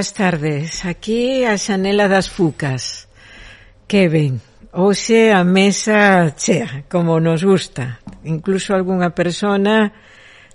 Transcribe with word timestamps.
Boas 0.00 0.14
tardes. 0.14 0.86
Aquí 0.86 1.44
a 1.44 1.60
Xanela 1.60 2.08
das 2.08 2.24
Fucas. 2.32 3.04
Que 3.84 4.08
ben. 4.08 4.40
Hoxe 4.72 5.28
a 5.28 5.44
mesa 5.44 6.32
chea, 6.40 6.88
como 6.88 7.20
nos 7.20 7.44
gusta. 7.44 8.00
Incluso 8.24 8.72
algunha 8.72 9.12
persona, 9.12 9.92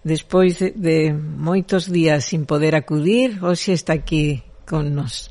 despois 0.02 0.58
de, 0.58 0.74
de 0.74 1.14
moitos 1.14 1.86
días 1.94 2.26
sin 2.26 2.50
poder 2.50 2.74
acudir, 2.74 3.38
hoxe 3.46 3.78
está 3.78 3.94
aquí 3.94 4.42
con 4.66 4.98
nos. 4.98 5.30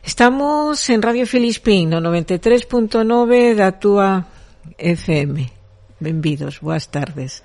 Estamos 0.00 0.80
en 0.88 1.04
Radio 1.04 1.28
Filispín, 1.28 1.92
no 1.92 2.00
93.9 2.00 3.60
da 3.60 3.76
túa 3.76 4.24
FM. 4.80 5.36
Benvidos, 6.00 6.64
boas 6.64 6.88
tardes. 6.88 7.44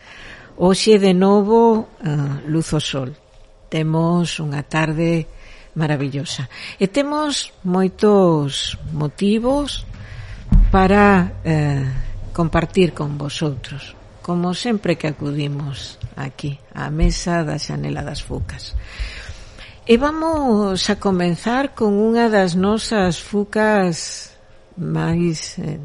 Hoxe 0.56 0.96
de 0.96 1.12
novo 1.12 1.92
uh, 2.00 2.40
luz 2.48 2.72
o 2.72 2.80
sol. 2.80 3.20
Temos 3.68 4.40
unha 4.40 4.64
tarde 4.64 5.28
maravillosa. 5.80 6.52
E 6.76 6.92
temos 6.92 7.56
moitos 7.64 8.76
motivos 8.92 9.88
para 10.76 11.40
eh, 11.48 11.88
compartir 12.36 12.92
con 12.92 13.16
vosotros, 13.16 13.96
como 14.22 14.52
sempre 14.52 15.00
que 15.00 15.08
acudimos 15.08 15.96
aquí, 16.20 16.60
á 16.76 16.92
mesa 16.92 17.48
da 17.48 17.56
Xanela 17.56 18.04
das 18.04 18.20
Fucas. 18.20 18.76
E 19.90 19.98
vamos 19.98 20.86
a 20.92 21.00
comenzar 21.02 21.74
con 21.74 21.98
unha 21.98 22.30
das 22.30 22.54
nosas 22.54 23.18
fucas 23.18 24.30
máis 24.78 25.58
eh, 25.58 25.82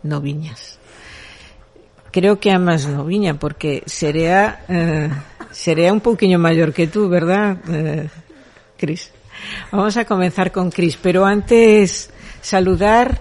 noviñas. 0.00 0.80
Creo 2.08 2.40
que 2.40 2.48
a 2.54 2.58
máis 2.58 2.88
noviña, 2.88 3.36
porque 3.36 3.84
serea, 3.84 4.64
eh, 4.70 5.10
serea 5.52 5.92
un 5.92 6.00
pouquiño 6.00 6.40
maior 6.40 6.72
que 6.72 6.88
tú, 6.88 7.10
verdad, 7.10 7.58
eh, 7.68 8.08
Cris? 8.78 9.13
Vamos 9.70 9.96
a 9.96 10.04
comenzar 10.04 10.52
con 10.52 10.70
Cris, 10.70 10.96
pero 10.96 11.24
antes 11.24 12.10
saludar, 12.40 13.20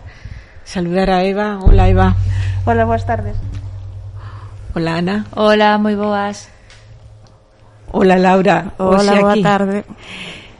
saludar 0.63 1.09
a 1.09 1.23
Eva. 1.23 1.59
Hola 1.61 1.89
Eva. 1.89 2.15
Hola, 2.65 2.85
buenas 2.85 3.05
tardes. 3.05 3.35
Hola 4.75 4.97
Ana. 4.97 5.25
Hola, 5.35 5.77
moi 5.77 5.93
boas. 5.93 6.49
Hola 7.93 8.17
Laura. 8.17 8.73
Hola, 8.81 9.21
boa 9.21 9.37
tarde. 9.37 9.85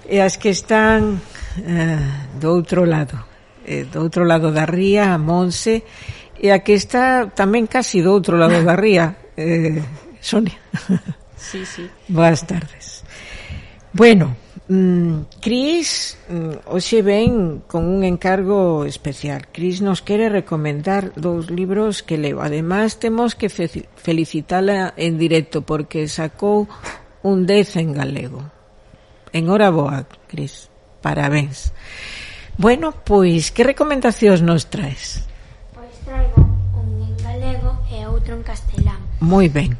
E 0.05 0.21
as 0.21 0.37
que 0.37 0.53
están 0.53 1.17
eh, 1.65 1.97
do 2.37 2.53
outro 2.53 2.85
lado, 2.85 3.17
eh, 3.65 3.89
do 3.89 4.05
outro 4.05 4.21
lado 4.21 4.53
da 4.53 4.69
ría, 4.69 5.15
a 5.15 5.17
Monse, 5.17 5.81
e 6.37 6.53
a 6.53 6.61
que 6.61 6.77
está 6.77 7.25
tamén 7.33 7.65
casi 7.65 8.05
do 8.05 8.13
outro 8.13 8.37
lado 8.37 8.61
da 8.61 8.77
ría, 8.77 9.17
eh, 9.33 9.81
Sonia. 10.21 10.61
Sí, 11.33 11.65
sí. 11.65 11.89
Boas 12.13 12.45
tardes. 12.45 13.01
Bueno, 13.97 14.37
Mm, 14.73 15.29
Cris 15.39 16.17
mm, 16.29 16.65
hoxe 16.65 17.05
ven 17.05 17.61
con 17.67 17.85
un 17.85 18.01
encargo 18.03 18.85
especial. 18.85 19.45
Cris 19.53 19.85
nos 19.85 20.01
quere 20.01 20.33
recomendar 20.33 21.13
dous 21.13 21.53
libros 21.53 22.01
que 22.01 22.17
leo. 22.17 22.41
Ademais, 22.41 22.97
temos 22.97 23.37
que 23.37 23.53
fe 23.53 23.69
felicitala 23.93 24.97
en 24.97 25.21
directo 25.21 25.61
porque 25.61 26.09
sacou 26.09 26.65
un 27.21 27.45
10 27.45 27.85
en 27.85 27.89
galego. 27.93 28.41
En 29.29 29.53
hora 29.53 29.69
boa, 29.69 30.09
Cris. 30.25 30.73
Parabéns. 31.05 31.69
Bueno, 32.57 32.97
pois, 33.05 33.53
que 33.53 33.61
recomendacións 33.61 34.41
nos 34.41 34.73
traes? 34.73 35.21
Pois 35.69 35.93
traigo 36.01 36.49
un 36.81 36.97
en 36.97 37.13
galego 37.21 37.77
e 37.93 38.09
outro 38.09 38.33
en 38.33 38.41
castelán. 38.41 39.05
Moi 39.21 39.53
ben. 39.53 39.77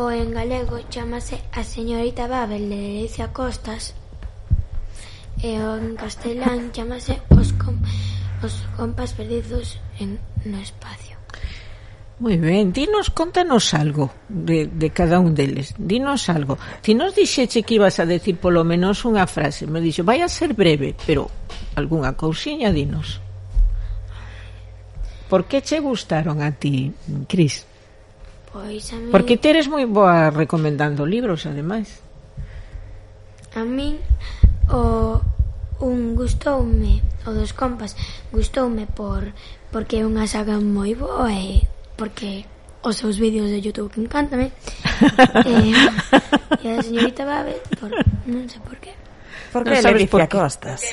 O 0.00 0.08
en 0.08 0.32
galego 0.32 0.80
chamase 0.88 1.44
A 1.52 1.60
señorita 1.60 2.24
Babel 2.24 2.72
de 2.72 2.80
Delicia 2.80 3.28
Costas 3.36 3.92
e 5.44 5.60
en 5.60 5.92
castelán 6.00 6.72
chamase 6.72 7.20
Os, 7.28 7.52
com, 7.60 7.76
os 8.40 8.64
compas 8.80 9.12
perdidos 9.12 9.76
en, 10.00 10.16
no 10.48 10.56
espacio. 10.56 11.20
Moi 12.16 12.40
ben, 12.40 12.72
dinos, 12.72 13.12
contanos 13.12 13.76
algo 13.76 14.08
de, 14.30 14.70
de 14.72 14.88
cada 14.88 15.20
un 15.20 15.36
deles, 15.36 15.76
dinos 15.76 16.32
algo. 16.32 16.56
Ti 16.80 16.96
nos 16.96 17.12
dixeche 17.12 17.60
que 17.60 17.76
ibas 17.76 18.00
a 18.00 18.08
decir 18.08 18.40
polo 18.40 18.64
menos 18.64 19.04
unha 19.04 19.28
frase, 19.28 19.68
me 19.68 19.84
dixo, 19.84 20.00
vai 20.00 20.24
a 20.24 20.32
ser 20.32 20.56
breve, 20.56 20.96
pero 21.04 21.28
algunha 21.76 22.16
cousiña 22.16 22.72
dinos. 22.72 23.20
Por 25.28 25.44
que 25.44 25.60
che 25.60 25.82
gustaron 25.84 26.40
a 26.40 26.56
ti, 26.56 26.88
Cris? 27.28 27.68
Pois 28.48 28.94
a 28.94 28.96
mí... 28.96 29.10
Porque 29.12 29.36
te 29.36 29.52
eres 29.52 29.68
moi 29.68 29.84
boa 29.84 30.30
recomendando 30.30 31.04
libros, 31.04 31.44
ademais. 31.44 32.00
A 33.58 33.66
min, 33.66 33.98
O 34.70 35.20
un 35.80 36.14
gustoume, 36.14 37.02
o 37.26 37.30
dos 37.34 37.52
compas, 37.52 37.96
gustoume 38.32 38.86
por 38.86 39.32
porque 39.74 40.00
é 40.00 40.06
unha 40.06 40.24
saga 40.30 40.56
moi 40.62 40.94
boa 40.94 41.34
e 41.34 41.66
porque 41.98 42.46
os 42.84 42.96
seus 42.96 43.18
vídeos 43.18 43.50
de 43.50 43.58
Youtube 43.60 43.90
que 43.90 44.00
encantame 44.00 44.52
eh, 45.50 45.74
e 46.62 46.66
a 46.70 46.78
señorita 46.78 47.26
Babel 47.26 47.58
por, 47.80 47.90
non 48.28 48.46
sei 48.46 48.62
por 48.62 48.78
qué 48.78 48.92
por 49.50 49.66
que 49.66 49.82
no 49.82 49.90
dice 49.98 50.12
por 50.12 50.22
Costas 50.30 50.84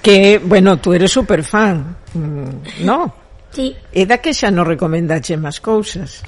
que, 0.00 0.38
bueno, 0.38 0.78
tú 0.78 0.94
eres 0.94 1.12
super 1.12 1.44
fan 1.44 1.96
mm, 2.14 2.86
no? 2.86 3.12
Sí. 3.52 3.76
e 3.92 4.08
da 4.08 4.22
que 4.22 4.32
xa 4.32 4.48
non 4.48 4.64
recomendache 4.64 5.36
máis 5.36 5.60
cousas 5.60 6.24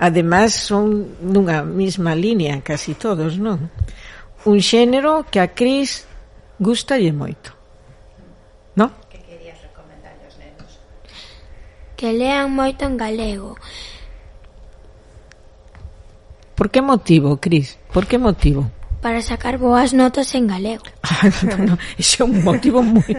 Ademais 0.00 0.56
son 0.56 1.12
nunha 1.20 1.60
mesma 1.60 2.16
línea 2.16 2.64
casi 2.64 2.96
todos, 2.96 3.36
non? 3.36 3.68
un 4.44 4.60
xénero 4.60 5.26
que 5.30 5.40
a 5.40 5.48
Cris 5.52 6.06
gustalle 6.58 7.12
moito. 7.12 7.52
No? 8.76 8.92
Que 9.08 9.18
querías 9.20 9.60
recomendar 9.60 10.14
aos 10.24 10.36
nenos? 10.38 10.72
Que 11.96 12.12
lean 12.12 12.52
moito 12.52 12.84
en 12.84 12.96
galego. 12.96 13.56
Por 16.56 16.68
que 16.70 16.80
motivo, 16.80 17.36
Cris? 17.40 17.78
Por 17.92 18.06
que 18.06 18.18
motivo? 18.18 18.70
para 19.00 19.22
sacar 19.22 19.56
boas 19.56 19.92
notas 19.92 20.34
en 20.34 20.46
galego. 20.46 20.84
Ah, 21.02 21.28
no, 21.42 21.56
no, 21.72 21.78
ese 21.98 22.22
é 22.22 22.24
un 22.24 22.40
motivo 22.40 22.80
moi 22.82 23.12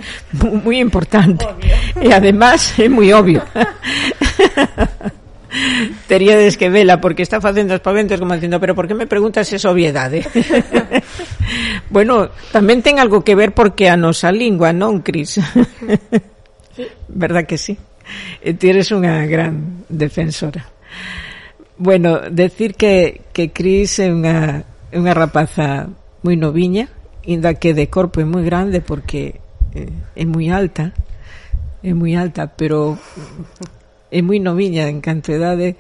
moi 0.64 0.80
importante. 0.80 1.46
Obvio. 1.46 1.76
E 2.02 2.10
además 2.14 2.74
é 2.80 2.88
moi 2.90 3.14
obvio. 3.14 3.44
Teríades 6.08 6.56
que 6.56 6.70
vela 6.70 7.02
porque 7.02 7.24
está 7.24 7.42
facendo 7.42 7.76
espaventos 7.76 8.20
como 8.20 8.34
dicindo, 8.34 8.60
pero 8.60 8.76
por 8.76 8.88
que 8.88 8.96
me 8.96 9.08
preguntas 9.08 9.52
esa 9.52 9.70
obviedade? 9.70 10.24
bueno, 11.90 12.32
tamén 12.56 12.80
ten 12.80 13.04
algo 13.04 13.24
que 13.28 13.36
ver 13.36 13.52
porque 13.52 13.92
a 13.92 14.00
nosa 14.00 14.32
lingua, 14.32 14.72
non, 14.72 15.04
Cris? 15.04 15.44
Verdad 17.12 17.44
que 17.44 17.60
sí? 17.60 17.76
E 18.40 18.56
ti 18.56 18.72
eres 18.72 18.96
unha 18.96 19.28
gran 19.28 19.84
defensora. 19.92 20.72
Bueno, 21.76 22.32
decir 22.32 22.80
que, 22.80 23.28
que 23.36 23.52
Cris 23.52 24.00
é 24.00 24.08
unha, 24.08 24.64
unha 24.96 25.14
rapaza 25.16 25.92
moi 26.24 26.40
noviña, 26.40 26.88
inda 27.28 27.60
que 27.60 27.76
de 27.76 27.92
corpo 27.92 28.24
é 28.24 28.28
moi 28.28 28.48
grande 28.48 28.80
porque 28.80 29.44
é, 29.76 29.92
é 30.16 30.24
moi 30.24 30.48
alta, 30.48 30.96
é 31.84 31.92
moi 31.92 32.16
alta, 32.16 32.48
pero 32.48 32.96
é 34.12 34.20
moi 34.22 34.38
noviña 34.38 34.92
en 34.92 35.00
cantidade 35.00 35.80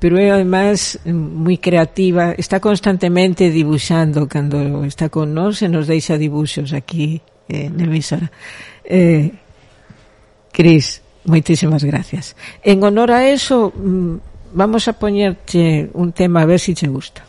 pero 0.00 0.16
é 0.16 0.32
además 0.32 0.96
moi 1.04 1.60
creativa, 1.60 2.32
está 2.32 2.56
constantemente 2.56 3.52
dibuixando 3.52 4.24
cando 4.24 4.84
está 4.88 5.12
con 5.12 5.36
nós 5.36 5.60
e 5.60 5.68
nos 5.68 5.84
deixa 5.84 6.16
dibuxos 6.16 6.72
aquí 6.72 7.20
eh, 7.52 7.68
na 7.68 7.84
emisora. 7.84 8.32
Eh, 8.80 9.28
Cris, 10.56 11.04
moitísimas 11.28 11.84
gracias. 11.84 12.32
En 12.64 12.80
honor 12.80 13.12
a 13.12 13.28
eso, 13.28 13.76
mm, 13.76 14.56
vamos 14.56 14.88
a 14.88 14.96
poñerte 14.96 15.92
un 15.92 16.16
tema 16.16 16.42
a 16.42 16.48
ver 16.48 16.58
se 16.58 16.72
si 16.72 16.74
che 16.74 16.88
gusta. 16.88 17.20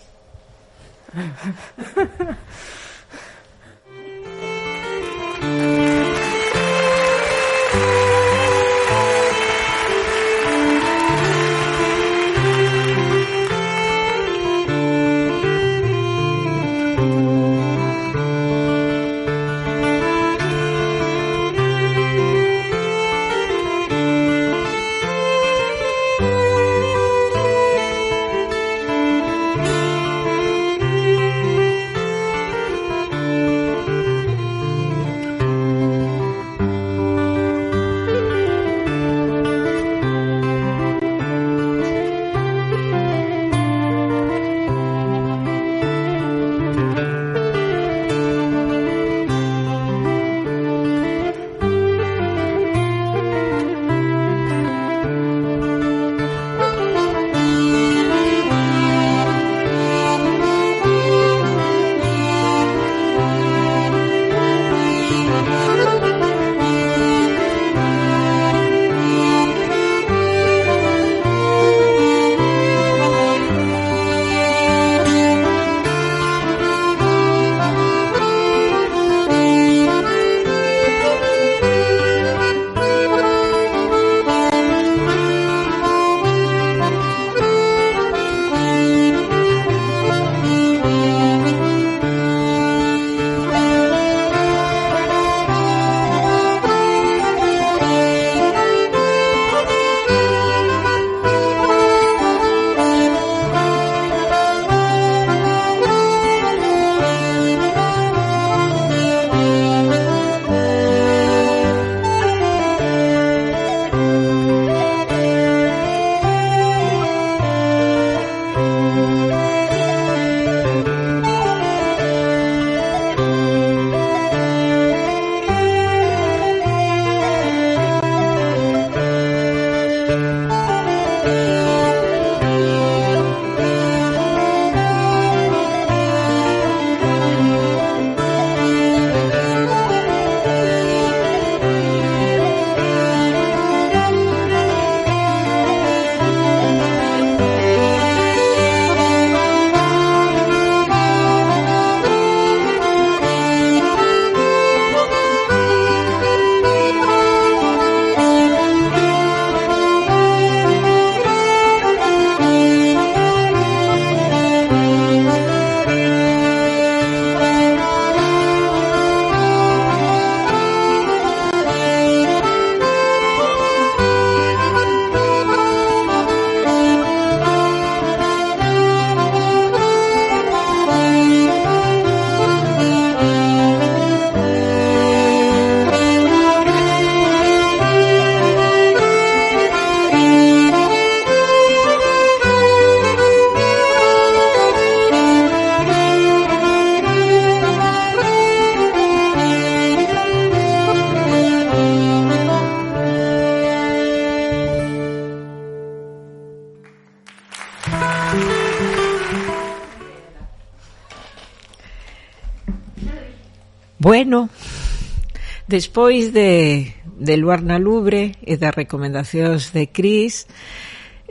Despois 215.71 216.33
de, 216.33 216.93
de 217.17 217.37
Luarna 217.37 217.79
Lubre 217.79 218.35
e 218.43 218.59
das 218.59 218.75
recomendacións 218.75 219.71
de 219.71 219.87
Cris, 219.87 220.51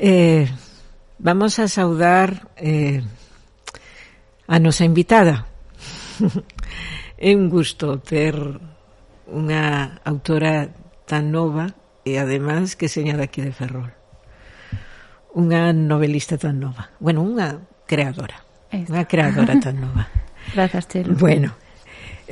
eh, 0.00 0.48
vamos 1.20 1.60
a 1.60 1.68
saudar 1.68 2.48
eh, 2.56 3.04
a 4.48 4.56
nosa 4.56 4.88
invitada. 4.88 5.44
é 7.20 7.36
un 7.36 7.52
gusto 7.52 8.00
ter 8.00 8.32
unha 9.28 10.00
autora 10.08 10.72
tan 11.04 11.28
nova 11.28 11.76
e 12.08 12.16
ademais 12.16 12.80
que 12.80 12.88
seña 12.88 13.20
daqui 13.20 13.44
de 13.44 13.52
Ferrol. 13.52 13.92
Unha 15.36 15.68
novelista 15.76 16.40
tan 16.40 16.64
nova. 16.64 16.88
Bueno, 16.96 17.20
unha 17.28 17.60
creadora. 17.84 18.40
Unha 18.72 19.04
creadora 19.04 19.60
tan 19.60 19.84
nova. 19.84 20.08
Grazas, 20.56 20.88
Chelo. 20.88 21.12
Bueno, 21.20 21.59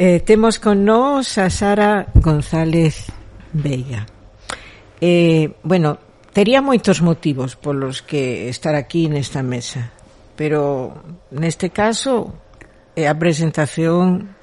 Eh, 0.00 0.22
temos 0.22 0.62
con 0.62 0.86
nós 0.86 1.42
a 1.42 1.50
Sara 1.50 2.06
González 2.14 3.10
Veiga. 3.50 4.06
Eh, 5.02 5.58
bueno, 5.66 5.98
tería 6.30 6.62
moitos 6.62 7.02
motivos 7.02 7.58
polos 7.58 8.06
que 8.06 8.46
estar 8.46 8.78
aquí 8.78 9.10
nesta 9.10 9.42
mesa, 9.42 9.90
pero 10.38 11.02
neste 11.34 11.74
caso 11.74 12.30
é 12.94 13.10
a 13.10 13.18
presentación 13.18 14.38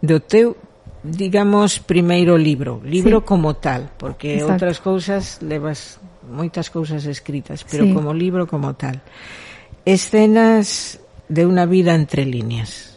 do 0.00 0.24
teu 0.24 0.56
digamos 1.04 1.76
primeiro 1.76 2.40
libro, 2.40 2.80
libro 2.80 3.20
sí. 3.20 3.28
como 3.28 3.60
tal, 3.60 3.92
porque 4.00 4.40
Exacto. 4.40 4.56
outras 4.56 4.78
cousas 4.80 5.22
levas 5.44 6.00
moitas 6.24 6.72
cousas 6.72 7.04
escritas, 7.04 7.60
pero 7.60 7.84
sí. 7.84 7.92
como 7.92 8.16
libro 8.16 8.48
como 8.48 8.72
tal. 8.72 9.04
Escenas 9.84 10.96
de 11.28 11.44
unha 11.44 11.68
vida 11.68 11.92
entre 11.92 12.24
líneas. 12.24 12.95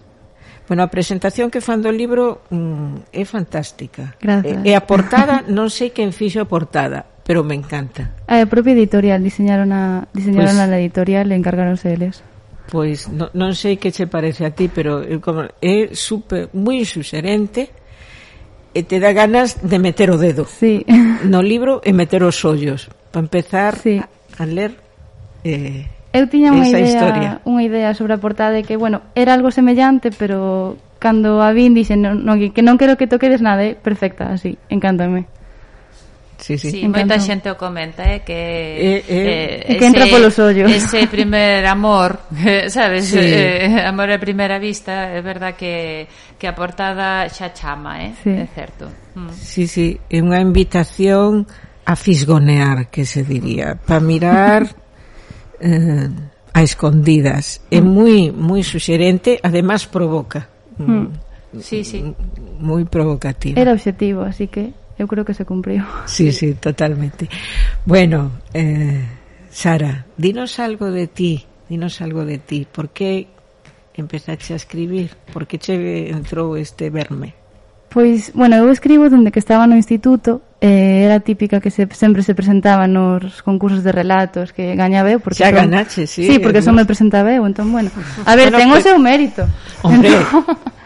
Bueno, 0.70 0.86
a 0.86 0.94
presentación 0.94 1.50
que 1.50 1.66
fan 1.66 1.82
do 1.82 1.90
libro 1.90 2.46
mm, 2.54 3.10
é 3.10 3.26
fantástica. 3.26 4.14
Gracias. 4.22 4.62
E, 4.62 4.70
e 4.70 4.78
a 4.78 4.86
portada, 4.86 5.42
non 5.50 5.74
sei 5.74 5.90
quen 5.90 6.14
fixo 6.14 6.38
a 6.38 6.46
portada, 6.46 7.02
pero 7.26 7.42
me 7.42 7.58
encanta. 7.58 8.22
A 8.30 8.46
propia 8.46 8.78
editorial, 8.78 9.26
diseñaron 9.26 9.74
a, 9.74 10.06
diseñaron 10.14 10.54
pues, 10.54 10.62
a 10.62 10.70
la 10.70 10.78
editorial 10.78 11.34
e 11.34 11.36
encargaronse 11.42 11.90
eles. 11.90 12.22
Pois 12.70 13.10
pues, 13.10 13.18
no, 13.18 13.34
non 13.34 13.58
sei 13.58 13.82
que 13.82 13.90
che 13.90 14.06
parece 14.06 14.46
a 14.46 14.54
ti, 14.54 14.70
pero 14.70 15.02
eu, 15.02 15.18
como, 15.18 15.50
é 15.58 15.90
super, 15.98 16.54
moi 16.54 16.86
suxerente 16.86 17.74
e 18.70 18.86
te 18.86 19.02
dá 19.02 19.10
ganas 19.10 19.66
de 19.66 19.82
meter 19.82 20.14
o 20.14 20.22
dedo 20.22 20.46
sí. 20.46 20.86
no 21.26 21.42
libro 21.42 21.82
e 21.82 21.98
meter 21.98 22.22
os 22.22 22.46
ollos 22.46 22.94
para 23.10 23.26
empezar 23.26 23.74
sí. 23.74 23.98
a, 23.98 24.06
a 24.38 24.46
ler 24.46 24.78
eh, 25.42 25.90
Eu 26.12 26.26
tiña 26.26 26.50
unha 26.50 26.66
idea, 26.66 26.90
historia. 26.90 27.32
unha 27.46 27.62
idea 27.62 27.94
sobre 27.94 28.18
a 28.18 28.20
portada 28.20 28.50
de 28.50 28.66
que, 28.66 28.74
bueno, 28.82 29.06
era 29.14 29.38
algo 29.38 29.54
semellante, 29.54 30.10
pero 30.10 30.74
cando 30.98 31.42
a 31.46 31.54
vin 31.54 31.78
dixen 31.78 32.02
non, 32.02 32.26
no, 32.26 32.34
que 32.36 32.66
non 32.66 32.82
quero 32.82 32.98
que 32.98 33.06
toquedes 33.06 33.46
nada, 33.46 33.62
eh, 33.62 33.78
perfecta, 33.78 34.34
así, 34.34 34.58
encántame. 34.74 35.30
Sí, 36.40 36.58
sí. 36.58 36.72
sí 36.72 36.88
moita 36.88 37.20
xente 37.20 37.52
o 37.52 37.60
comenta, 37.60 38.08
eh, 38.08 38.24
que 38.24 38.34
eh, 38.34 39.04
eh, 39.06 39.64
eh, 39.70 39.78
que 39.78 39.86
entra 39.86 40.08
polos 40.08 40.40
ollos. 40.40 40.72
Ese 40.72 41.06
primer 41.06 41.68
amor, 41.68 42.26
sabes, 42.72 43.12
sí. 43.12 43.20
eh, 43.20 43.84
amor 43.84 44.10
a 44.10 44.18
primeira 44.18 44.58
vista, 44.58 45.12
é 45.12 45.22
verdad 45.22 45.54
que 45.60 46.08
que 46.40 46.48
a 46.48 46.56
portada 46.56 47.28
xa 47.28 47.52
chama, 47.52 48.00
eh, 48.02 48.16
sí. 48.24 48.32
é 48.32 48.48
certo. 48.50 48.88
Mm. 49.20 49.30
Sí, 49.36 49.68
sí, 49.68 50.00
é 50.08 50.24
unha 50.24 50.40
invitación 50.40 51.44
a 51.84 51.94
fisgonear, 52.00 52.88
que 52.88 53.04
se 53.04 53.28
diría, 53.28 53.76
para 53.76 54.00
mirar 54.00 54.79
eh, 55.60 56.10
a 56.54 56.64
escondidas. 56.64 57.62
É 57.72 57.80
moi 57.82 58.32
moi 58.34 58.64
suxerente, 58.64 59.40
además 59.44 59.86
provoca. 59.86 60.50
Mm. 60.78 61.08
Sí, 61.62 61.84
sí. 61.84 62.04
Moi 62.60 62.86
provocativo. 62.86 63.60
Era 63.60 63.74
objetivo, 63.74 64.22
así 64.22 64.48
que 64.48 64.74
eu 65.00 65.08
creo 65.08 65.24
que 65.24 65.34
se 65.34 65.46
cumpriu. 65.46 65.84
Sí, 66.06 66.32
sí, 66.32 66.54
totalmente. 66.56 67.30
Bueno, 67.86 68.44
eh, 68.54 69.06
Sara, 69.50 70.06
dinos 70.18 70.60
algo 70.60 70.92
de 70.92 71.08
ti, 71.08 71.46
dinos 71.70 72.02
algo 72.02 72.26
de 72.26 72.38
ti. 72.38 72.68
Por 72.70 72.90
que 72.90 73.28
empezaste 73.96 74.54
a 74.54 74.58
escribir? 74.58 75.12
Por 75.32 75.48
que 75.48 75.58
che 75.58 76.10
entrou 76.10 76.56
este 76.58 76.90
verme? 76.90 77.39
Pois, 77.90 78.32
bueno, 78.38 78.56
eu 78.56 78.70
escribo 78.70 79.10
dende 79.10 79.34
que 79.34 79.42
estaba 79.42 79.66
no 79.66 79.74
instituto 79.74 80.46
eh, 80.62 81.04
era 81.10 81.20
típica 81.20 81.60
que 81.60 81.72
se, 81.72 81.90
sempre 81.90 82.22
se 82.22 82.36
presentaba 82.36 82.86
nos 82.86 83.42
concursos 83.42 83.82
de 83.84 83.92
relatos 83.92 84.54
que 84.54 84.76
gañaba 84.78 85.10
eu 85.10 85.18
porque 85.18 85.42
xa 85.42 85.50
son, 85.50 85.66
ganache, 85.66 86.06
sí, 86.06 86.30
sí 86.30 86.36
porque 86.38 86.62
só 86.62 86.70
me 86.70 86.86
presentaba 86.86 87.34
eu 87.34 87.42
entón, 87.50 87.72
bueno, 87.74 87.90
a 88.26 88.34
ver, 88.38 88.54
bueno, 88.54 88.58
ten 88.62 88.70
o 88.70 88.80
seu 88.84 88.98
mérito 89.02 89.50
hombre 89.82 90.14
entón- 90.14 90.46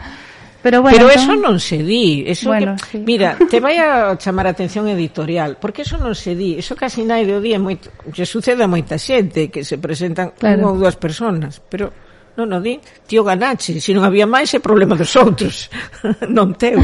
Pero, 0.64 0.80
bueno, 0.80 0.96
pero 0.96 1.10
entón... 1.12 1.20
eso 1.20 1.36
non 1.36 1.56
se 1.60 1.84
di, 1.84 2.24
eso 2.24 2.48
bueno, 2.48 2.72
que, 2.80 2.96
sí. 2.96 3.04
mira, 3.04 3.36
te 3.36 3.60
vai 3.60 3.76
a 3.76 4.16
chamar 4.16 4.48
a 4.48 4.56
atención 4.56 4.88
editorial, 4.88 5.60
porque 5.60 5.84
eso 5.84 6.00
non 6.00 6.16
se 6.16 6.32
di, 6.32 6.56
eso 6.56 6.72
casi 6.72 7.04
nai 7.04 7.28
do 7.28 7.36
día 7.36 7.60
moito, 7.60 7.92
que 8.08 8.24
sucede 8.24 8.64
a 8.64 8.70
moita 8.70 8.96
xente 8.96 9.52
que 9.52 9.60
se 9.60 9.76
presentan 9.76 10.32
claro. 10.32 10.56
unha 10.56 10.68
ou 10.72 10.80
dúas 10.80 10.96
personas 10.96 11.60
pero 11.68 11.92
Non, 12.34 12.50
o 12.50 12.58
di, 12.58 12.82
tío 13.06 13.22
ganache, 13.22 13.78
se 13.78 13.94
non 13.94 14.02
había 14.02 14.26
máis 14.26 14.50
é 14.50 14.58
problema 14.58 14.98
dos 14.98 15.14
outros, 15.14 15.70
non 16.26 16.58
teu. 16.58 16.82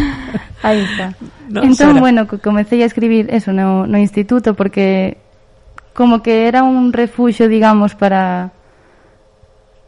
Aí 0.63 0.87
está. 0.87 1.11
Non, 1.51 1.67
entón, 1.67 1.99
Sara. 1.99 2.03
bueno, 2.03 2.31
comecei 2.39 2.87
a 2.87 2.91
escribir 2.91 3.27
eso 3.35 3.51
no, 3.51 3.83
no 3.83 3.99
instituto 3.99 4.55
porque 4.55 5.19
como 5.91 6.23
que 6.23 6.47
era 6.47 6.63
un 6.63 6.95
refuxo, 6.95 7.51
digamos, 7.51 7.99
para 7.99 8.55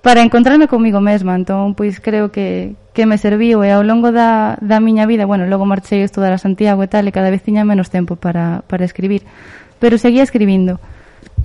para 0.02 0.26
encontrarme 0.26 0.66
comigo 0.66 0.98
mesma, 0.98 1.38
entón 1.38 1.78
pois 1.78 2.02
creo 2.02 2.34
que, 2.34 2.74
que 2.90 3.06
me 3.06 3.14
serviu 3.14 3.62
e 3.62 3.70
ao 3.70 3.86
longo 3.86 4.10
da, 4.10 4.58
da 4.58 4.82
miña 4.82 5.06
vida, 5.06 5.30
bueno, 5.30 5.46
logo 5.46 5.62
marchei 5.62 6.02
a 6.02 6.08
estudar 6.10 6.34
a 6.34 6.42
Santiago 6.42 6.82
e 6.82 6.90
tal, 6.90 7.06
e 7.06 7.14
cada 7.14 7.30
vez 7.30 7.46
tiña 7.46 7.62
menos 7.62 7.86
tempo 7.86 8.18
para, 8.18 8.66
para 8.66 8.82
escribir, 8.82 9.22
pero 9.78 9.94
seguía 9.94 10.26
escribindo. 10.26 10.82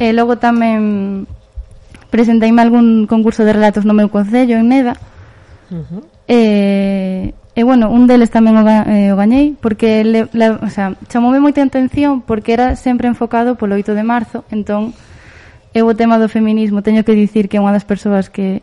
E 0.02 0.10
logo 0.10 0.42
tamén 0.42 1.30
presenteime 2.10 2.62
algún 2.62 3.08
concurso 3.08 3.44
de 3.44 3.54
relatos 3.54 3.86
no 3.86 3.94
meu 3.94 4.10
concello 4.10 4.58
en 4.58 4.68
Neda. 4.70 4.96
Uh 5.68 5.84
-huh. 5.84 6.02
e, 6.28 6.40
e 7.58 7.62
bueno, 7.64 7.90
un 7.90 8.08
deles 8.08 8.30
tamén 8.30 8.56
o, 8.56 8.64
ga, 8.64 8.86
eh, 8.88 9.12
o 9.12 9.18
gañei 9.18 9.58
porque 9.60 10.06
le, 10.06 10.32
la, 10.32 10.62
o 10.62 10.70
sea, 10.70 10.96
chamoume 11.12 11.42
moita 11.42 11.60
atención 11.60 12.22
porque 12.22 12.54
era 12.54 12.78
sempre 12.78 13.10
enfocado 13.10 13.58
polo 13.58 13.76
8 13.76 13.98
de 13.98 14.06
marzo 14.06 14.46
entón 14.54 14.94
eu 15.74 15.90
o 15.90 15.98
tema 15.98 16.22
do 16.22 16.32
feminismo 16.32 16.86
teño 16.86 17.04
que 17.04 17.18
dicir 17.18 17.50
que 17.52 17.58
é 17.58 17.64
unha 17.64 17.76
das 17.76 17.84
persoas 17.84 18.32
que 18.32 18.62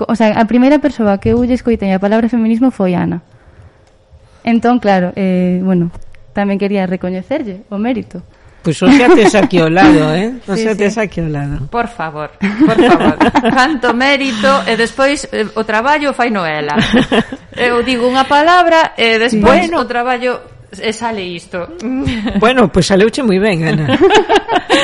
o 0.00 0.16
sea, 0.16 0.32
a 0.40 0.48
primeira 0.48 0.80
persoa 0.80 1.20
que 1.20 1.30
eu 1.30 1.44
lle 1.44 1.54
escoitei 1.54 1.92
a 1.92 2.00
palabra 2.00 2.32
feminismo 2.32 2.72
foi 2.72 2.96
Ana. 2.96 3.20
Entón 4.42 4.80
claro, 4.80 5.12
eh, 5.14 5.60
bueno 5.60 5.92
tamén 6.32 6.56
quería 6.56 6.88
recoñecerlle 6.88 7.68
o 7.68 7.76
mérito. 7.76 8.24
Pois 8.62 8.76
pues, 8.78 8.82
o 8.82 8.92
xa 8.92 9.08
tes 9.16 9.32
aquí 9.34 9.56
ao 9.56 9.72
lado, 9.72 10.12
eh? 10.12 10.36
O 10.44 10.52
sí, 10.52 10.68
xa 10.68 10.76
tes 10.76 10.92
sí. 10.92 11.00
aquí 11.00 11.20
ao 11.24 11.32
lado. 11.32 11.64
Por 11.72 11.88
favor, 11.88 12.28
por 12.36 12.76
favor. 12.76 13.16
Canto 13.56 13.96
mérito 13.96 14.68
e 14.68 14.76
despois 14.76 15.24
eh, 15.32 15.48
o 15.56 15.64
traballo 15.64 16.12
fai 16.12 16.28
noela. 16.28 16.76
Eu 17.56 17.80
digo 17.80 18.04
unha 18.04 18.28
palabra 18.28 18.92
e 19.00 19.16
despois 19.16 19.64
bueno. 19.64 19.80
o 19.80 19.88
traballo 19.88 20.60
e 20.76 20.92
sale 20.92 21.24
isto. 21.24 21.72
Bueno, 22.36 22.68
pois 22.68 22.84
pues 22.84 22.92
saleuche 22.92 23.24
moi 23.24 23.40
ben, 23.40 23.64
Ana. 23.64 23.96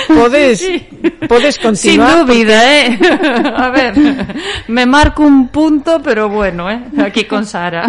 Podes 0.08 0.58
sí. 0.58 0.80
podes 1.28 1.60
continuar. 1.60 2.16
Sin 2.16 2.26
dúbida, 2.26 2.56
porque... 2.56 3.44
eh. 3.44 3.52
A 3.60 3.68
ver, 3.70 3.92
me 4.72 4.88
marco 4.88 5.22
un 5.22 5.48
punto, 5.52 6.00
pero 6.00 6.32
bueno, 6.32 6.70
eh, 6.70 6.80
aquí 7.04 7.28
con 7.28 7.44
Sara. 7.44 7.84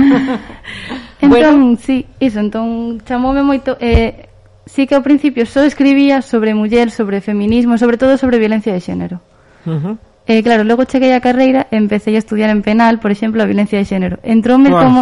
Entón, 1.21 1.29
bueno. 1.31 1.77
sí, 1.79 2.05
iso, 2.19 2.43
entón 2.43 2.99
chamoume 3.07 3.41
moito 3.41 3.79
eh 3.79 4.27
sí 4.67 4.85
que 4.85 4.95
ao 4.95 5.01
principio 5.01 5.47
só 5.47 5.63
escribía 5.63 6.21
sobre 6.21 6.53
muller, 6.53 6.91
sobre 6.91 7.23
feminismo, 7.23 7.79
sobre 7.79 7.97
todo 7.97 8.19
sobre 8.19 8.37
violencia 8.37 8.75
de 8.75 8.81
xénero. 8.83 9.17
Uh 9.65 9.71
-huh. 9.71 9.95
Eh, 10.27 10.43
claro, 10.43 10.63
logo 10.67 10.83
cheguei 10.83 11.15
a 11.15 11.23
carreira 11.23 11.71
e 11.71 11.79
empecé 11.79 12.11
a 12.11 12.19
estudiar 12.19 12.51
en 12.51 12.61
penal, 12.61 12.99
por 12.99 13.11
exemplo, 13.15 13.41
a 13.41 13.47
violencia 13.47 13.79
de 13.79 13.87
xénero. 13.87 14.19
Entróme 14.23 14.69
wow. 14.69 14.83
como... 14.83 15.01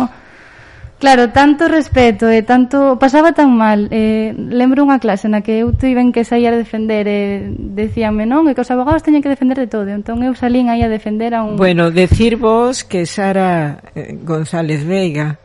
Claro, 0.98 1.29
tanto 1.36 1.67
respeto 1.67 2.29
e 2.29 2.39
eh, 2.39 2.43
tanto... 2.43 2.95
Pasaba 2.95 3.34
tan 3.34 3.51
mal. 3.51 3.89
Eh, 3.91 4.31
lembro 4.31 4.86
unha 4.86 5.01
clase 5.01 5.27
na 5.27 5.43
que 5.43 5.65
eu 5.65 5.75
tiven 5.75 6.15
que 6.15 6.24
sair 6.24 6.48
a 6.48 6.55
defender 6.55 7.10
e 7.10 7.12
eh, 7.12 7.39
decíanme 7.51 8.24
non, 8.24 8.48
e 8.48 8.55
que 8.55 8.63
os 8.63 8.72
abogados 8.72 9.03
teñen 9.03 9.19
que 9.19 9.34
defender 9.34 9.60
de 9.60 9.67
todo. 9.67 9.89
Entón 9.91 10.24
eu 10.24 10.38
salín 10.38 10.72
aí 10.72 10.86
a 10.86 10.89
defender 10.93 11.36
a 11.36 11.43
un... 11.43 11.57
Bueno, 11.60 11.91
decir 11.91 12.38
vos 12.38 12.86
que 12.86 13.10
Sara 13.10 13.81
eh, 13.98 14.15
González 14.24 14.86
Veiga 14.86 15.41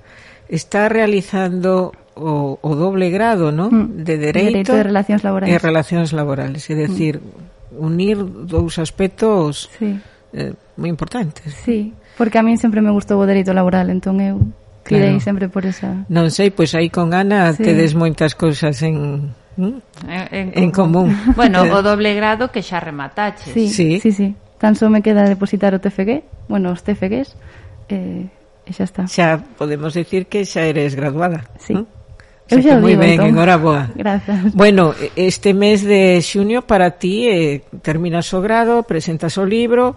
está 0.47 0.87
realizando 0.93 1.97
o, 2.15 2.59
o 2.61 2.71
doble 2.75 3.11
grado, 3.11 3.53
¿no? 3.53 3.71
Mm. 3.71 4.05
De 4.05 4.17
dereito, 4.19 4.51
dereito 4.51 4.73
de 4.75 4.83
relacións 4.83 5.23
laborais. 5.23 5.51
E 5.51 5.57
relacións 5.59 6.11
laborales, 6.13 6.63
é 6.71 6.75
dicir, 6.75 7.21
mm. 7.21 7.79
unir 7.79 8.19
dous 8.47 8.79
aspectos 8.79 9.71
sí. 9.79 9.99
eh, 10.35 10.53
moi 10.77 10.91
importantes. 10.91 11.55
Sí, 11.63 11.95
porque 12.19 12.39
a 12.39 12.43
min 12.43 12.59
sempre 12.59 12.83
me 12.83 12.91
gustou 12.91 13.19
o 13.21 13.27
dereito 13.27 13.55
laboral, 13.55 13.89
entón 13.89 14.19
eu 14.19 14.41
tirei 14.83 15.17
claro. 15.17 15.25
sempre 15.25 15.47
por 15.49 15.65
esa. 15.67 16.05
Non 16.11 16.29
sei, 16.35 16.51
pois 16.51 16.75
aí 16.75 16.91
con 16.91 17.15
Ana 17.15 17.55
sí. 17.55 17.63
tedes 17.63 17.95
moitas 17.95 18.35
cousas 18.35 18.81
en 18.83 19.37
En, 19.61 19.83
en, 20.09 20.53
en 20.55 20.71
común. 20.71 21.13
común. 21.13 21.35
Bueno, 21.37 21.63
o 21.77 21.83
doble 21.83 22.15
grado 22.15 22.49
que 22.51 22.63
xa 22.63 22.81
remataches. 22.81 23.53
Sí, 23.53 23.69
sí, 23.69 24.01
sí. 24.01 24.13
sí. 24.13 24.29
Tan 24.57 24.77
só 24.77 24.89
me 24.89 25.01
queda 25.03 25.25
depositar 25.25 25.73
o 25.75 25.81
TFG, 25.81 26.49
bueno, 26.49 26.73
os 26.73 26.85
TFGs, 26.85 27.37
eh, 27.89 28.29
e 28.65 28.71
xa 28.73 28.85
está. 28.85 29.03
Xa 29.09 29.41
podemos 29.57 29.93
decir 29.97 30.29
que 30.29 30.45
xa 30.45 30.65
eres 30.69 30.97
graduada. 30.97 31.49
Sí. 31.61 31.75
¿no? 31.75 31.89
Eu 32.51 32.59
xa 32.59 32.83
moi 32.83 32.99
ben, 32.99 33.15
entón. 33.15 33.31
enhoraboa. 33.31 33.95
Grazas. 33.95 34.51
Bueno, 34.53 34.93
este 35.15 35.55
mes 35.55 35.87
de 35.87 36.19
xunio 36.19 36.67
para 36.67 36.99
ti 36.99 37.31
eh, 37.31 37.63
terminas 37.81 38.27
o 38.35 38.43
grado, 38.43 38.83
presentas 38.83 39.39
o 39.39 39.47
libro, 39.47 39.95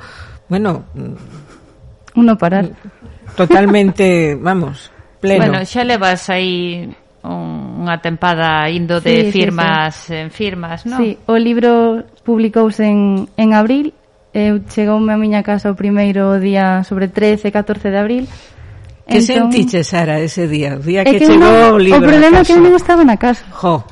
bueno... 0.47 0.85
Mm, 0.93 2.21
Uno 2.21 2.37
parar. 2.37 2.65
Mm, 2.69 3.35
totalmente, 3.35 4.37
vamos, 4.39 4.93
pleno. 5.19 5.49
Bueno, 5.49 5.65
xa 5.65 5.81
levas 5.81 6.29
aí 6.29 6.93
unha 7.23 7.95
tempada 8.03 8.67
indo 8.67 8.99
de 8.99 9.31
sí, 9.31 9.31
firmas 9.31 9.95
sí, 9.95 10.11
sí. 10.11 10.15
en 10.19 10.29
firmas, 10.29 10.83
non? 10.83 10.99
Sí, 10.99 11.15
o 11.25 11.39
libro 11.39 12.03
publicouse 12.27 12.83
en, 12.83 13.31
en 13.39 13.55
abril, 13.55 13.95
eu 14.35 14.59
chegoume 14.67 15.15
a 15.15 15.17
miña 15.17 15.41
casa 15.41 15.71
o 15.71 15.79
primeiro 15.79 16.35
día 16.37 16.83
sobre 16.83 17.07
13, 17.07 17.49
14 17.49 17.89
de 17.89 17.97
abril, 17.97 18.23
Que 19.03 19.19
entón, 19.19 19.51
sentiche, 19.51 19.83
Sara, 19.83 20.19
ese 20.19 20.47
día? 20.47 20.79
O 20.79 20.83
día 20.83 21.03
que, 21.03 21.19
que 21.19 21.27
chegou 21.27 21.75
o 21.75 21.79
libro 21.79 21.99
O 21.99 22.07
problema 22.07 22.39
é 22.39 22.43
que 22.47 22.55
eu 22.55 22.63
non 22.63 22.71
estaba 22.79 23.03
na 23.03 23.19
casa. 23.19 23.43
Jo. 23.51 23.83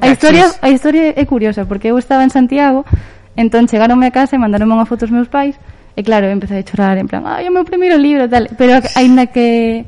A 0.00 0.08
historia, 0.08 0.48
a 0.64 0.68
historia 0.72 1.12
é 1.12 1.24
curiosa, 1.28 1.68
porque 1.68 1.92
eu 1.92 1.98
estaba 2.00 2.24
en 2.24 2.32
Santiago, 2.32 2.88
entón 3.36 3.68
chegaronme 3.68 4.08
a 4.08 4.14
casa 4.14 4.36
e 4.36 4.40
mandaronme 4.40 4.72
unha 4.72 4.88
foto 4.88 5.04
os 5.04 5.12
meus 5.12 5.28
pais, 5.28 5.60
e 5.92 6.00
claro, 6.00 6.24
eu 6.24 6.32
empecé 6.32 6.56
a 6.56 6.64
chorar, 6.64 6.96
en 6.96 7.04
plan, 7.04 7.20
ai, 7.28 7.44
o 7.44 7.52
meu 7.52 7.68
primeiro 7.68 8.00
libro, 8.00 8.24
tal. 8.32 8.48
Pero 8.56 8.80
aínda 8.96 9.28
que 9.28 9.84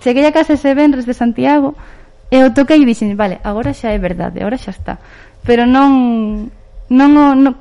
cheguei 0.00 0.24
a 0.24 0.32
casa 0.32 0.56
ese 0.56 0.72
vendres 0.72 1.04
de 1.04 1.12
Santiago, 1.12 1.76
e 2.32 2.40
eu 2.40 2.56
toquei 2.56 2.80
e 2.80 2.88
dixen, 2.88 3.12
vale, 3.20 3.36
agora 3.44 3.76
xa 3.76 3.92
é 3.92 4.00
verdade, 4.00 4.40
agora 4.40 4.56
xa 4.56 4.72
está. 4.72 4.96
Pero 5.44 5.68
non, 5.68 6.48
non, 6.88 7.10
non, 7.12 7.36
non 7.36 7.52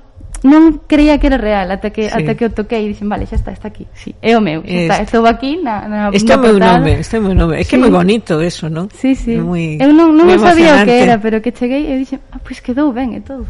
non 0.44 0.80
creía 0.88 1.20
que 1.20 1.28
era 1.28 1.36
real 1.36 1.68
ata 1.68 1.92
que 1.92 2.08
sí. 2.08 2.16
ata 2.16 2.32
que 2.36 2.48
o 2.48 2.52
toquei 2.56 2.88
e 2.88 2.96
dixen, 2.96 3.12
vale, 3.12 3.28
xa 3.28 3.36
está, 3.36 3.52
está 3.52 3.68
aquí. 3.68 3.84
Sí, 3.92 4.16
é 4.24 4.38
o 4.38 4.42
meu, 4.42 4.64
xa 4.64 4.72
está, 4.72 4.96
estou 5.04 5.24
aquí 5.28 5.60
na 5.60 5.84
na 5.88 5.98
Este 6.16 6.32
é 6.32 6.38
o 6.38 6.42
meu 6.42 6.56
nome, 6.56 7.04
este 7.04 7.16
é 7.16 7.20
o 7.20 7.24
meu 7.24 7.36
nome. 7.36 7.60
É 7.60 7.64
que 7.68 7.76
sí. 7.76 7.76
é 7.76 7.80
moi 7.80 7.92
bonito 7.92 8.40
eso, 8.40 8.72
non? 8.72 8.88
Sí, 8.96 9.20
sí. 9.20 9.36
É 9.36 9.84
Eu 9.84 9.92
non 9.92 10.16
non 10.16 10.32
sabía 10.40 10.80
o 10.80 10.88
que 10.88 10.96
era, 10.96 11.20
pero 11.20 11.44
que 11.44 11.52
cheguei 11.52 11.92
e 11.92 12.00
dixen, 12.00 12.24
ah, 12.32 12.40
pois 12.40 12.64
pues 12.64 12.72
quedou 12.72 12.96
ben 12.96 13.20
e 13.20 13.22
todo. 13.22 13.44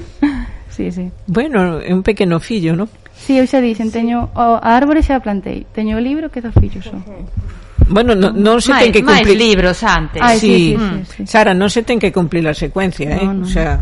sí, 0.74 0.90
sí. 0.90 1.14
Bueno, 1.30 1.78
é 1.78 1.94
un 1.94 2.02
pequeno 2.02 2.42
fillo, 2.42 2.74
non? 2.74 2.90
Sí, 3.14 3.38
eu 3.38 3.46
xa 3.46 3.62
dixen, 3.62 3.94
teño 3.94 4.34
o, 4.34 4.58
a 4.58 4.74
árbore 4.74 5.06
xa 5.06 5.22
plantei, 5.22 5.62
teño 5.70 5.94
o 5.94 6.02
libro 6.02 6.26
que 6.34 6.42
do 6.42 6.50
fillo 6.50 6.82
son. 6.82 7.06
Bueno, 7.86 8.18
no, 8.18 8.34
non 8.34 8.58
se 8.58 8.74
máis, 8.74 8.90
ten 8.90 8.98
que 8.98 9.02
cumplir 9.06 9.38
libros 9.38 9.78
antes. 9.86 10.18
Ay, 10.18 10.42
sí, 10.42 10.50
sí, 10.50 10.58
sí, 10.58 10.74
mm. 10.74 10.98
sí, 11.06 11.22
sí. 11.22 11.26
Sara, 11.30 11.54
non 11.54 11.70
se 11.70 11.86
ten 11.86 12.02
que 12.02 12.10
cumplir 12.10 12.42
a 12.50 12.54
secuencia, 12.54 13.14
no, 13.14 13.22
eh? 13.22 13.26
No. 13.30 13.46
O 13.46 13.48
sea, 13.48 13.78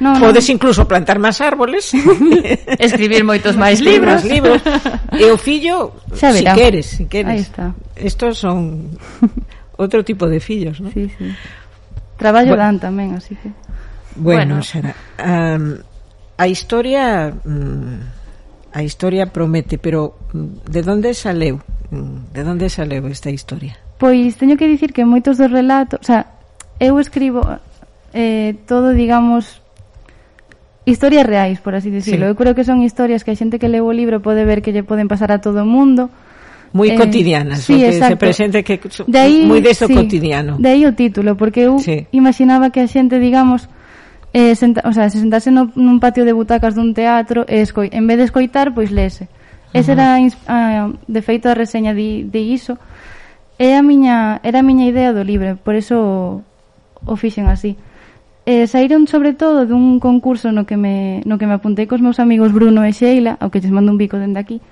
No, 0.00 0.14
Podes 0.20 0.46
no. 0.46 0.54
incluso 0.54 0.86
plantar 0.86 1.18
máis 1.18 1.42
árboles, 1.42 1.90
escribir 2.78 3.26
moitos 3.26 3.58
máis 3.58 3.82
libros, 3.82 4.22
libros. 4.22 4.62
e 5.10 5.26
o 5.26 5.34
fillo, 5.34 5.98
se 6.14 6.30
si 6.38 6.46
queres, 6.46 6.86
si 6.86 7.04
queres. 7.10 7.50
Estos 7.98 8.38
son 8.38 8.94
outro 9.82 10.06
tipo 10.06 10.30
de 10.30 10.38
fillos, 10.38 10.78
¿no? 10.78 10.94
Sí, 10.94 11.10
sí. 11.18 11.26
Traballo 12.14 12.54
bueno, 12.54 12.62
dan 12.62 12.76
tamén, 12.78 13.18
así 13.18 13.34
que 13.34 13.50
Bueno, 14.18 14.58
bueno. 14.58 14.62
Sara, 14.62 14.94
um, 15.18 15.78
a 16.38 16.46
historia 16.46 17.30
mm, 17.30 17.98
a 18.74 18.82
historia 18.82 19.26
promete, 19.26 19.78
pero 19.78 20.18
mm, 20.32 20.70
de 20.70 20.80
onde 20.86 21.10
saleu? 21.14 21.58
Mm, 21.90 22.34
de 22.34 22.42
onde 22.42 22.70
saleu 22.70 23.06
esta 23.10 23.30
historia? 23.30 23.74
Pois 23.98 24.38
teño 24.38 24.54
que 24.54 24.70
dicir 24.70 24.94
que 24.94 25.02
moitos 25.02 25.38
dos 25.38 25.50
relatos, 25.50 25.98
o 26.02 26.06
sea, 26.06 26.38
eu 26.78 26.98
escribo 27.02 27.42
eh, 28.14 28.54
todo, 28.66 28.94
digamos, 28.94 29.62
historias 30.88 31.26
reais, 31.28 31.60
por 31.60 31.76
así 31.76 31.92
decirlo. 31.92 32.26
Sí. 32.26 32.30
Eu 32.32 32.36
creo 32.36 32.56
que 32.56 32.64
son 32.64 32.80
historias 32.80 33.22
que 33.22 33.30
a 33.30 33.36
xente 33.36 33.60
que 33.60 33.68
leu 33.68 33.84
o 33.84 33.92
libro 33.92 34.24
pode 34.24 34.42
ver 34.48 34.64
que 34.64 34.72
lle 34.72 34.82
poden 34.82 35.06
pasar 35.06 35.30
a 35.30 35.38
todo 35.38 35.62
o 35.62 35.68
mundo. 35.68 36.08
Moi 36.72 36.92
eh, 36.92 36.96
cotidianas, 36.96 37.64
sí, 37.64 37.76
o 37.76 37.80
que 37.80 37.88
exacto. 37.96 38.16
se 38.16 38.20
presente 38.20 38.56
que 38.64 38.76
de 38.80 39.18
aí, 39.18 39.44
moi 39.48 39.60
deso 39.64 39.88
sí, 39.88 39.94
cotidiano. 39.96 40.60
De 40.60 40.68
aí 40.68 40.84
o 40.84 40.92
título, 40.92 41.36
porque 41.36 41.64
eu 41.64 41.80
sí. 41.80 42.08
imaginaba 42.12 42.68
que 42.68 42.80
a 42.80 42.88
xente, 42.88 43.16
digamos, 43.16 43.68
eh, 44.32 44.52
senta, 44.52 44.84
o 44.84 44.92
sea, 44.92 45.08
se 45.08 45.16
sentase 45.20 45.48
no, 45.48 45.72
nun 45.72 45.96
patio 46.00 46.28
de 46.28 46.36
butacas 46.36 46.76
dun 46.76 46.92
teatro 46.92 47.48
e 47.48 47.64
escoi, 47.64 47.88
en 47.92 48.04
vez 48.04 48.20
de 48.20 48.28
escoitar, 48.28 48.76
pois 48.76 48.92
lese. 48.92 49.28
Ese 49.72 49.92
era 49.92 50.16
a, 50.16 50.88
de 50.88 51.20
feito 51.20 51.48
a 51.48 51.54
reseña 51.54 51.92
de, 51.92 52.24
de 52.24 52.40
iso. 52.40 52.80
É 53.58 53.76
a 53.76 53.82
miña, 53.82 54.40
era 54.44 54.60
a 54.60 54.66
miña 54.66 54.86
idea 54.86 55.12
do 55.12 55.24
libro, 55.24 55.58
por 55.60 55.74
eso 55.74 56.44
o, 57.04 57.12
o 57.12 57.16
fixen 57.16 57.48
así 57.48 57.76
eh, 58.48 58.64
saíron 58.64 59.04
sobre 59.04 59.36
todo 59.36 59.68
dun 59.68 60.00
concurso 60.00 60.56
no 60.56 60.64
que 60.64 60.80
me, 60.80 61.20
no 61.28 61.36
que 61.36 61.44
me 61.44 61.60
apuntei 61.60 61.84
cos 61.84 62.00
meus 62.00 62.16
amigos 62.16 62.48
Bruno 62.56 62.80
e 62.80 62.96
Sheila, 62.96 63.36
ao 63.36 63.52
que 63.52 63.60
lles 63.60 63.68
mando 63.68 63.92
un 63.92 64.00
bico 64.00 64.16
dende 64.16 64.40
aquí, 64.40 64.64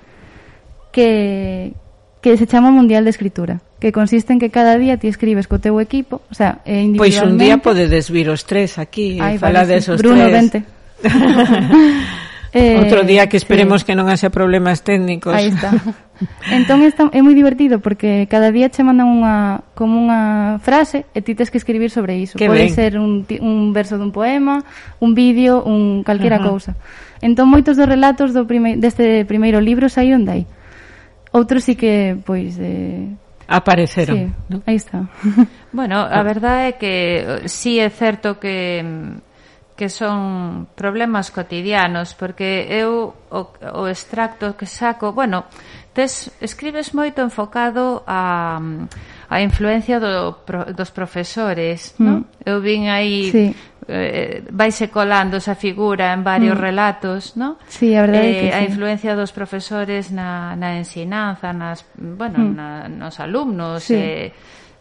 que, 0.89 1.77
que 2.25 2.41
se 2.41 2.49
chama 2.49 2.73
Mundial 2.73 3.05
de 3.05 3.13
Escritura 3.13 3.61
que 3.77 3.93
consiste 3.93 4.33
en 4.33 4.41
que 4.41 4.49
cada 4.49 4.81
día 4.81 4.97
ti 4.97 5.05
escribes 5.05 5.45
co 5.45 5.61
teu 5.61 5.77
equipo, 5.77 6.25
o 6.33 6.33
sea, 6.33 6.65
eh, 6.65 6.81
individualmente. 6.81 6.97
Pois 6.97 7.21
un 7.21 7.37
día 7.37 7.61
podedes 7.61 8.09
vir 8.09 8.33
os 8.33 8.41
tres 8.49 8.81
aquí 8.81 9.21
Ay, 9.21 9.37
e 9.37 9.37
vale, 9.37 9.61
falades 9.61 9.85
sí. 9.85 9.93
os 9.93 10.01
Bruno, 10.01 10.25
tres. 10.25 10.33
Bruno, 10.33 10.41
vente. 10.41 10.59
Eh, 12.57 12.81
Outro 12.81 13.05
día 13.05 13.29
que 13.29 13.37
esperemos 13.37 13.85
sí. 13.85 13.85
que 13.85 13.93
non 13.93 14.09
haxa 14.09 14.33
problemas 14.33 14.81
técnicos. 14.81 15.29
Aí 15.29 15.53
está. 15.53 15.77
entón 16.49 16.81
está, 16.81 17.05
é 17.13 17.21
moi 17.21 17.37
divertido 17.37 17.77
porque 17.77 18.25
cada 18.25 18.49
día 18.49 18.73
che 18.73 18.81
mandan 18.81 19.13
unha 19.13 19.61
como 19.77 20.01
unha 20.01 20.57
frase 20.57 21.05
e 21.13 21.21
ti 21.21 21.37
tes 21.37 21.53
que 21.53 21.61
escribir 21.61 21.93
sobre 21.93 22.17
iso. 22.17 22.33
Que 22.33 22.49
Pode 22.49 22.65
ben. 22.65 22.73
ser 22.73 22.97
un, 22.97 23.29
un 23.29 23.77
verso 23.77 24.01
dun 24.01 24.09
poema, 24.09 24.65
un 24.97 25.13
vídeo, 25.13 25.61
un 25.61 26.01
calquera 26.01 26.41
uh 26.41 26.49
-huh. 26.49 26.49
cousa. 26.49 26.71
Entón 27.21 27.45
moitos 27.53 27.77
dos 27.77 27.85
relatos 27.85 28.33
do 28.33 28.49
prime, 28.49 28.81
deste 28.81 29.21
primeiro 29.29 29.61
libro 29.61 29.85
saíron 29.85 30.25
dai. 30.25 30.49
Outros 31.29 31.61
sí 31.61 31.77
que 31.77 32.17
pois 32.25 32.57
eh, 32.57 33.05
apareceron. 33.45 34.17
Sí, 34.17 34.25
¿no? 34.49 34.65
aí 34.65 34.75
está. 34.75 35.05
Bueno, 35.71 36.01
a 36.01 36.09
ah. 36.09 36.23
verdade 36.23 36.63
é 36.69 36.73
que 36.73 36.93
eh, 37.21 37.45
sí 37.45 37.77
é 37.77 37.89
certo 37.93 38.39
que 38.41 38.81
mm, 38.81 39.26
que 39.77 39.93
son 39.93 40.67
problemas 40.73 41.29
cotidianos, 41.29 42.17
porque 42.17 42.65
eu 42.67 43.13
o, 43.29 43.53
o 43.77 43.85
extracto 43.85 44.57
que 44.57 44.65
saco, 44.65 45.13
bueno, 45.13 45.45
tes, 45.93 46.33
escribes 46.41 46.97
moito 46.97 47.21
enfocado 47.21 48.01
a, 48.09 48.57
a 49.29 49.37
influencia 49.39 50.01
do, 50.01 50.41
dos 50.73 50.89
profesores, 50.89 51.93
mm. 52.01 52.41
Eu 52.47 52.61
vin 52.61 52.89
aí 52.89 53.29
sí. 53.29 53.53
eh, 53.87 54.41
vaise 54.49 54.89
colando 54.89 55.37
esa 55.37 55.53
figura 55.53 56.13
en 56.13 56.23
varios 56.23 56.57
mm. 56.57 56.61
relatos, 56.61 57.37
¿no? 57.37 57.57
Sí, 57.67 57.93
a 57.93 58.01
verdade 58.01 58.27
eh, 58.27 58.33
é 58.33 58.41
que 58.41 58.49
sí. 58.49 58.57
A 58.57 58.61
influencia 58.63 59.13
dos 59.13 59.29
profesores 59.29 60.09
na, 60.09 60.55
na 60.55 60.79
ensinanza, 60.79 61.53
nas, 61.53 61.85
bueno, 61.93 62.39
mm. 62.39 62.55
na, 62.55 62.87
nos 62.89 63.19
alumnos, 63.19 63.83
sí. 63.83 63.93
eh, 63.93 64.33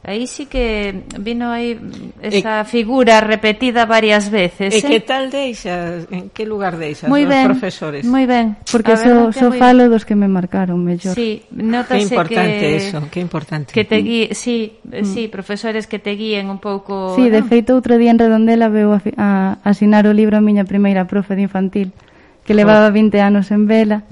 Aí 0.06 0.28
sí 0.28 0.46
que 0.46 1.02
vino 1.18 1.50
aí 1.50 1.74
esa 2.22 2.62
e, 2.62 2.64
figura 2.64 3.18
repetida 3.18 3.90
varias 3.90 4.30
veces. 4.30 4.70
E 4.70 4.78
eh? 4.78 4.82
que 4.86 5.00
tal 5.02 5.34
deixas? 5.34 6.06
En 6.14 6.30
que 6.30 6.46
lugar 6.46 6.78
deixas 6.78 7.10
moi 7.10 7.26
ben, 7.26 7.50
os 7.50 7.58
profesores? 7.58 8.06
Moi 8.06 8.22
ben, 8.22 8.54
porque 8.70 8.94
a 8.94 9.02
so, 9.02 9.34
so 9.34 9.50
falo 9.58 9.90
dos 9.90 10.06
que 10.06 10.14
me 10.14 10.30
marcaron 10.30 10.78
mellor. 10.78 11.10
Sí, 11.10 11.42
notase 11.50 12.06
que... 12.06 12.14
importante 12.14 12.62
que, 12.62 12.76
eso, 12.78 12.98
que 13.10 13.18
importante. 13.18 13.68
Que 13.74 13.82
te 13.82 13.98
guíe, 13.98 14.30
sí, 14.30 14.78
eh, 14.94 15.02
mm. 15.02 15.10
sí, 15.10 15.26
profesores 15.26 15.90
que 15.90 15.98
te 15.98 16.14
guíen 16.14 16.54
un 16.54 16.62
pouco... 16.62 17.18
Sí, 17.18 17.26
de 17.26 17.42
¿no? 17.42 17.50
feito, 17.50 17.74
outro 17.74 17.98
día 17.98 18.14
en 18.14 18.22
Redondela 18.22 18.70
veu 18.70 18.94
a, 18.94 19.02
a 19.18 19.58
asinar 19.66 20.06
o 20.06 20.14
libro 20.14 20.38
a 20.38 20.42
miña 20.44 20.62
primeira 20.62 21.10
profe 21.10 21.34
de 21.34 21.50
infantil, 21.50 21.90
que 22.46 22.54
levaba 22.54 22.94
20 22.94 23.18
anos 23.18 23.50
en 23.50 23.66
vela, 23.66 24.06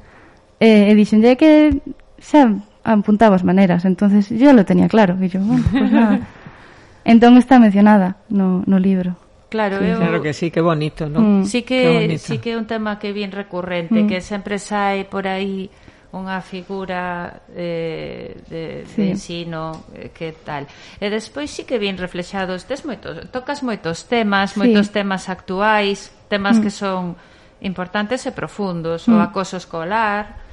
e, 0.59 0.91
e 0.91 0.93
dixenlle 0.99 1.39
que, 1.39 1.71
xa, 2.19 2.51
apuntamos 2.85 3.43
maneiras, 3.43 3.85
entonces 3.85 4.29
yo 4.29 4.53
lo 4.53 4.65
tenía 4.65 4.89
claro, 4.89 5.17
e 5.21 5.29
yo, 5.29 5.41
bueno, 5.41 5.65
pues 5.71 5.91
nada. 5.91 6.21
entón 7.05 7.37
está 7.37 7.59
mencionada 7.59 8.17
no, 8.29 8.63
no 8.67 8.79
libro. 8.79 9.17
Claro, 9.49 9.79
sí, 9.79 9.87
eu... 9.87 9.99
claro 9.99 10.21
que 10.21 10.33
sí, 10.33 10.51
que 10.51 10.61
bonito, 10.61 11.09
¿no? 11.09 11.21
Mm. 11.21 11.45
Sí 11.47 11.63
que, 11.63 12.19
sí 12.19 12.39
que 12.39 12.53
é 12.53 12.57
un 12.59 12.67
tema 12.67 12.99
que 12.99 13.11
é 13.11 13.13
bien 13.15 13.31
recurrente, 13.31 14.03
mm. 14.03 14.09
que 14.11 14.19
sempre 14.21 14.59
sai 14.59 15.07
por 15.07 15.31
aí 15.31 15.71
unha 16.15 16.39
figura 16.43 17.43
eh, 17.51 18.39
de, 18.47 18.87
sí. 18.87 19.03
de 19.03 19.05
ensino 19.15 19.91
eh, 19.95 20.15
que 20.15 20.31
tal. 20.31 20.67
E 20.99 21.07
despois 21.11 21.51
sí 21.51 21.67
que 21.67 21.79
vin 21.79 21.99
reflexados, 21.99 22.67
tes 22.67 22.87
moitos, 22.87 23.19
tocas 23.31 23.63
moitos 23.63 24.07
temas, 24.11 24.55
sí. 24.55 24.63
moitos 24.63 24.91
temas 24.91 25.31
actuais, 25.31 26.11
temas 26.27 26.59
mm. 26.59 26.63
que 26.63 26.71
son 26.71 27.15
importantes 27.63 28.27
e 28.27 28.35
profundos, 28.35 29.07
mm. 29.07 29.15
o 29.15 29.19
acoso 29.23 29.59
escolar, 29.59 30.44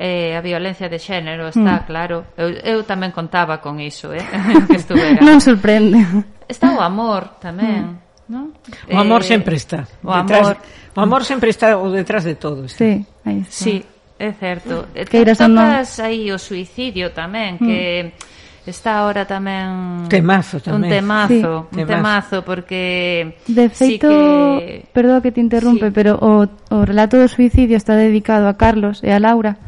eh, 0.00 0.32
a 0.34 0.40
violencia 0.40 0.88
de 0.88 0.96
xénero 0.96 1.52
está 1.52 1.84
mm. 1.84 1.84
claro. 1.84 2.24
Eu, 2.40 2.56
eu 2.64 2.78
tamén 2.88 3.12
contaba 3.12 3.60
con 3.60 3.76
iso, 3.84 4.16
eh, 4.16 4.24
que 4.72 4.80
estuvera. 4.80 5.20
Non 5.20 5.44
sorprende. 5.44 6.00
Está 6.48 6.72
o 6.72 6.80
amor 6.80 7.36
tamén. 7.36 8.00
Mm. 8.00 8.32
¿no? 8.32 8.56
O 8.88 8.96
amor 8.96 9.20
eh, 9.20 9.36
sempre 9.36 9.60
está. 9.60 9.84
O 10.00 10.08
detrás, 10.16 10.56
amor, 10.56 10.56
o 10.96 11.00
amor 11.04 11.22
sempre 11.28 11.52
está 11.52 11.76
o 11.76 11.92
detrás 11.92 12.24
de 12.24 12.40
todo. 12.40 12.64
Está. 12.64 12.80
Sí, 12.80 13.04
aí 13.28 13.44
está. 13.44 13.52
Sí, 13.52 13.84
é 14.16 14.32
certo. 14.32 14.88
Mm. 14.88 14.96
Eh, 14.96 15.04
Queiras 15.04 15.36
Tocas 15.36 16.00
no... 16.00 16.04
aí 16.08 16.32
o 16.32 16.40
suicidio 16.40 17.12
tamén, 17.12 17.60
mm. 17.60 17.66
que 17.68 18.16
está 18.64 19.04
ahora 19.04 19.28
tamén 19.28 20.08
temazo 20.08 20.64
tamén. 20.64 20.88
Un 20.88 20.88
temazo, 20.88 21.52
sí. 21.68 21.76
un 21.76 21.84
temazo 21.84 22.36
porque 22.40 23.36
de 23.44 23.68
feito, 23.68 24.08
sí 24.08 24.88
que... 24.88 24.88
perdón 24.96 25.20
que 25.20 25.28
te 25.28 25.44
interrumpe, 25.44 25.88
sí. 25.88 25.92
pero 25.92 26.16
o 26.16 26.48
o 26.48 26.78
relato 26.88 27.20
do 27.20 27.28
suicidio 27.28 27.76
está 27.76 28.00
dedicado 28.00 28.48
a 28.48 28.56
Carlos 28.56 29.04
e 29.04 29.12
a 29.12 29.20
Laura 29.20 29.60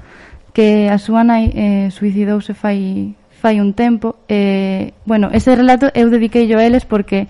que 0.52 0.88
a 0.88 1.00
súa 1.00 1.24
nai 1.24 1.50
eh, 1.56 1.88
suicidouse 1.90 2.52
fai, 2.52 3.14
fai 3.32 3.60
un 3.60 3.72
tempo. 3.72 4.20
Eh, 4.28 4.92
bueno, 5.04 5.32
ese 5.32 5.56
relato 5.56 5.88
eu 5.96 6.12
dediquei 6.12 6.46
yo 6.46 6.60
a 6.60 6.64
eles 6.64 6.84
porque 6.84 7.26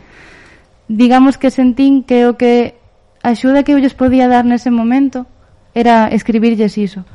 digamos 0.88 1.38
que 1.38 1.50
sentín 1.50 2.02
que 2.02 2.26
o 2.26 2.36
que 2.36 2.74
axuda 3.22 3.62
que 3.62 3.72
eu 3.72 3.78
lles 3.78 3.94
podía 3.94 4.26
dar 4.26 4.44
nese 4.44 4.70
momento 4.70 5.26
era 5.74 6.08
escribirlles 6.10 6.76
iso. 6.76 7.06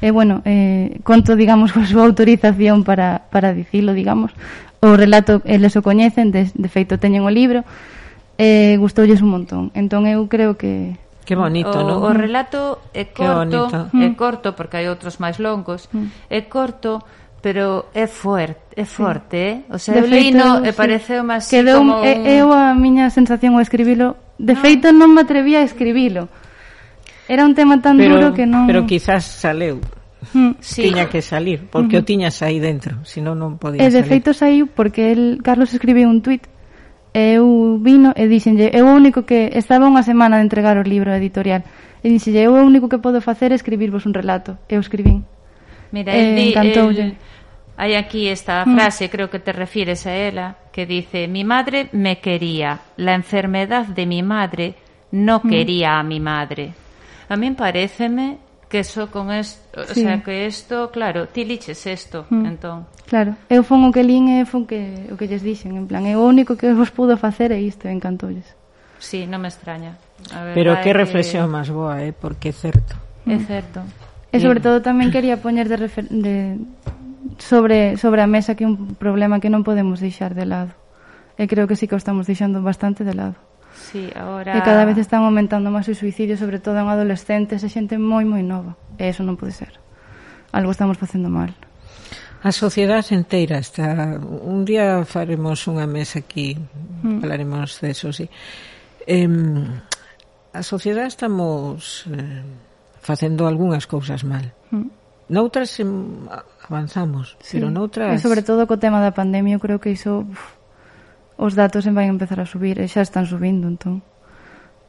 E, 0.00 0.08
eh, 0.08 0.10
bueno, 0.10 0.42
eh, 0.44 1.00
conto, 1.02 1.36
digamos, 1.36 1.72
coa 1.74 1.88
súa 1.88 2.04
autorización 2.04 2.84
para, 2.84 3.28
para 3.32 3.56
dicilo, 3.56 3.92
digamos. 3.92 4.32
O 4.84 4.92
relato, 4.94 5.40
eles 5.44 5.74
o 5.76 5.82
coñecen, 5.82 6.30
de, 6.30 6.52
de 6.52 6.68
feito 6.68 7.00
teñen 7.00 7.24
o 7.24 7.32
libro, 7.32 7.64
e 8.36 8.76
eh, 8.76 8.76
gustoulles 8.76 9.24
un 9.24 9.32
montón. 9.32 9.72
Entón, 9.72 10.04
eu 10.04 10.28
creo 10.28 10.60
que, 10.60 11.00
Que 11.26 11.34
bonito, 11.34 11.74
o, 11.74 11.82
non? 11.82 11.98
O 12.06 12.14
relato 12.14 12.86
é 12.94 13.10
corto, 13.10 13.66
é 13.90 14.06
mm. 14.06 14.14
corto 14.14 14.54
porque 14.54 14.78
hai 14.78 14.86
outros 14.86 15.18
máis 15.18 15.42
longos. 15.42 15.90
Mm. 15.90 16.30
É 16.30 16.46
corto, 16.46 17.02
pero 17.42 17.90
é 17.90 18.06
fuerte, 18.06 18.78
é 18.78 18.86
forte, 18.86 19.34
sí. 19.34 19.42
eh? 19.42 19.54
O 19.74 19.78
sea, 19.82 19.98
de 19.98 20.06
leino 20.06 20.62
e 20.62 20.70
sí. 20.70 20.78
pareceu 20.78 21.26
máis 21.26 21.50
que 21.50 21.66
deu, 21.66 21.82
como 21.82 21.98
un... 21.98 22.06
eu 22.06 22.54
a 22.54 22.78
miña 22.78 23.10
sensación 23.10 23.58
ao 23.58 23.62
escribilo, 23.66 24.14
de 24.38 24.54
no. 24.54 24.62
feito 24.62 24.94
non 24.94 25.10
me 25.10 25.26
atrevía 25.26 25.60
a 25.60 25.66
escribilo. 25.66 26.30
Era 27.26 27.42
un 27.42 27.58
tema 27.58 27.82
tan 27.82 27.98
pero, 27.98 28.22
duro 28.22 28.30
que 28.30 28.46
non 28.46 28.70
Pero 28.70 28.86
quizás 28.86 29.26
saleu. 29.26 29.82
Mm. 30.30 30.62
Sí. 30.62 30.86
Tiña 30.86 31.10
que 31.10 31.26
salir, 31.26 31.66
porque 31.66 31.98
uh 31.98 32.02
mm-hmm. 32.02 32.06
-huh. 32.06 32.06
o 32.06 32.08
tiñas 32.08 32.36
aí 32.46 32.62
dentro, 32.62 33.02
senón 33.02 33.42
non 33.42 33.58
podía 33.58 33.82
E 33.82 33.90
de 33.90 34.06
feito 34.06 34.30
saiu 34.30 34.70
porque 34.70 35.10
el 35.10 35.42
Carlos 35.42 35.74
escribiu 35.74 36.06
un 36.06 36.22
tuit 36.22 36.46
E 37.12 37.38
eu 37.38 37.78
vino 37.82 38.12
e 38.16 38.26
dixenlle, 38.28 38.70
eu 38.72 38.86
o 38.86 38.94
único 38.94 39.22
que 39.22 39.52
estaba 39.54 39.88
unha 39.88 40.02
semana 40.02 40.38
de 40.38 40.46
entregar 40.46 40.76
o 40.76 40.84
libro 40.84 41.12
editorial. 41.12 41.62
E 42.02 42.08
dixenlle, 42.08 42.46
eu 42.46 42.54
o 42.56 42.64
único 42.64 42.88
que 42.88 42.98
podo 42.98 43.20
facer 43.20 43.52
é 43.52 43.56
escribirvos 43.56 44.06
un 44.06 44.14
relato. 44.14 44.56
Eu 44.68 44.80
escribín. 44.80 45.24
Mira, 45.92 46.12
eh, 46.12 46.20
el, 46.20 46.38
eh, 46.38 46.48
encantoulle. 46.50 47.16
Hai 47.76 47.94
aquí 47.94 48.28
esta 48.28 48.64
mm. 48.64 48.74
frase, 48.74 49.04
mm. 49.06 49.10
creo 49.10 49.28
que 49.28 49.38
te 49.38 49.52
refires 49.52 50.06
a 50.06 50.12
ela, 50.16 50.56
que 50.72 50.86
dice, 50.86 51.28
mi 51.28 51.44
madre 51.44 51.88
me 51.92 52.20
quería, 52.20 52.80
la 52.96 53.14
enfermedad 53.14 53.84
de 53.86 54.06
mi 54.06 54.22
madre 54.22 54.74
no 55.12 55.40
mm. 55.44 55.48
quería 55.48 55.98
a 55.98 56.02
mi 56.02 56.20
madre. 56.20 56.72
A 57.28 57.36
mí 57.36 57.50
pareceme 57.52 58.38
que 58.76 58.84
só 58.84 59.10
con 59.10 59.32
esto, 59.32 59.84
sí. 59.84 60.00
o 60.00 60.04
sea, 60.04 60.22
que 60.22 60.46
isto, 60.46 60.90
claro, 60.90 61.28
ti 61.28 61.46
liches 61.46 61.86
isto, 61.86 62.26
mm. 62.28 62.44
entón. 62.44 62.84
Claro, 63.08 63.32
eu 63.48 63.64
fon 63.64 63.80
o 63.80 63.88
que 63.88 64.04
lin 64.04 64.28
e 64.28 64.44
fon 64.44 64.68
que, 64.68 65.08
o 65.08 65.16
que 65.16 65.24
lles 65.24 65.40
dixen, 65.40 65.80
en 65.80 65.88
plan, 65.88 66.04
é 66.04 66.12
o 66.12 66.20
único 66.20 66.60
que 66.60 66.76
vos 66.76 66.92
pudo 66.92 67.16
facer 67.16 67.56
é 67.56 67.60
isto, 67.64 67.88
encantoulles. 67.88 68.44
Sí, 69.00 69.24
non 69.24 69.40
me 69.40 69.48
extraña. 69.48 69.96
A 70.28 70.52
Pero 70.52 70.76
que 70.84 70.92
reflexión 70.92 71.48
que... 71.48 71.56
máis 71.56 71.72
boa, 71.72 72.04
eh, 72.04 72.12
porque 72.12 72.52
é 72.52 72.54
certo. 72.54 73.00
É 73.24 73.40
mm. 73.40 73.48
certo. 73.48 73.80
E 74.28 74.36
sobre 74.44 74.60
todo 74.60 74.84
tamén 74.84 75.08
quería 75.08 75.40
poñer 75.40 75.72
de, 75.72 75.80
refer... 75.80 76.04
de 76.12 76.60
sobre 77.40 77.96
sobre 77.96 78.20
a 78.20 78.28
mesa 78.28 78.60
que 78.60 78.64
é 78.64 78.68
un 78.68 78.92
problema 79.00 79.40
que 79.40 79.48
non 79.48 79.64
podemos 79.64 80.04
deixar 80.04 80.36
de 80.36 80.44
lado. 80.44 80.76
E 81.40 81.48
creo 81.48 81.64
que 81.64 81.80
sí 81.80 81.88
que 81.88 81.96
o 81.96 82.00
estamos 82.00 82.28
deixando 82.28 82.60
bastante 82.60 83.08
de 83.08 83.16
lado. 83.16 83.40
Sí, 83.86 84.10
ahora... 84.18 84.58
E 84.58 84.60
cada 84.66 84.82
vez 84.82 84.98
están 84.98 85.22
aumentando 85.22 85.70
máis 85.70 85.86
os 85.86 86.02
suicidios, 86.02 86.42
sobre 86.42 86.58
todo 86.58 86.82
en 86.82 86.90
adolescentes 86.90 87.62
e 87.62 87.70
xente 87.70 87.94
moi, 88.02 88.26
moi 88.26 88.42
nova. 88.42 88.74
E 88.98 89.06
eso 89.06 89.22
non 89.22 89.38
pode 89.38 89.54
ser. 89.54 89.78
Algo 90.50 90.74
estamos 90.74 90.98
facendo 90.98 91.30
mal. 91.30 91.54
A 92.42 92.50
sociedade 92.50 93.14
inteira 93.14 93.62
está... 93.62 94.18
Un 94.18 94.66
día 94.66 95.06
faremos 95.06 95.70
unha 95.70 95.86
mesa 95.86 96.18
aquí, 96.18 96.58
mm. 96.58 97.22
falaremos 97.22 97.78
de 97.78 97.94
eso, 97.94 98.10
sí. 98.10 98.26
Eh, 99.06 99.30
a 100.50 100.62
sociedade 100.66 101.06
estamos 101.06 102.10
eh, 102.10 102.42
facendo 102.98 103.46
algunhas 103.46 103.86
cousas 103.86 104.26
mal. 104.26 104.50
Mm. 104.74 104.90
Noutras 105.30 105.78
avanzamos, 106.66 107.38
sí. 107.38 107.58
pero 107.58 107.70
noutras... 107.70 108.14
E 108.14 108.22
sobre 108.22 108.42
todo 108.42 108.66
co 108.66 108.82
tema 108.82 108.98
da 108.98 109.14
pandemia, 109.14 109.58
eu 109.58 109.62
creo 109.62 109.78
que 109.78 109.94
iso 109.94 110.26
uf, 110.26 110.55
os 111.36 111.52
datos 111.52 111.84
van 111.84 112.08
empezar 112.08 112.40
a 112.40 112.48
subir 112.48 112.80
e 112.80 112.88
xa 112.88 113.04
están 113.04 113.28
subindo, 113.28 113.68
entón. 113.68 114.00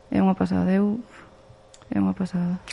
É 0.08 0.24
unha 0.24 0.36
pasada, 0.36 0.72
eu 0.72 1.04
é 1.92 2.00
unha 2.00 2.16
pasada. 2.16 2.64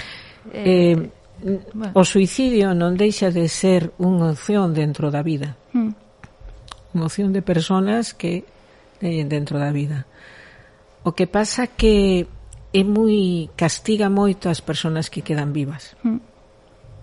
Eh, 0.54 0.94
eh 0.94 1.60
bueno. 1.74 1.92
o 1.94 2.02
suicidio 2.06 2.74
non 2.78 2.94
deixa 2.94 3.34
de 3.34 3.50
ser 3.50 3.90
unha 3.98 4.30
opción 4.30 4.70
dentro 4.70 5.10
da 5.10 5.26
vida. 5.26 5.58
Hmm. 5.74 5.90
Unha 6.94 7.10
opción 7.10 7.34
de 7.34 7.42
personas 7.42 8.14
que 8.14 8.46
teñen 9.02 9.26
dentro 9.26 9.58
da 9.58 9.74
vida. 9.74 10.06
O 11.02 11.12
que 11.12 11.26
pasa 11.26 11.66
que 11.66 12.30
é 12.70 12.82
moi 12.86 13.50
castiga 13.58 14.06
moito 14.06 14.46
as 14.46 14.62
persoas 14.62 15.10
que 15.10 15.26
quedan 15.26 15.50
vivas. 15.50 15.98
Hmm. 16.06 16.22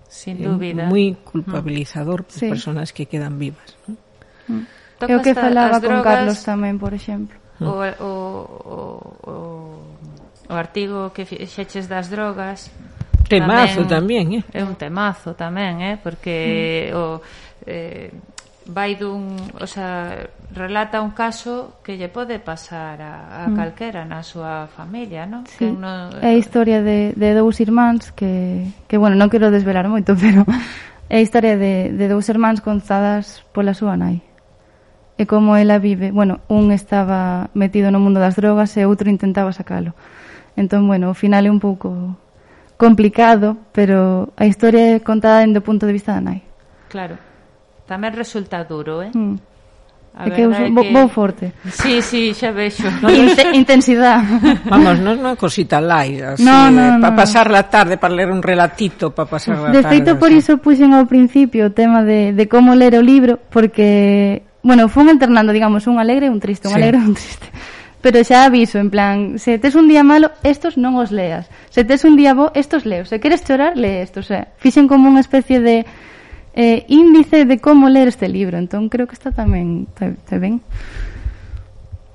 Sin 0.08 0.40
dúbida. 0.40 0.84
É 0.84 0.88
moi 0.88 1.16
culpabilizador 1.20 2.24
hmm. 2.24 2.28
as 2.32 2.40
sí. 2.40 2.48
persoas 2.48 2.88
que 2.96 3.04
quedan 3.04 3.36
vivas. 3.36 3.76
Hmm 4.48 4.64
toca 5.02 5.10
é 5.10 5.16
o 5.18 5.24
que 5.26 5.34
falaba 5.34 5.82
drogas, 5.82 5.98
con 5.98 6.06
Carlos 6.06 6.38
tamén, 6.46 6.78
por 6.78 6.94
exemplo. 6.94 7.34
O, 7.58 7.82
o, 7.82 8.12
o, 8.62 8.78
o, 9.26 9.34
o 10.46 10.54
artigo 10.54 11.10
que 11.10 11.26
fixeches 11.26 11.90
das 11.90 12.06
drogas 12.06 12.70
temazo 13.26 13.82
tamén, 13.86 14.42
tamén 14.42 14.46
eh? 14.54 14.60
é 14.60 14.62
un 14.62 14.78
temazo 14.78 15.34
tamén, 15.34 15.82
eh? 15.82 15.96
porque 15.98 16.90
mm. 16.90 16.98
o 16.98 17.04
eh, 17.66 18.10
vai 18.66 18.94
dun, 18.94 19.34
o 19.58 19.66
sea, 19.66 20.28
relata 20.54 21.02
un 21.02 21.10
caso 21.10 21.82
que 21.82 21.98
lle 21.98 22.06
pode 22.06 22.38
pasar 22.38 23.02
a, 23.02 23.44
a 23.44 23.50
mm. 23.50 23.56
calquera 23.56 24.02
na 24.06 24.22
súa 24.22 24.70
familia, 24.70 25.26
non? 25.26 25.42
Sí. 25.48 25.66
Que 25.66 25.72
no... 25.72 26.12
É 26.22 26.30
a 26.30 26.38
historia 26.38 26.84
de, 26.84 27.16
de 27.16 27.28
dous 27.34 27.58
irmáns 27.58 28.14
que, 28.14 28.70
que, 28.86 28.96
bueno, 29.00 29.18
non 29.18 29.32
quero 29.32 29.50
desvelar 29.50 29.88
moito, 29.90 30.14
pero 30.22 30.46
é 31.10 31.18
a 31.18 31.24
historia 31.24 31.58
de, 31.58 31.90
de 31.90 32.06
dous 32.06 32.28
irmáns 32.30 32.62
contadas 32.62 33.42
pola 33.50 33.74
súa 33.74 33.98
nai 33.98 34.22
e 35.22 35.30
como 35.30 35.54
ela 35.54 35.78
vive. 35.78 36.10
Bueno, 36.10 36.42
un 36.50 36.74
estaba 36.74 37.48
metido 37.54 37.94
no 37.94 38.02
mundo 38.02 38.18
das 38.18 38.34
drogas 38.34 38.74
e 38.74 38.82
outro 38.82 39.06
intentaba 39.06 39.54
sacalo. 39.54 39.94
Entón, 40.58 40.90
bueno, 40.90 41.14
o 41.14 41.16
final 41.16 41.46
é 41.46 41.50
un 41.50 41.62
pouco 41.62 42.18
complicado, 42.74 43.56
pero 43.70 44.34
a 44.34 44.44
historia 44.44 44.98
é 44.98 45.00
contada 45.00 45.46
dende 45.46 45.62
o 45.62 45.66
punto 45.66 45.86
de 45.86 45.94
vista 45.94 46.12
da 46.12 46.20
nai. 46.20 46.42
Claro. 46.90 47.14
Tamén 47.86 48.12
resulta 48.12 48.66
duro, 48.66 49.00
eh? 49.00 49.14
Mm. 49.14 49.38
A 50.12 50.28
é 50.28 50.30
que 50.30 50.44
eu 50.44 50.52
son 50.52 50.76
que... 50.76 50.92
vou 50.92 51.08
forte. 51.08 51.56
Sí, 51.72 52.02
sí, 52.02 52.34
xa 52.36 52.52
vexo. 52.52 52.84
Inten 53.08 53.54
intensidade. 53.56 54.28
Vamos, 54.68 55.00
non 55.00 55.16
é 55.16 55.24
unha 55.24 55.36
cosita 55.40 55.80
lai, 55.80 56.20
así, 56.20 56.44
no, 56.44 56.68
no, 56.68 56.84
eh, 56.84 57.00
para 57.00 57.16
pasar 57.16 57.48
la 57.48 57.64
tarde, 57.64 57.96
para 57.96 58.12
ler 58.12 58.28
un 58.28 58.44
relatito, 58.44 59.08
para 59.16 59.24
pasar 59.24 59.56
la 59.56 59.72
de 59.72 59.80
tarde. 59.80 59.88
De 59.88 59.88
feito, 59.88 60.10
por 60.20 60.28
iso 60.28 60.60
puxen 60.60 60.92
ao 60.92 61.08
principio 61.08 61.70
o 61.70 61.72
tema 61.72 62.04
de, 62.04 62.36
de 62.36 62.44
como 62.44 62.76
ler 62.76 62.92
o 63.00 63.02
libro, 63.02 63.40
porque 63.48 64.44
bueno, 64.62 64.88
fun 64.88 65.08
alternando, 65.08 65.52
digamos, 65.52 65.86
un 65.86 65.98
alegre 65.98 66.26
e 66.26 66.30
un 66.30 66.40
triste, 66.40 66.68
un 66.68 66.74
sí. 66.74 66.80
alegre 66.80 66.98
e 66.98 67.06
un 67.06 67.14
triste. 67.14 67.46
Pero 68.02 68.18
xa 68.26 68.44
aviso, 68.50 68.78
en 68.82 68.90
plan, 68.90 69.38
se 69.38 69.58
tes 69.62 69.74
un 69.74 69.86
día 69.86 70.02
malo, 70.02 70.34
estos 70.42 70.74
non 70.74 70.98
os 70.98 71.14
leas. 71.14 71.46
Se 71.70 71.86
tes 71.86 72.02
un 72.02 72.18
día 72.18 72.34
bo, 72.34 72.50
estos 72.50 72.82
leo. 72.82 73.06
Se 73.06 73.22
queres 73.22 73.46
chorar, 73.46 73.78
lee 73.78 74.02
estos. 74.02 74.26
O 74.26 74.28
sea, 74.34 74.50
fixen 74.58 74.90
como 74.90 75.06
unha 75.06 75.22
especie 75.22 75.62
de 75.62 75.86
eh, 76.54 76.82
índice 76.90 77.46
de 77.46 77.62
como 77.62 77.86
ler 77.86 78.10
este 78.10 78.26
libro. 78.26 78.58
Entón, 78.58 78.90
creo 78.90 79.06
que 79.06 79.14
está 79.14 79.30
tamén, 79.30 79.86
está, 79.86 80.10
está 80.10 80.34
ben. 80.42 80.58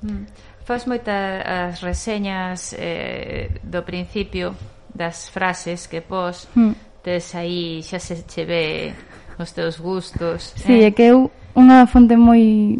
Mm. 0.04 0.28
Fas 0.68 0.84
moitas 0.84 1.40
as 1.40 1.80
reseñas 1.80 2.76
eh, 2.76 3.48
do 3.64 3.80
principio 3.80 4.52
das 4.92 5.32
frases 5.32 5.88
que 5.88 6.04
pos 6.04 6.52
mm. 6.52 7.00
tes 7.00 7.32
aí 7.32 7.80
xa 7.80 7.96
se 7.96 8.28
che 8.28 8.44
ve 8.44 8.92
os 9.38 9.50
teus 9.54 9.78
gustos. 9.78 10.52
Sí, 10.58 10.82
eh? 10.82 10.86
é 10.86 10.90
que 10.90 11.08
eu 11.08 11.30
unha 11.54 11.86
fonte 11.86 12.18
moi 12.18 12.76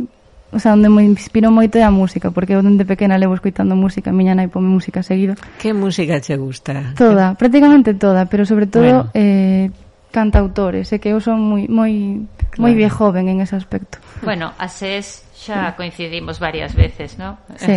o 0.50 0.58
sea, 0.58 0.72
onde 0.72 0.88
me 0.88 1.04
inspiro 1.04 1.52
moito 1.52 1.76
é 1.76 1.84
a 1.84 1.92
música, 1.92 2.30
porque 2.30 2.56
eu 2.56 2.64
dende 2.64 2.88
pequena 2.88 3.20
levo 3.20 3.36
escoitando 3.36 3.76
música, 3.76 4.12
miña 4.12 4.32
nai 4.32 4.48
pome 4.48 4.68
música 4.68 5.04
seguido. 5.04 5.36
Que 5.60 5.76
música 5.76 6.20
che 6.24 6.40
gusta? 6.40 6.96
Toda, 6.96 7.36
prácticamente 7.36 7.92
toda, 7.92 8.24
pero 8.24 8.48
sobre 8.48 8.66
todo 8.66 8.82
bueno. 8.82 9.10
eh, 9.12 9.68
cantautores, 10.10 10.88
é 10.92 10.98
que 10.98 11.12
eu 11.12 11.20
son 11.20 11.36
moi 11.44 11.68
moi 11.68 12.24
claro. 12.48 12.64
moi 12.64 12.72
bien 12.72 12.88
joven 12.88 13.28
en 13.28 13.44
ese 13.44 13.60
aspecto. 13.60 14.00
Bueno, 14.24 14.56
ases 14.56 15.28
xa 15.36 15.76
coincidimos 15.76 16.40
varias 16.40 16.72
veces, 16.72 17.20
¿no? 17.20 17.36
Sí. 17.60 17.76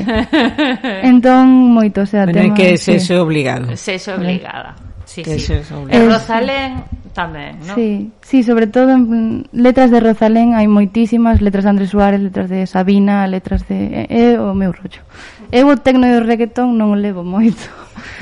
entón, 1.12 1.76
moito, 1.76 2.02
o 2.02 2.08
sea, 2.08 2.24
bueno, 2.24 2.39
tema... 2.39 2.56
que 2.56 2.80
se 2.80 3.04
sí. 3.04 3.13
obligado. 3.13 3.76
Se 3.76 4.00
obligada. 4.08 4.80
Sí, 5.04 5.24
que 5.24 5.38
sí. 5.39 5.60
Es. 5.60 5.67
E 5.67 5.98
Rosalén 6.08 6.88
tamén, 7.12 7.60
non? 7.63 7.76
Sí, 7.76 8.12
sí, 8.24 8.43
sobre 8.43 8.67
todo 8.67 8.95
en 8.95 9.45
letras 9.52 9.91
de 9.91 10.00
Rosalén 10.00 10.56
hai 10.56 10.65
moitísimas, 10.65 11.43
letras 11.43 11.67
de 11.67 11.71
Andrés 11.71 11.91
Suárez, 11.91 12.24
letras 12.24 12.47
de 12.47 12.65
Sabina, 12.65 13.28
letras 13.28 13.67
de... 13.67 14.08
É, 14.10 14.36
é 14.36 14.39
o 14.39 14.56
meu 14.56 14.71
rollo. 14.71 15.04
Eu 15.52 15.67
o 15.67 15.76
tecno 15.76 16.08
e 16.08 16.15
o 16.15 16.24
reggaetón 16.24 16.80
non 16.80 16.95
o 16.95 16.97
levo 16.97 17.28
moito. 17.28 17.67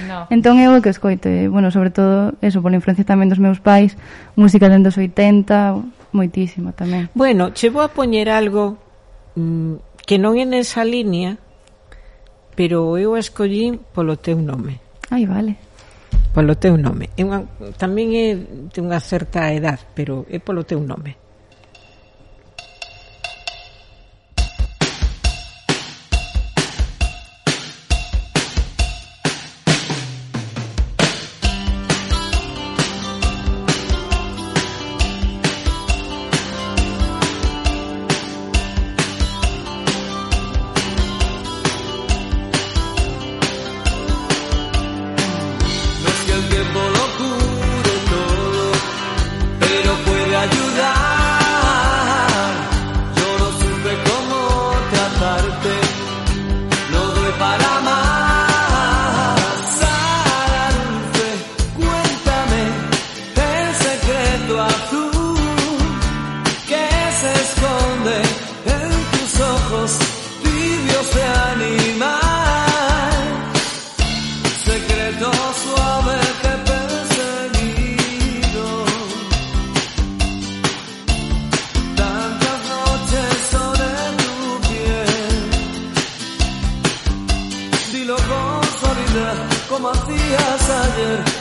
No. 0.09 0.25
Entón 0.33 0.57
eu 0.57 0.73
o 0.73 0.81
que 0.81 0.89
escoito, 0.89 1.29
e, 1.29 1.45
bueno, 1.45 1.69
sobre 1.69 1.93
todo, 1.93 2.33
eso, 2.41 2.59
por 2.59 2.73
influencia 2.73 3.05
tamén 3.05 3.29
dos 3.29 3.39
meus 3.39 3.61
pais, 3.61 3.93
música 4.33 4.65
dos 4.65 4.97
80, 4.97 6.09
moitísima 6.11 6.73
tamén. 6.73 7.07
Bueno, 7.13 7.53
che 7.53 7.69
vou 7.69 7.85
a 7.85 7.93
poñer 7.93 8.33
algo 8.33 8.81
mm, 9.37 10.03
que 10.09 10.17
non 10.17 10.35
é 10.41 10.45
nesa 10.45 10.81
línea, 10.81 11.37
pero 12.57 12.97
eu 12.97 13.13
escollín 13.13 13.77
polo 13.93 14.17
teu 14.17 14.41
nome. 14.41 14.81
Ai, 15.13 15.29
vale. 15.29 15.68
Polo 16.31 16.55
teu 16.55 16.79
nome. 16.79 17.11
É 17.19 17.27
unha, 17.27 17.43
tamén 17.75 18.15
é 18.15 18.27
de 18.71 18.79
unha 18.79 19.03
certa 19.03 19.51
edad, 19.51 19.77
pero 19.91 20.23
é 20.31 20.39
polo 20.39 20.63
teu 20.63 20.79
nome. 20.79 21.18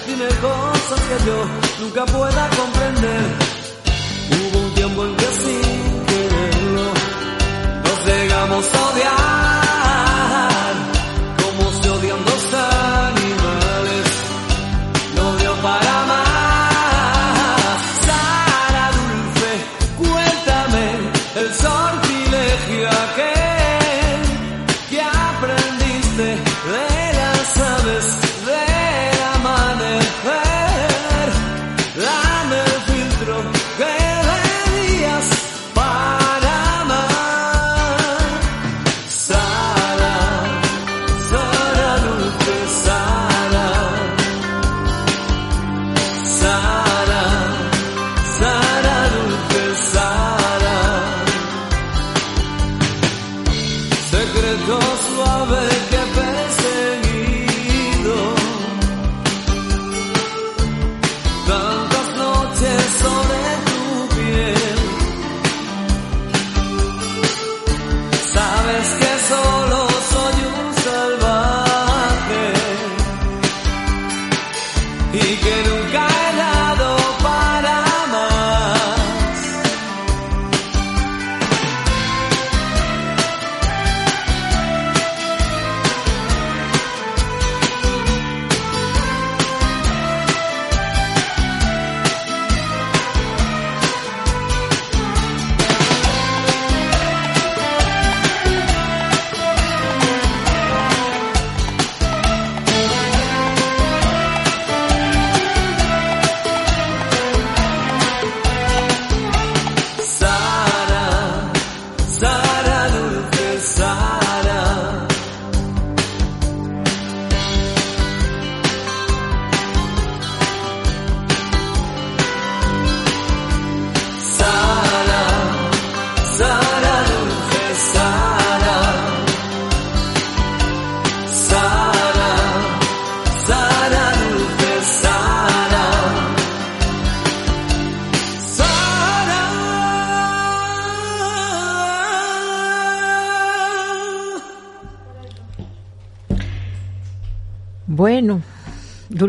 Dime 0.07 0.29
cosas 0.41 1.01
que 1.09 1.27
yo 1.27 1.39
nunca 1.81 2.07
pueda 2.07 2.51
comprender. 2.51 3.25
Hubo 4.31 4.59
un 4.61 4.75
tiempo 4.75 5.05
en 5.05 5.17
que 5.17 5.27
sin 5.27 6.07
quererlo 6.07 6.87
nos 7.85 8.07
llegamos 8.07 8.75
a 8.75 8.89
odiar. 8.89 9.48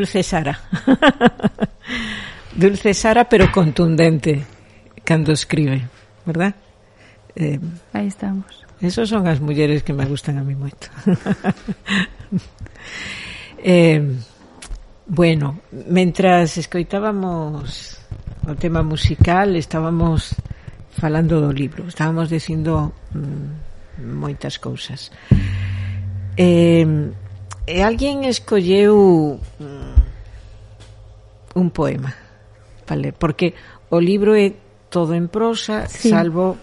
Dulce 0.09 0.23
Sara. 0.23 0.59
Dulce 2.55 2.95
Sara, 2.95 3.29
pero 3.29 3.51
contundente 3.51 4.43
cando 5.03 5.33
escribe, 5.33 5.87
verdad? 6.25 6.55
Eh, 7.35 7.59
Aí 7.93 8.07
estamos. 8.07 8.65
Esas 8.81 9.07
son 9.07 9.27
as 9.27 9.39
mulleres 9.39 9.83
que 9.83 9.93
me 9.93 10.09
gustan 10.09 10.39
a 10.39 10.43
mí 10.43 10.55
moito. 10.55 10.89
eh, 13.61 14.01
bueno, 15.05 15.61
mentras 15.69 16.57
escoitábamos 16.57 18.01
o 18.49 18.57
tema 18.57 18.81
musical, 18.81 19.53
estábamos 19.61 20.33
falando 20.89 21.37
do 21.37 21.53
libro, 21.53 21.85
estábamos 21.85 22.33
dicindo 22.33 22.97
mm, 23.13 24.09
moitas 24.09 24.57
cousas. 24.57 25.13
Eh, 26.33 27.13
e 27.69 27.85
alguén 27.85 28.25
escolleu 28.25 29.37
mm, 29.61 29.98
un 31.59 31.69
poema 31.69 32.15
vale, 32.87 33.13
porque 33.13 33.53
o 33.89 33.99
libro 33.99 34.33
é 34.33 34.55
todo 34.89 35.13
en 35.13 35.29
prosa 35.29 35.85
sí. 35.85 36.09
salvo 36.09 36.57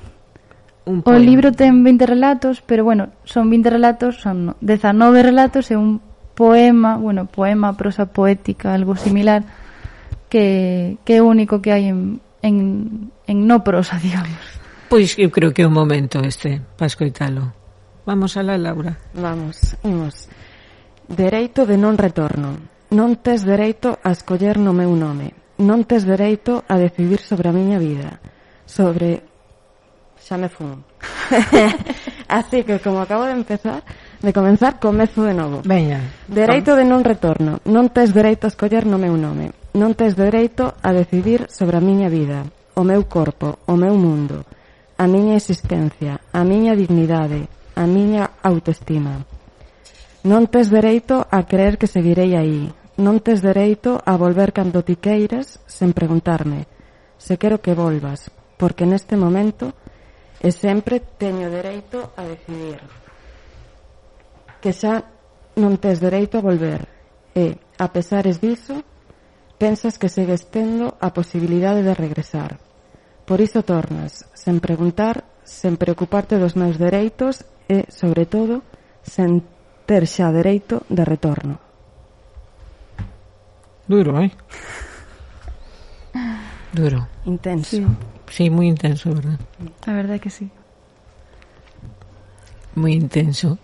un 0.87 1.03
poema. 1.03 1.19
O 1.19 1.23
libro 1.23 1.53
ten 1.53 1.83
20 1.83 2.07
relatos, 2.07 2.63
pero 2.63 2.85
bueno, 2.85 3.11
son 3.25 3.51
20 3.51 3.71
relatos, 3.71 4.23
son 4.23 4.55
19 4.61 5.23
relatos 5.23 5.71
e 5.71 5.77
un 5.77 6.01
poema, 6.35 6.97
bueno, 6.97 7.27
poema, 7.27 7.77
prosa 7.77 8.07
poética, 8.07 8.75
algo 8.75 8.95
similar, 8.95 9.43
que, 10.29 10.99
que 11.05 11.19
é 11.19 11.21
o 11.23 11.27
único 11.27 11.63
que 11.63 11.75
hai 11.75 11.91
en, 11.91 12.23
en, 12.43 13.11
en 13.27 13.37
no 13.47 13.63
prosa, 13.67 13.99
digamos. 14.05 14.39
Pois 14.87 15.19
eu 15.19 15.31
creo 15.35 15.51
que 15.51 15.63
é 15.63 15.67
o 15.67 15.75
momento 15.75 16.23
este 16.23 16.63
para 16.79 16.87
escoitalo. 16.87 17.51
Vamos 18.07 18.39
a 18.39 18.47
la 18.47 18.55
Laura. 18.55 18.95
Vamos, 19.19 19.75
imos. 19.83 20.31
Dereito 21.11 21.67
de 21.67 21.75
non 21.75 21.99
retorno. 21.99 22.76
Non 22.97 23.21
tes 23.21 23.45
dereito 23.45 24.01
a 24.01 24.09
escoller 24.17 24.57
no 24.57 24.73
meu 24.73 24.97
nome. 24.97 25.37
Non 25.61 25.85
tes 25.85 26.09
dereito 26.09 26.65
a 26.65 26.81
decidir 26.81 27.21
sobre 27.21 27.53
a 27.53 27.53
miña 27.53 27.77
vida. 27.77 28.25
Sobre... 28.65 29.21
Xa 30.17 30.41
me 30.41 30.49
fun. 30.49 30.81
Así 32.41 32.65
que, 32.65 32.81
como 32.81 33.05
acabo 33.05 33.29
de 33.29 33.37
empezar, 33.37 33.85
de 34.25 34.33
comenzar, 34.33 34.81
comezo 34.81 35.29
de 35.29 35.37
novo. 35.37 35.61
Veña. 35.61 36.01
Dereito 36.25 36.73
de 36.73 36.89
non 36.89 37.05
retorno. 37.05 37.61
Non 37.69 37.93
tes 37.93 38.17
dereito 38.17 38.49
a 38.49 38.53
escoller 38.57 38.89
no 38.89 38.97
meu 38.97 39.13
nome. 39.13 39.53
Non 39.77 39.93
tes 39.93 40.17
dereito 40.17 40.73
a 40.81 40.89
decidir 40.97 41.53
sobre 41.53 41.77
a 41.77 41.85
miña 41.85 42.09
vida, 42.09 42.49
o 42.73 42.81
meu 42.81 43.05
corpo, 43.05 43.61
o 43.69 43.77
meu 43.77 43.93
mundo, 43.93 44.49
a 44.97 45.05
miña 45.05 45.37
existencia, 45.37 46.17
a 46.33 46.41
miña 46.49 46.73
dignidade, 46.73 47.45
a 47.77 47.85
miña 47.85 48.41
autoestima. 48.41 49.21
Non 50.25 50.49
tes 50.49 50.73
dereito 50.73 51.29
a 51.29 51.45
creer 51.45 51.77
que 51.77 51.93
seguirei 51.93 52.33
aí, 52.33 52.73
Non 52.97 53.21
tes 53.21 53.45
dereito 53.45 54.01
a 54.01 54.17
volver 54.17 54.57
cando 54.57 54.81
ti 54.81 54.97
queiras 54.97 55.61
sen 55.69 55.93
preguntarme 55.93 56.65
se 57.21 57.37
quero 57.37 57.61
que 57.61 57.77
volvas, 57.77 58.31
porque 58.57 58.89
neste 58.89 59.17
momento 59.17 59.77
e 60.41 60.49
sempre 60.49 61.01
teño 61.01 61.53
dereito 61.53 62.13
a 62.17 62.25
decidir 62.25 62.81
que 64.65 64.73
xa 64.73 65.05
non 65.61 65.77
tes 65.77 66.01
dereito 66.01 66.41
a 66.41 66.45
volver 66.45 66.89
e, 67.37 67.61
a 67.77 67.93
pesares 67.93 68.41
diso, 68.41 68.81
pensas 69.61 70.01
que 70.01 70.09
segues 70.09 70.49
tendo 70.49 70.97
a 70.97 71.13
posibilidade 71.13 71.85
de 71.85 71.93
regresar. 71.93 72.57
Por 73.29 73.45
iso 73.45 73.61
tornas, 73.61 74.25
sen 74.33 74.61
preguntar, 74.65 75.29
sen 75.45 75.77
preocuparte 75.77 76.41
dos 76.41 76.57
meus 76.57 76.81
dereitos 76.81 77.45
e, 77.69 77.85
sobre 77.93 78.25
todo, 78.25 78.65
sen 79.05 79.45
ter 79.85 80.09
xa 80.09 80.33
dereito 80.33 80.85
de 80.89 81.05
retorno. 81.05 81.66
Duro, 83.87 84.21
eh? 84.21 84.31
Duro. 86.73 87.09
Intenso. 87.25 87.77
Sí, 87.77 87.87
sí 88.29 88.45
moi 88.51 88.67
intenso, 88.67 89.15
verdad? 89.15 89.39
A 89.87 89.93
verdade 89.95 90.21
que 90.21 90.31
sí. 90.31 90.51
Moi 92.75 92.93
intenso. 92.93 93.59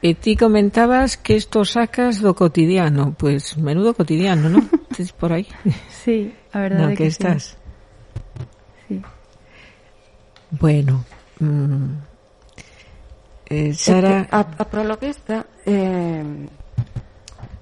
E 0.00 0.16
ti 0.16 0.32
comentabas 0.32 1.20
que 1.20 1.36
isto 1.36 1.60
sacas 1.68 2.24
do 2.24 2.32
cotidiano, 2.32 3.12
pues, 3.12 3.60
menudo 3.60 3.92
cotidiano, 3.92 4.48
non? 4.48 4.64
Tes 4.96 5.12
por 5.20 5.36
aí. 5.36 5.44
Sí, 5.92 6.32
a 6.56 6.64
verdade 6.64 6.82
no, 6.82 6.96
que, 6.96 7.04
que 7.04 7.12
estás. 7.12 7.60
Sí. 8.88 8.96
sí. 8.96 9.04
Bueno, 10.56 11.04
mmm, 11.38 12.10
Eh, 13.50 13.74
Sara... 13.74 14.28
A, 14.30 14.40
a 14.40 14.64
prologuista 14.64 15.44
eh, 15.66 16.22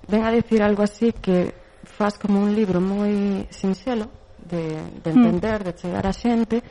ven 0.06 0.22
a 0.22 0.30
decir 0.30 0.62
algo 0.62 0.82
así 0.82 1.12
que 1.12 1.54
faz 1.98 2.14
como 2.14 2.38
un 2.38 2.54
libro 2.54 2.78
moi 2.78 3.42
sinxelo 3.50 4.06
de, 4.38 4.78
de 5.02 5.11
hmm. 5.11 5.18
entender, 5.18 5.58
de 5.66 5.74
chegar 5.74 6.06
a 6.06 6.14
xente 6.14 6.62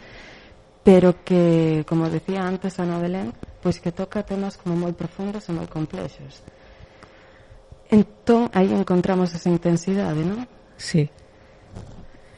pero 0.88 1.22
que, 1.26 1.84
como 1.84 2.08
decía 2.08 2.48
antes 2.48 2.80
Ana 2.80 2.96
Belén, 2.96 3.36
pois 3.60 3.84
que 3.84 3.92
toca 3.92 4.24
temas 4.24 4.56
como 4.56 4.80
moi 4.80 4.96
profundos 4.96 5.44
e 5.44 5.52
moi 5.52 5.68
complexos. 5.68 6.40
Entón, 7.92 8.48
aí 8.56 8.72
encontramos 8.72 9.36
esa 9.36 9.52
intensidade, 9.52 10.24
non? 10.24 10.48
Sí. 10.80 11.12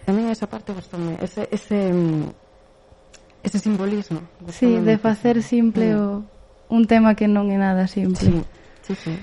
A 0.10 0.12
mí 0.18 0.26
esa 0.34 0.50
parte 0.50 0.74
gustoume, 0.74 1.22
ese, 1.22 1.46
ese, 1.54 1.94
ese 3.46 3.58
simbolismo. 3.62 4.26
Sí, 4.50 4.82
de 4.82 4.98
facer 4.98 5.46
simple 5.46 5.94
mm. 5.94 6.02
o, 6.02 6.26
un 6.74 6.90
tema 6.90 7.14
que 7.14 7.30
non 7.30 7.54
é 7.54 7.58
nada 7.62 7.86
simple. 7.86 8.34
Sí, 8.82 8.98
sí, 8.98 8.98
sí. 8.98 9.14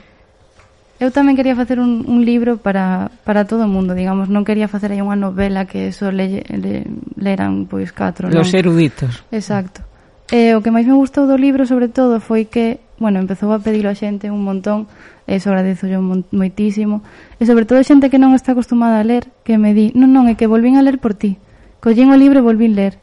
Eu 0.96 1.12
tamén 1.12 1.36
quería 1.36 1.52
facer 1.52 1.76
un, 1.76 2.08
un 2.08 2.24
libro 2.24 2.56
para, 2.56 3.12
para 3.28 3.44
todo 3.44 3.68
o 3.68 3.70
mundo, 3.70 3.92
digamos, 3.92 4.32
non 4.32 4.48
quería 4.48 4.64
facer 4.64 4.96
aí 4.96 5.04
unha 5.04 5.16
novela 5.16 5.68
que 5.68 5.92
só 5.92 6.08
le, 6.08 6.40
le, 6.48 6.88
leran 7.20 7.68
pois 7.68 7.92
catro, 7.92 8.32
non? 8.32 8.40
Los 8.40 8.56
eruditos. 8.56 9.20
Exacto. 9.28 9.84
E 10.32 10.56
o 10.56 10.64
que 10.64 10.72
máis 10.72 10.88
me 10.88 10.96
gustou 10.96 11.28
do 11.28 11.36
libro, 11.36 11.68
sobre 11.68 11.92
todo, 11.92 12.18
foi 12.18 12.48
que, 12.48 12.80
bueno, 12.96 13.20
empezou 13.20 13.52
a 13.52 13.60
pedilo 13.60 13.92
a 13.92 13.94
xente 13.94 14.32
un 14.32 14.40
montón, 14.40 14.88
e 15.28 15.36
iso 15.36 15.52
agradezo 15.52 15.84
yo 15.84 16.00
moitísimo, 16.00 17.04
e 17.36 17.44
sobre 17.44 17.68
todo 17.68 17.84
xente 17.84 18.08
que 18.08 18.16
non 18.16 18.32
está 18.32 18.56
acostumada 18.56 18.96
a 18.96 19.04
ler, 19.04 19.28
que 19.44 19.60
me 19.60 19.76
di, 19.76 19.92
non, 19.92 20.16
non, 20.16 20.32
é 20.32 20.34
que 20.34 20.48
volvín 20.48 20.80
a 20.80 20.82
ler 20.82 20.96
por 20.96 21.12
ti. 21.12 21.36
Collín 21.78 22.08
o 22.08 22.16
libro 22.16 22.40
e 22.40 22.46
volvín 22.48 22.72
ler. 22.72 22.98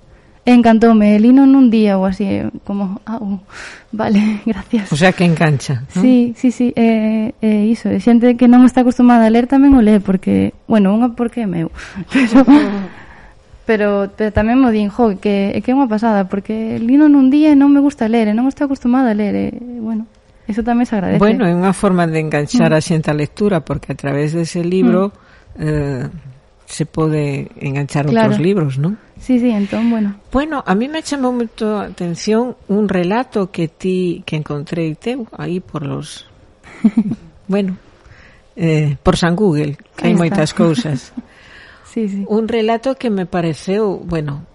Encantoume, 0.45 1.15
lino 1.23 1.47
nun 1.47 1.71
día 1.71 1.95
ou 1.95 2.03
así, 2.03 2.27
eh, 2.27 2.51
como, 2.67 2.99
au, 3.08 3.39
vale, 3.95 4.19
gracias. 4.45 4.91
O 4.91 4.97
sea 4.99 5.15
que 5.15 5.23
engancha, 5.23 5.88
¿no? 5.95 6.01
Sí, 6.01 6.36
sí, 6.36 6.51
sí, 6.51 6.73
eh, 6.75 7.32
eh, 7.39 7.63
iso, 7.71 7.88
e 7.88 8.03
xente 8.03 8.36
que 8.36 8.51
non 8.51 8.67
está 8.67 8.84
acostumada 8.84 9.23
a 9.23 9.32
ler 9.32 9.47
tamén 9.47 9.71
o 9.71 9.79
lee, 9.79 10.03
porque, 10.03 10.51
bueno, 10.67 10.91
unha 10.91 11.15
porque 11.15 11.47
é 11.47 11.47
meu, 11.47 11.71
pero... 12.12 12.43
pero, 13.63 14.12
pero 14.19 14.29
tamén 14.36 14.60
mo 14.60 14.75
din, 14.75 14.91
jo, 14.91 15.15
que, 15.15 15.63
que 15.63 15.71
é 15.71 15.75
unha 15.79 15.88
pasada, 15.88 16.27
porque 16.27 16.75
lino 16.75 17.08
nun 17.08 17.32
día 17.32 17.56
e 17.56 17.56
non 17.56 17.71
me 17.71 17.79
gusta 17.79 18.12
ler, 18.12 18.27
e 18.27 18.36
non 18.36 18.51
estou 18.51 18.67
acostumada 18.67 19.15
a 19.15 19.17
ler, 19.17 19.32
e, 19.39 19.47
bueno, 19.79 20.12
eso 20.43 20.60
tamén 20.60 20.84
se 20.84 20.99
agradece. 20.99 21.23
Bueno, 21.23 21.47
é 21.47 21.56
unha 21.56 21.71
forma 21.71 22.03
de 22.03 22.19
enganchar 22.19 22.75
mm. 22.75 22.77
a 22.77 22.84
xente 22.84 23.08
a 23.08 23.15
lectura, 23.15 23.63
porque 23.63 23.95
a 23.95 23.97
través 23.97 24.36
dese 24.36 24.60
libro... 24.60 25.15
Mm. 25.56 25.63
Eh, 25.63 26.33
se 26.73 26.88
pode 26.88 27.51
enganchar 27.62 28.09
claro. 28.09 28.33
outros 28.33 28.41
libros, 28.41 28.81
non? 28.81 28.97
Sí, 29.21 29.38
sí, 29.38 29.53
entón, 29.53 29.93
bueno. 29.93 30.17
Bueno, 30.33 30.65
a 30.65 30.73
mí 30.73 30.89
me 30.89 31.05
chamou 31.05 31.29
moito 31.29 31.77
a 31.77 31.93
atención 31.93 32.57
un 32.65 32.89
relato 32.89 33.53
que 33.53 33.69
ti 33.69 34.25
que 34.25 34.41
encontrei 34.41 34.97
teu 34.97 35.29
aí 35.38 35.62
por 35.62 35.86
los 35.86 36.25
bueno, 37.47 37.77
eh, 38.57 38.97
por 39.05 39.21
San 39.21 39.38
Google, 39.38 39.77
que 39.93 40.09
hai 40.09 40.17
moitas 40.17 40.57
cousas. 40.57 41.13
sí, 41.93 42.09
sí. 42.09 42.25
Un 42.25 42.49
relato 42.49 42.97
que 42.97 43.13
me 43.13 43.29
pareceu, 43.29 44.01
bueno, 44.01 44.49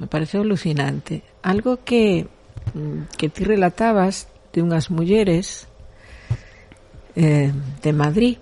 me 0.00 0.08
pareceu 0.08 0.40
alucinante. 0.40 1.20
Algo 1.44 1.84
que 1.84 2.24
mm, 2.72 3.20
que 3.20 3.28
ti 3.28 3.44
relatabas 3.44 4.32
de 4.56 4.64
unhas 4.64 4.88
mulleres 4.88 5.68
eh, 7.12 7.52
de 7.52 7.92
Madrid 7.92 8.40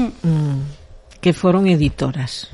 hmm. 0.00 0.16
mm 0.24 0.77
que 1.20 1.32
foron 1.32 1.66
editoras. 1.66 2.50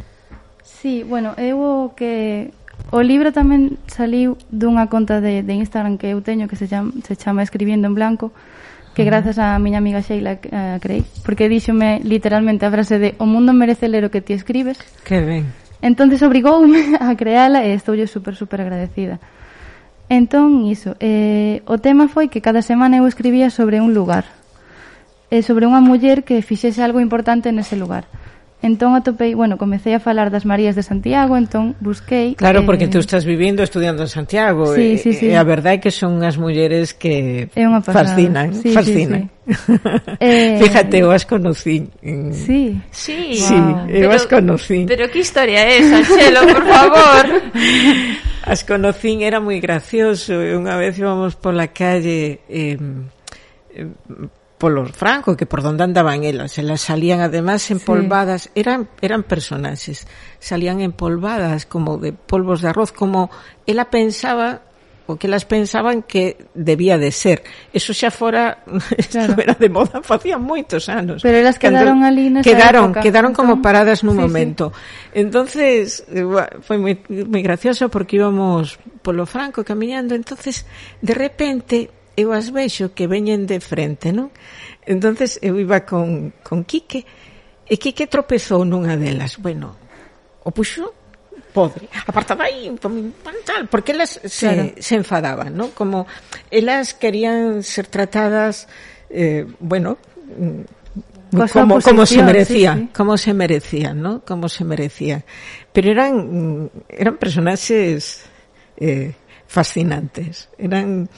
Sí, 0.63 1.03
bueno, 1.03 1.33
eu 1.37 1.61
o 1.61 1.95
que 1.97 2.53
o 2.91 3.01
libro 3.01 3.33
tamén 3.33 3.81
saliu 3.87 4.37
dunha 4.51 4.91
conta 4.91 5.21
de, 5.21 5.43
de 5.43 5.55
Instagram 5.57 5.97
que 5.97 6.13
eu 6.13 6.21
teño 6.21 6.51
que 6.51 6.57
se 6.57 6.69
chama, 6.69 6.93
se 7.07 7.17
chama 7.17 7.43
Escribiendo 7.43 7.87
en 7.89 7.95
Blanco 7.95 8.33
que 8.95 9.03
grazas 9.03 9.39
a 9.39 9.59
miña 9.59 9.79
amiga 9.79 10.01
Sheila 10.01 10.39
eh, 10.39 10.77
uh, 10.77 10.79
creí, 10.79 11.03
porque 11.27 11.49
díxome 11.49 11.99
literalmente 12.05 12.65
a 12.65 12.71
frase 12.71 12.99
de 12.99 13.19
o 13.19 13.27
mundo 13.27 13.51
merece 13.53 13.91
ler 13.91 14.07
o 14.07 14.11
que 14.11 14.23
ti 14.23 14.33
escribes 14.33 14.79
que 15.03 15.21
ben. 15.21 15.51
Entonces 15.83 16.23
obrigoume 16.23 16.97
a 17.01 17.11
creala 17.19 17.67
e 17.67 17.75
estoulle 17.75 18.07
super 18.07 18.39
super 18.39 18.63
agradecida. 18.63 19.19
Entón 20.07 20.69
iso 20.71 20.95
eh, 21.03 21.67
o 21.67 21.83
tema 21.83 22.07
foi 22.07 22.31
que 22.31 22.39
cada 22.45 22.63
semana 22.63 23.03
eu 23.03 23.09
escribía 23.11 23.51
sobre 23.51 23.83
un 23.83 23.93
lugar 23.97 24.31
e 25.27 25.43
sobre 25.43 25.67
unha 25.67 25.83
muller 25.83 26.23
que 26.23 26.39
fixese 26.45 26.79
algo 26.85 27.03
importante 27.03 27.51
nese 27.51 27.75
lugar. 27.75 28.07
Entón 28.63 28.97
atopei, 28.97 29.35
bueno, 29.35 29.59
comecei 29.59 29.93
a 29.93 30.01
falar 30.01 30.33
das 30.33 30.49
Marías 30.49 30.73
de 30.73 30.83
Santiago, 30.83 31.37
entón 31.37 31.77
busquei... 31.85 32.35
Claro, 32.35 32.61
eh... 32.61 32.67
porque 32.67 32.89
tú 32.89 32.97
estás 32.97 33.25
vivindo 33.25 33.63
estudiando 33.63 34.03
en 34.03 34.09
Santiago 34.09 34.73
sí, 34.73 34.97
e, 34.97 34.99
sí, 34.99 35.13
sí. 35.13 35.27
e 35.29 35.37
a 35.37 35.45
verdade 35.45 35.77
é 35.77 35.83
que 35.85 35.93
son 35.93 36.25
as 36.25 36.41
mulleres 36.41 36.97
que 36.97 37.53
é 37.53 37.63
unha 37.69 37.85
fascinan, 37.85 38.57
sí, 38.57 38.73
fascinan. 38.73 39.29
Sí, 39.45 39.53
sí. 39.53 39.77
eh... 40.25 40.57
Fíjate, 40.65 41.05
eu 41.05 41.13
as 41.13 41.29
conocí. 41.29 41.93
Sí. 42.33 42.81
Sí, 42.89 43.37
sí 43.37 43.53
wow. 43.53 43.85
eu 43.93 44.09
pero, 44.09 44.17
as 44.17 44.25
conocí. 44.25 44.89
Pero 44.89 45.13
que 45.13 45.21
historia 45.21 45.61
é 45.61 45.85
esa, 45.85 46.01
Chelo, 46.01 46.49
por 46.49 46.65
favor? 46.65 47.25
as 48.49 48.65
conocín, 48.65 49.21
era 49.21 49.45
moi 49.45 49.61
gracioso. 49.61 50.41
Unha 50.41 50.81
vez 50.81 50.97
íbamos 50.97 51.37
pola 51.37 51.69
calle 51.69 52.41
eh, 52.49 52.81
eh 53.77 53.93
polos 54.65 54.93
francos, 54.93 55.37
que 55.37 55.45
por 55.45 55.61
donde 55.61 55.85
andaban 55.85 56.25
elas. 56.25 56.57
Elas 56.57 56.81
salían 56.81 57.21
además 57.21 57.71
empolvadas, 57.71 58.45
sí. 58.45 58.51
eran 58.55 58.89
eran 59.03 59.23
personaxes, 59.23 60.09
salían 60.41 60.81
empolvadas 60.81 61.67
como 61.67 61.99
de 61.99 62.15
polvos 62.15 62.63
de 62.63 62.69
arroz, 62.69 62.91
como 62.91 63.29
ela 63.67 63.91
pensaba 63.91 64.63
o 65.05 65.21
que 65.21 65.27
elas 65.29 65.45
pensaban 65.45 66.01
que 66.01 66.49
debía 66.57 66.97
de 66.97 67.13
ser. 67.13 67.45
Eso 67.77 67.93
xa 67.93 68.09
fora 68.09 68.65
claro. 69.13 69.37
era 69.37 69.53
de 69.53 69.69
moda 69.69 70.01
facían 70.11 70.41
moitos 70.41 70.89
anos. 70.89 71.21
Pero 71.21 71.45
elas 71.45 71.61
quedaron 71.61 72.01
Cando, 72.01 72.09
ali 72.09 72.33
nesa 72.33 72.49
quedaron, 72.49 72.97
época. 72.97 73.05
quedaron 73.05 73.37
entón, 73.37 73.61
como 73.61 73.61
paradas 73.61 74.01
nun 74.01 74.17
sí, 74.17 74.25
momento. 74.25 74.73
Sí. 74.73 75.21
Entonces, 75.21 76.09
foi 76.65 76.81
moi 76.81 76.97
moi 77.05 77.45
gracioso 77.45 77.93
porque 77.93 78.17
íbamos 78.17 78.81
polo 79.05 79.29
franco 79.29 79.61
camiñando, 79.61 80.17
entonces 80.17 80.65
de 81.05 81.13
repente 81.13 81.93
eu 82.17 82.33
as 82.33 82.51
vexo 82.51 82.95
que 82.95 83.07
veñen 83.11 83.47
de 83.47 83.59
frente, 83.59 84.15
non? 84.15 84.31
Entonces 84.87 85.39
eu 85.43 85.59
iba 85.59 85.83
con, 85.83 86.33
con 86.43 86.63
Quique 86.63 87.03
e 87.67 87.75
Quique 87.77 88.07
tropezou 88.07 88.63
nunha 88.63 88.95
delas. 88.95 89.37
Bueno, 89.41 89.75
o 90.45 90.51
puxo 90.55 91.05
podre. 91.55 91.89
Apartada 92.07 92.45
aí, 92.45 92.71
tal, 93.47 93.69
porque 93.69 93.93
elas 93.93 94.21
se, 94.25 94.49
claro. 94.49 94.75
se 94.79 94.95
enfadaban, 94.99 95.55
non? 95.55 95.71
Como 95.71 96.07
elas 96.51 96.95
querían 96.95 97.63
ser 97.63 97.87
tratadas, 97.87 98.67
eh, 99.09 99.47
bueno, 99.63 99.97
mm, 100.35 101.39
como, 101.53 101.81
como 101.81 102.07
se 102.07 102.23
merecía, 102.23 102.75
sí, 102.75 102.81
sí. 102.81 102.89
como 102.95 103.17
se 103.17 103.35
merecía, 103.35 103.95
¿no? 103.95 104.23
Como 104.27 104.49
se 104.49 104.65
merecía. 104.65 105.25
Pero 105.73 105.91
eran 105.91 106.71
eran 106.89 107.17
personaxes 107.17 108.27
eh, 108.77 109.15
fascinantes. 109.47 110.49
Eran 110.59 111.09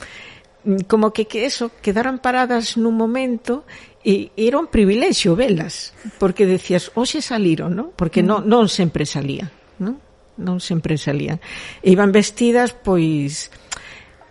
Mm, 0.67 0.91
como 0.91 1.13
que, 1.13 1.27
que 1.27 1.47
eso, 1.47 1.71
quedaran 1.81 2.19
paradas 2.19 2.75
nun 2.75 2.99
momento 2.99 3.63
e 4.03 4.35
era 4.35 4.59
un 4.59 4.67
privilexio 4.67 5.39
velas, 5.39 5.95
porque 6.19 6.43
decías, 6.43 6.91
hoxe 6.99 7.23
saliron, 7.23 7.71
non? 7.79 7.95
Porque 7.95 8.19
non, 8.27 8.43
mm. 8.43 8.51
non 8.51 8.67
sempre 8.67 9.07
salía, 9.07 9.47
non? 9.79 10.03
Non 10.43 10.59
sempre 10.59 10.99
salían. 10.99 11.39
E 11.87 11.95
iban 11.95 12.11
vestidas, 12.11 12.75
pois, 12.75 13.55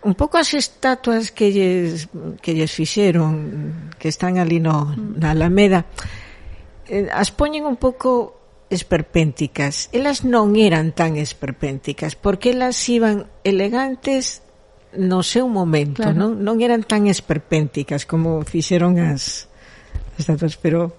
un 0.04 0.12
pouco 0.12 0.36
as 0.36 0.52
estatuas 0.52 1.32
que 1.32 1.48
lles, 1.48 2.12
que 2.44 2.52
lles 2.52 2.68
fixeron 2.68 3.90
que 3.96 4.12
están 4.12 4.36
ali 4.36 4.60
no, 4.60 4.92
mm. 4.92 5.16
na 5.16 5.32
Alameda 5.32 5.88
eh, 6.86 7.08
as 7.10 7.32
poñen 7.32 7.64
un 7.64 7.80
pouco 7.80 8.38
esperpénticas 8.70 9.90
elas 9.90 10.22
non 10.22 10.54
eran 10.54 10.94
tan 10.94 11.18
esperpénticas 11.18 12.14
porque 12.14 12.54
elas 12.54 12.78
iban 12.86 13.26
elegantes 13.42 14.45
no 14.98 15.22
seu 15.22 15.48
momento, 15.48 16.02
claro. 16.02 16.16
non, 16.16 16.30
non 16.42 16.60
eran 16.64 16.82
tan 16.82 17.06
esperpénticas 17.06 18.04
como 18.08 18.42
fixeron 18.42 18.98
as 18.98 19.46
as 20.16 20.24
datas, 20.26 20.56
pero 20.56 20.96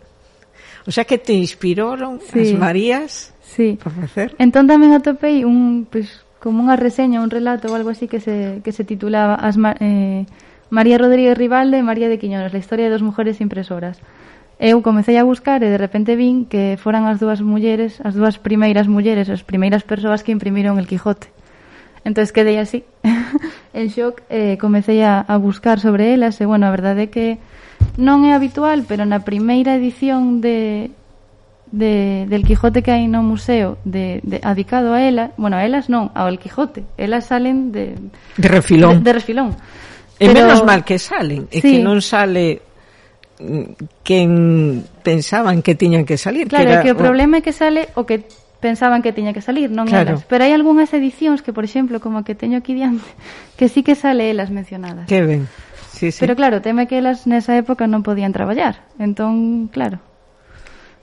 o 0.86 0.92
sea 0.92 1.04
que 1.04 1.18
te 1.18 1.34
inspiraron 1.34 2.22
sí. 2.22 2.40
as 2.40 2.52
Marías 2.54 3.12
sí. 3.42 3.78
por 3.82 3.92
facer. 3.92 4.38
Entón 4.38 4.70
tamén 4.70 4.94
atopei 4.94 5.44
un 5.44 5.90
pues, 5.90 6.24
como 6.38 6.62
unha 6.64 6.78
reseña, 6.78 7.26
un 7.26 7.34
relato 7.34 7.68
ou 7.68 7.76
algo 7.76 7.90
así 7.92 8.06
que 8.06 8.22
se, 8.22 8.62
que 8.62 8.72
se 8.72 8.86
titulaba 8.86 9.36
as 9.36 9.58
eh, 9.82 10.24
María 10.70 11.02
Rodríguez 11.02 11.36
Rivalde 11.38 11.82
e 11.82 11.84
María 11.84 12.08
de 12.08 12.22
Quiñones, 12.22 12.54
la 12.54 12.62
historia 12.62 12.88
de 12.88 12.94
dos 12.94 13.06
mujeres 13.06 13.42
impresoras. 13.42 13.98
Eu 14.58 14.82
comecei 14.82 15.22
a 15.22 15.28
buscar 15.28 15.62
e 15.62 15.70
de 15.70 15.78
repente 15.78 16.18
vin 16.18 16.50
que 16.50 16.82
foran 16.82 17.06
as 17.06 17.22
dúas 17.22 17.46
mulleres, 17.46 18.02
as 18.02 18.18
dúas 18.18 18.42
primeiras 18.42 18.90
mulleres, 18.90 19.30
as 19.30 19.46
primeiras 19.46 19.86
persoas 19.86 20.26
que 20.26 20.34
imprimiron 20.34 20.82
el 20.82 20.90
Quijote. 20.90 21.30
Uh 21.30 21.47
entonces 22.08 22.32
quedei 22.32 22.56
así, 22.56 22.88
en 23.76 23.92
xoc, 23.92 24.24
eh, 24.32 24.56
comecei 24.56 25.04
a, 25.04 25.20
a 25.20 25.36
buscar 25.36 25.84
sobre 25.84 26.16
elas, 26.16 26.40
e 26.40 26.48
bueno, 26.48 26.64
a 26.64 26.72
verdade 26.72 27.12
é 27.12 27.12
que 27.12 27.36
non 28.00 28.24
é 28.24 28.32
habitual, 28.32 28.88
pero 28.88 29.04
na 29.04 29.28
primeira 29.28 29.76
edición 29.76 30.40
de, 30.40 30.90
de, 31.68 32.24
del 32.32 32.48
Quijote 32.48 32.80
que 32.80 32.96
hai 32.96 33.12
no 33.12 33.28
museo 33.28 33.76
de, 33.84 34.24
de, 34.24 34.40
adicado 34.40 34.96
a 34.96 35.04
ela, 35.04 35.36
bueno, 35.36 35.60
a 35.60 35.68
elas 35.68 35.92
non, 35.92 36.08
ao 36.16 36.32
El 36.32 36.40
Quijote, 36.40 36.88
elas 36.96 37.28
salen 37.28 37.76
de... 37.76 38.00
De 38.40 38.48
refilón. 38.48 39.04
De, 39.04 39.12
de 39.12 39.14
refilón. 39.20 39.52
E 40.16 40.32
pero... 40.32 40.48
menos 40.48 40.64
mal 40.64 40.88
que 40.88 40.96
salen, 40.96 41.52
sí. 41.52 41.60
Mm, 41.60 41.62
que 41.62 41.78
non 41.84 42.00
sale 42.00 42.46
quen 44.02 44.82
pensaban 45.04 45.62
que 45.62 45.76
tiñan 45.76 46.08
que 46.08 46.18
salir. 46.18 46.48
Claro, 46.48 46.66
que, 46.66 46.74
era... 46.74 46.84
que 46.88 46.92
o 46.96 46.98
problema 46.98 47.38
é 47.38 47.42
que 47.44 47.54
sale 47.54 47.92
o 48.00 48.08
que 48.08 48.26
pensaban 48.60 49.02
que 49.02 49.14
tiña 49.14 49.34
que 49.34 49.42
salir, 49.42 49.70
non 49.70 49.88
claro. 49.88 50.18
elas. 50.18 50.26
Pero 50.26 50.44
hai 50.44 50.54
algunhas 50.54 50.90
edicións 50.94 51.46
que, 51.46 51.54
por 51.54 51.64
exemplo, 51.64 52.02
como 52.02 52.26
que 52.26 52.34
teño 52.34 52.58
aquí 52.58 52.74
diante, 52.74 53.06
que 53.58 53.70
sí 53.70 53.84
que 53.86 53.94
sale 53.94 54.30
elas 54.30 54.50
mencionadas. 54.50 55.06
Que 55.06 55.22
ben. 55.22 55.48
Sí, 55.94 56.12
sí. 56.12 56.20
Pero 56.22 56.36
claro, 56.36 56.62
teme 56.62 56.86
que 56.86 56.98
elas 56.98 57.26
nesa 57.26 57.58
época 57.58 57.90
non 57.90 58.06
podían 58.06 58.34
traballar. 58.34 58.86
Entón, 59.02 59.70
claro, 59.74 60.02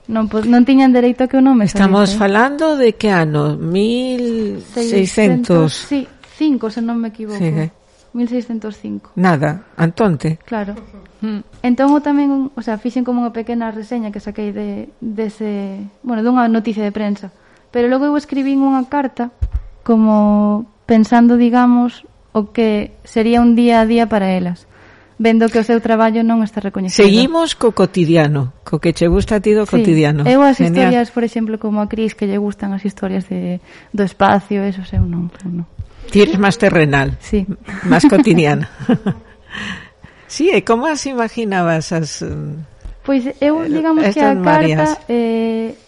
non, 0.07 0.29
po, 0.29 0.45
non 0.45 0.61
tiñan 0.67 0.93
dereito 0.93 1.25
a 1.25 1.27
que 1.27 1.39
o 1.39 1.43
nome 1.43 1.65
Estamos 1.65 2.13
salise. 2.13 2.21
falando 2.21 2.77
de 2.77 2.93
que 2.93 3.09
ano? 3.09 3.57
1600... 3.57 4.69
600, 4.69 5.73
sí, 5.73 6.07
5, 6.37 6.69
se 6.69 6.81
non 6.83 7.01
me 7.01 7.09
equivoco. 7.09 7.41
Sí, 7.41 7.49
eh? 7.49 7.71
1605. 8.13 9.11
Nada, 9.19 9.65
antonte. 9.75 10.39
Claro. 10.45 10.75
Mm. 11.19 11.43
Entón 11.65 11.91
eu 11.91 11.99
tamén, 11.99 12.53
o 12.53 12.61
sea, 12.61 12.77
fixen 12.77 13.03
como 13.03 13.25
unha 13.25 13.33
pequena 13.33 13.73
reseña 13.73 14.13
que 14.13 14.21
saquei 14.21 14.53
de 14.53 14.93
dese, 15.01 15.83
bueno, 16.05 16.21
dunha 16.21 16.47
noticia 16.47 16.85
de 16.85 16.93
prensa 16.93 17.33
Pero 17.75 17.91
logo 17.91 18.07
eu 18.07 18.15
escribín 18.15 18.63
unha 18.63 18.87
carta 18.87 19.35
como 19.83 20.63
pensando, 20.87 21.35
digamos, 21.35 22.07
o 22.31 22.55
que 22.55 22.95
sería 23.03 23.43
un 23.43 23.59
día 23.59 23.83
a 23.83 23.85
día 23.85 24.07
para 24.07 24.31
elas 24.31 24.63
vendo 25.19 25.51
que 25.51 25.59
o 25.59 25.67
seu 25.67 25.83
traballo 25.83 26.23
non 26.23 26.39
está 26.39 26.63
recoñecido. 26.63 27.03
Seguimos 27.03 27.51
co 27.59 27.75
cotidiano, 27.75 28.55
co 28.63 28.79
que 28.79 28.95
che 28.95 29.11
gusta 29.11 29.39
a 29.39 29.43
ti 29.43 29.51
do 29.51 29.67
sí, 29.67 29.75
cotidiano. 29.75 30.23
Eu 30.23 30.39
as 30.39 30.55
Genial. 30.55 30.95
historias, 30.95 31.07
por 31.11 31.27
exemplo, 31.27 31.59
como 31.59 31.83
a 31.83 31.91
Cris, 31.91 32.15
que 32.15 32.27
lle 32.27 32.39
gustan 32.39 32.71
as 32.71 32.87
historias 32.87 33.27
de, 33.27 33.59
do 33.91 34.03
espacio, 34.07 34.63
eso 34.63 34.79
eu 34.95 35.03
non. 35.03 35.27
non. 35.43 35.67
Ti 36.11 36.31
eres 36.31 36.39
máis 36.39 36.55
terrenal, 36.55 37.19
sí. 37.19 37.43
máis 37.87 38.07
cotidiana. 38.11 38.71
sí, 40.31 40.47
e 40.47 40.63
como 40.63 40.87
as 40.87 41.03
imaginabas 41.07 41.91
as... 41.91 42.23
Mm, 42.23 42.63
pois 43.03 43.23
eu, 43.43 43.63
eh, 43.63 43.71
digamos 43.71 44.03
que 44.15 44.23
a 44.23 44.31
carta... 44.39 44.95
Eh, 45.11 45.84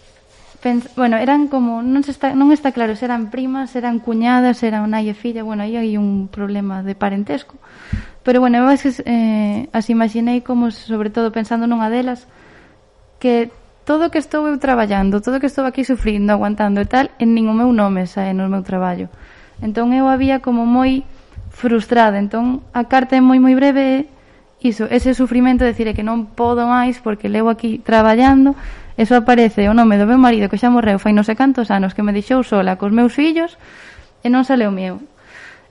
Pens, 0.67 0.89
bueno, 0.97 1.15
eran 1.15 1.47
como, 1.47 1.79
non, 1.79 2.03
se 2.03 2.11
está, 2.11 2.35
non 2.35 2.51
está 2.51 2.75
claro 2.75 2.91
se 2.99 3.07
eran 3.07 3.31
primas, 3.31 3.71
se 3.71 3.79
eran 3.79 4.03
cuñadas, 4.03 4.59
se 4.59 4.67
eran 4.67 4.91
nai 4.91 5.07
e 5.07 5.15
filla, 5.15 5.39
bueno, 5.39 5.63
aí 5.63 5.79
hai 5.79 5.95
un 5.95 6.27
problema 6.27 6.83
de 6.83 6.91
parentesco. 6.91 7.55
Pero 8.19 8.43
bueno, 8.43 8.59
eu 8.59 8.67
as, 8.67 8.83
eh, 9.07 9.71
as 9.71 9.87
imaginei 9.87 10.43
como, 10.43 10.67
sobre 10.75 11.07
todo 11.07 11.31
pensando 11.31 11.71
nunha 11.71 11.87
delas, 11.87 12.27
que 13.15 13.47
todo 13.87 14.07
o 14.07 14.11
que 14.11 14.19
estou 14.19 14.43
eu 14.51 14.59
traballando, 14.59 15.23
todo 15.23 15.39
o 15.39 15.41
que 15.41 15.47
estou 15.47 15.63
aquí 15.63 15.87
sufrindo, 15.87 16.35
aguantando 16.35 16.83
e 16.83 16.87
tal, 16.91 17.15
en 17.15 17.31
nin 17.31 17.47
o 17.47 17.55
meu 17.55 17.71
nome 17.71 18.03
sae 18.03 18.35
no 18.35 18.51
meu 18.51 18.59
traballo. 18.59 19.07
Entón 19.63 19.95
eu 19.95 20.11
había 20.11 20.43
como 20.43 20.67
moi 20.67 21.07
frustrada, 21.47 22.19
entón 22.19 22.59
a 22.75 22.91
carta 22.91 23.15
é 23.15 23.23
moi 23.23 23.39
moi 23.39 23.55
breve, 23.55 24.11
iso, 24.61 24.85
ese 24.89 25.13
sufrimento 25.13 25.63
de 25.63 25.71
decir 25.71 25.93
que 25.93 26.01
non 26.01 26.25
podo 26.33 26.65
máis 26.65 26.97
porque 26.97 27.29
levo 27.29 27.53
aquí 27.53 27.77
traballando 27.77 28.57
eso 28.97 29.13
aparece 29.13 29.69
oh, 29.69 29.71
o 29.71 29.77
nome 29.77 30.01
do 30.01 30.09
meu 30.09 30.17
marido 30.17 30.49
que 30.49 30.57
xa 30.57 30.73
morreu 30.73 30.97
fai 30.97 31.13
non 31.13 31.21
sei 31.21 31.37
cantos 31.37 31.69
anos 31.69 31.93
que 31.93 32.01
me 32.01 32.09
deixou 32.09 32.41
sola 32.41 32.81
cos 32.81 32.89
meus 32.89 33.13
fillos 33.13 33.61
e 34.25 34.33
non 34.33 34.41
sale 34.41 34.65
o 34.65 34.73
meu 34.73 34.97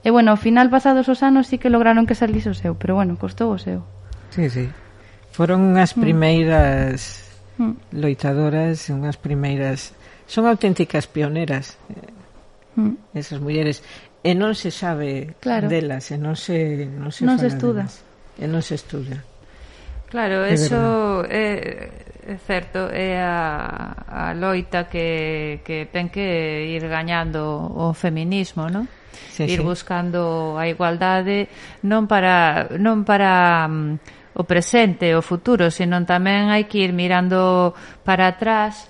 e 0.05 0.07
bueno, 0.07 0.31
ao 0.31 0.39
final 0.39 0.71
pasados 0.71 1.11
os 1.11 1.19
anos 1.19 1.51
sí 1.51 1.59
que 1.59 1.67
lograron 1.67 2.07
que 2.07 2.15
salise 2.15 2.47
o 2.47 2.55
seu 2.55 2.79
pero 2.79 2.95
bueno, 2.95 3.19
costou 3.19 3.51
o 3.51 3.59
seu 3.59 3.83
sí, 4.31 4.47
sí. 4.47 4.71
foron 5.35 5.75
as 5.75 5.91
mm. 5.91 5.99
primeiras 5.99 7.27
mm. 7.59 7.91
loitadoras 7.91 8.87
unhas 8.87 9.19
primeiras 9.19 9.91
son 10.31 10.47
auténticas 10.47 11.11
pioneras 11.11 11.75
eh, 11.91 12.79
mm. 12.79 13.19
esas 13.19 13.43
mulleres 13.43 13.83
e 14.23 14.31
non 14.31 14.55
se 14.55 14.71
sabe 14.71 15.35
claro. 15.43 15.67
delas 15.67 16.07
e 16.07 16.15
non 16.15 16.39
se 16.39 16.87
non 16.87 17.11
se, 17.11 17.27
non 17.27 17.35
se 17.35 17.51
estuda 17.51 17.83
delas 17.83 18.06
e 18.37 18.45
non 18.45 18.61
se 18.61 18.77
estuda. 18.77 19.21
Claro, 20.07 20.47
é 20.47 20.55
eso 20.55 21.25
é, 21.27 21.89
é 22.23 22.35
certo, 22.39 22.87
é 22.91 23.19
a, 23.19 24.31
a 24.31 24.33
loita 24.33 24.87
que, 24.87 25.59
que 25.67 25.91
ten 25.91 26.07
que 26.07 26.69
ir 26.71 26.87
gañando 26.87 27.43
o 27.43 27.91
feminismo, 27.91 28.71
non? 28.71 28.87
Sí, 29.33 29.43
ir 29.49 29.59
sí. 29.59 29.65
buscando 29.65 30.55
a 30.55 30.69
igualdade 30.69 31.51
non 31.83 32.07
para 32.07 32.71
non 32.79 33.03
para 33.03 33.67
um, 33.67 33.99
o 34.37 34.43
presente, 34.45 35.11
o 35.17 35.25
futuro, 35.25 35.67
senón 35.73 36.05
tamén 36.07 36.53
hai 36.53 36.69
que 36.69 36.79
ir 36.85 36.93
mirando 36.93 37.73
para 38.05 38.31
atrás 38.31 38.87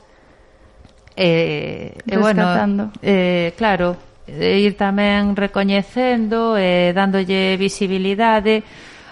e, 1.17 1.97
e 1.97 2.15
bueno, 2.19 2.53
eh, 3.01 3.57
claro, 3.57 3.97
ir 4.27 4.75
tamén 4.77 5.33
recoñecendo 5.33 6.59
e 6.59 6.91
eh, 6.91 6.93
dándolle 6.93 7.57
visibilidade 7.57 8.61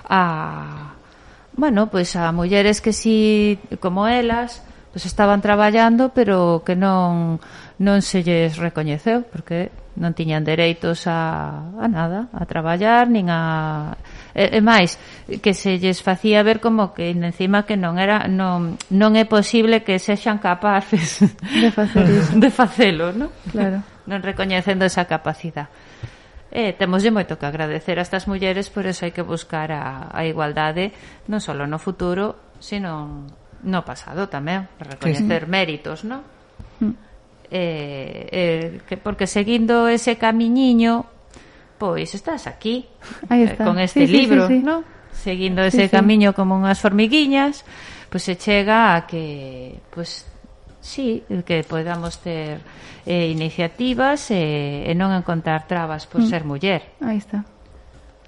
a 0.07 0.93
bueno, 1.55 1.87
pois 1.87 2.15
a 2.15 2.31
mulleres 2.31 2.81
que 2.81 2.93
si 2.93 3.59
como 3.79 4.07
elas 4.07 4.63
pois 4.91 5.05
estaban 5.05 5.41
traballando 5.41 6.15
pero 6.15 6.63
que 6.65 6.75
non 6.75 7.39
non 7.79 7.99
se 7.99 8.23
lles 8.23 8.55
recoñeceu 8.55 9.27
porque 9.27 9.71
non 9.95 10.11
tiñan 10.11 10.43
dereitos 10.43 11.07
a, 11.07 11.71
a 11.79 11.87
nada, 11.87 12.27
a 12.35 12.43
traballar 12.43 13.07
nin 13.07 13.31
a 13.31 13.95
e, 14.35 14.59
e 14.59 14.59
máis 14.59 14.99
que 15.39 15.55
se 15.55 15.79
lles 15.79 16.03
facía 16.03 16.43
ver 16.43 16.59
como 16.59 16.91
que 16.91 17.11
encima 17.11 17.63
que 17.63 17.79
non 17.79 17.95
era 17.95 18.27
non, 18.27 18.75
non 18.91 19.11
é 19.15 19.23
posible 19.23 19.87
que 19.87 19.99
sexan 19.99 20.39
capaces 20.43 21.23
de 21.63 21.69
facer 21.71 22.03
iso. 22.11 22.31
de 22.43 22.49
facelo, 22.51 23.15
non? 23.15 23.31
Claro. 23.51 23.79
Non 24.05 24.19
recoñecendo 24.21 24.85
esa 24.85 25.07
capacidade. 25.07 25.71
Eh, 26.55 26.71
e 26.71 26.79
temoslle 26.79 27.11
moito 27.11 27.35
que 27.35 27.43
agradecer 27.43 27.99
a 27.99 28.05
estas 28.07 28.31
mulleres, 28.31 28.71
por 28.71 28.87
eso 28.87 29.03
hai 29.03 29.11
que 29.11 29.19
buscar 29.27 29.75
a, 29.75 30.07
a 30.07 30.23
igualdade 30.23 30.95
non 31.27 31.43
só 31.43 31.51
no 31.51 31.75
futuro, 31.75 32.55
sino 32.63 33.27
no 33.67 33.83
pasado 33.83 34.31
tamén, 34.31 34.71
recoñecer 34.79 35.43
sí. 35.43 35.51
méritos, 35.51 36.07
non? 36.07 36.23
Mm. 36.79 36.95
Eh, 37.51 38.23
eh, 38.31 38.65
que 38.87 38.95
porque 38.95 39.27
seguindo 39.27 39.91
ese 39.91 40.15
camiñiño, 40.15 41.03
pois 41.75 42.15
estás 42.15 42.47
aquí, 42.47 42.87
Ahí 43.27 43.43
eh, 43.43 43.51
está. 43.51 43.63
eh, 43.63 43.67
con 43.67 43.75
este 43.75 44.07
sí, 44.07 44.15
libro, 44.15 44.47
sí, 44.47 44.55
sí, 44.55 44.59
sí. 44.61 44.65
non? 44.65 44.87
Seguindo 45.11 45.59
ese 45.59 45.85
sí, 45.85 45.91
sí. 45.91 45.91
camiño 45.91 46.31
como 46.31 46.55
unhas 46.55 46.79
formiguiñas, 46.79 47.67
pois 48.07 48.23
se 48.23 48.39
chega 48.39 48.95
a 48.95 49.03
que 49.03 49.75
pois 49.91 50.23
sí, 50.85 51.25
que 51.49 51.65
podamos 51.65 52.21
ter 52.21 52.61
eh, 53.09 53.33
iniciativas 53.33 54.29
e, 54.29 54.85
e 54.85 54.93
non 54.93 55.09
encontrar 55.17 55.65
trabas 55.65 56.05
por 56.05 56.21
mm. 56.21 56.29
ser 56.29 56.45
muller. 56.45 56.81
Aí 57.01 57.17
está. 57.17 57.41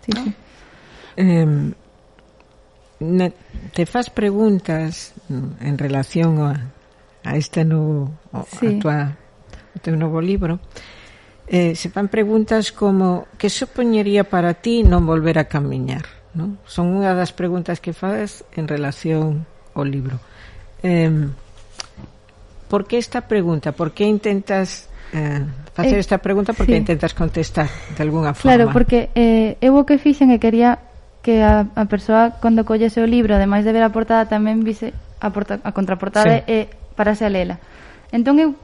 Sí, 0.02 0.10
¿no? 0.18 0.26
sí. 0.26 0.34
Eh, 1.18 1.74
te 3.74 3.86
faz 3.86 4.10
preguntas 4.10 5.14
en 5.30 5.78
relación 5.78 6.42
a, 6.42 6.74
a 7.24 7.38
este 7.38 7.64
novo 7.64 8.12
sí. 8.60 8.68
a 8.68 8.80
tua, 8.80 9.18
o 9.76 9.80
teu 9.80 9.94
novo 9.94 10.18
libro 10.18 10.58
eh, 11.46 11.78
se 11.78 11.94
fan 11.94 12.10
preguntas 12.10 12.74
como 12.74 13.30
que 13.38 13.54
supoñería 13.54 14.26
para 14.26 14.58
ti 14.58 14.82
non 14.82 15.06
volver 15.06 15.38
a 15.38 15.46
camiñar 15.46 16.10
non? 16.34 16.58
son 16.66 16.90
unha 16.90 17.14
das 17.14 17.38
preguntas 17.38 17.78
que 17.78 17.94
faz 17.94 18.42
en 18.58 18.66
relación 18.66 19.46
ao 19.78 19.86
libro 19.86 20.18
eh, 20.82 21.30
Por 22.68 22.86
que 22.86 22.98
esta 22.98 23.22
pregunta? 23.22 23.72
Por 23.72 23.94
que 23.94 24.04
intentas 24.04 24.90
eh, 25.14 25.46
facer 25.74 25.96
eh, 25.96 26.00
esta 26.00 26.18
pregunta? 26.18 26.54
Por 26.54 26.66
que 26.66 26.74
sí. 26.74 26.78
intentas 26.78 27.14
contestar 27.14 27.70
de 27.96 28.04
alguna 28.04 28.34
forma? 28.34 28.56
Claro, 28.56 28.72
porque 28.74 29.10
eh, 29.16 29.56
eu 29.64 29.80
o 29.80 29.88
que 29.88 29.98
fixen 29.98 30.36
e 30.36 30.38
quería 30.40 30.84
que 31.24 31.44
a, 31.44 31.68
a 31.72 31.84
persoa 31.88 32.40
cando 32.44 32.68
collese 32.68 33.00
o 33.00 33.08
libro, 33.08 33.36
ademais 33.36 33.64
de 33.64 33.72
ver 33.72 33.84
a 33.84 33.92
portada, 33.92 34.28
tamén 34.28 34.64
vise 34.68 34.92
a, 35.24 35.32
porta, 35.32 35.64
a 35.64 35.72
contraportada 35.72 36.44
sí. 36.44 36.52
e 36.52 36.58
parase 36.96 37.24
a 37.24 37.32
lela. 37.32 37.60
Entón 38.12 38.40
eu 38.40 38.56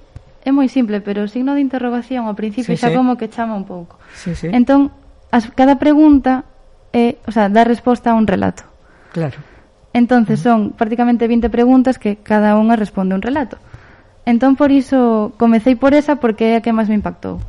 é 0.43 0.51
moi 0.51 0.67
simple, 0.67 0.99
pero 0.99 1.23
o 1.23 1.31
signo 1.31 1.55
de 1.55 1.63
interrogación 1.63 2.27
ao 2.27 2.35
principio 2.35 2.75
sí, 2.75 2.79
xa 2.79 2.91
sí. 2.91 2.95
como 2.95 3.15
que 3.15 3.31
chama 3.31 3.55
un 3.55 3.63
pouco. 3.63 3.95
Sí, 4.11 4.35
sí. 4.35 4.51
Entón, 4.51 4.91
as, 5.31 5.47
cada 5.55 5.79
pregunta 5.79 6.43
é, 6.91 7.23
o 7.23 7.31
sea, 7.31 7.47
dá 7.47 7.63
resposta 7.63 8.11
a 8.11 8.19
un 8.19 8.27
relato. 8.27 8.67
Claro. 9.15 9.39
Entonces 9.95 10.43
son 10.43 10.75
prácticamente 10.75 11.27
20 11.27 11.47
preguntas 11.47 11.95
que 11.95 12.19
cada 12.19 12.59
unha 12.59 12.75
responde 12.75 13.15
un 13.15 13.23
relato. 13.23 13.55
Uh 13.55 13.72
Entón, 14.26 14.55
por 14.55 14.71
iso, 14.71 15.34
comecei 15.38 15.76
por 15.76 15.93
esa 15.93 16.17
porque 16.17 16.55
é 16.55 16.59
a 16.59 16.63
que 16.63 16.71
máis 16.71 16.88
me 16.88 16.95
impactou. 16.95 17.43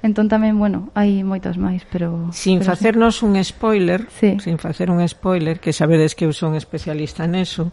Entón 0.00 0.32
tamén, 0.32 0.56
bueno, 0.56 0.88
hai 0.96 1.20
moitas 1.20 1.60
máis, 1.60 1.84
pero... 1.84 2.32
Sin 2.32 2.64
pero 2.64 2.72
facernos 2.72 3.20
sí. 3.20 3.28
un 3.28 3.36
spoiler, 3.44 4.08
sí. 4.16 4.40
sin 4.40 4.56
facer 4.56 4.88
un 4.88 5.04
spoiler, 5.04 5.60
que 5.60 5.76
sabedes 5.76 6.16
que 6.16 6.24
eu 6.24 6.32
son 6.32 6.56
especialista 6.56 7.28
neso, 7.28 7.68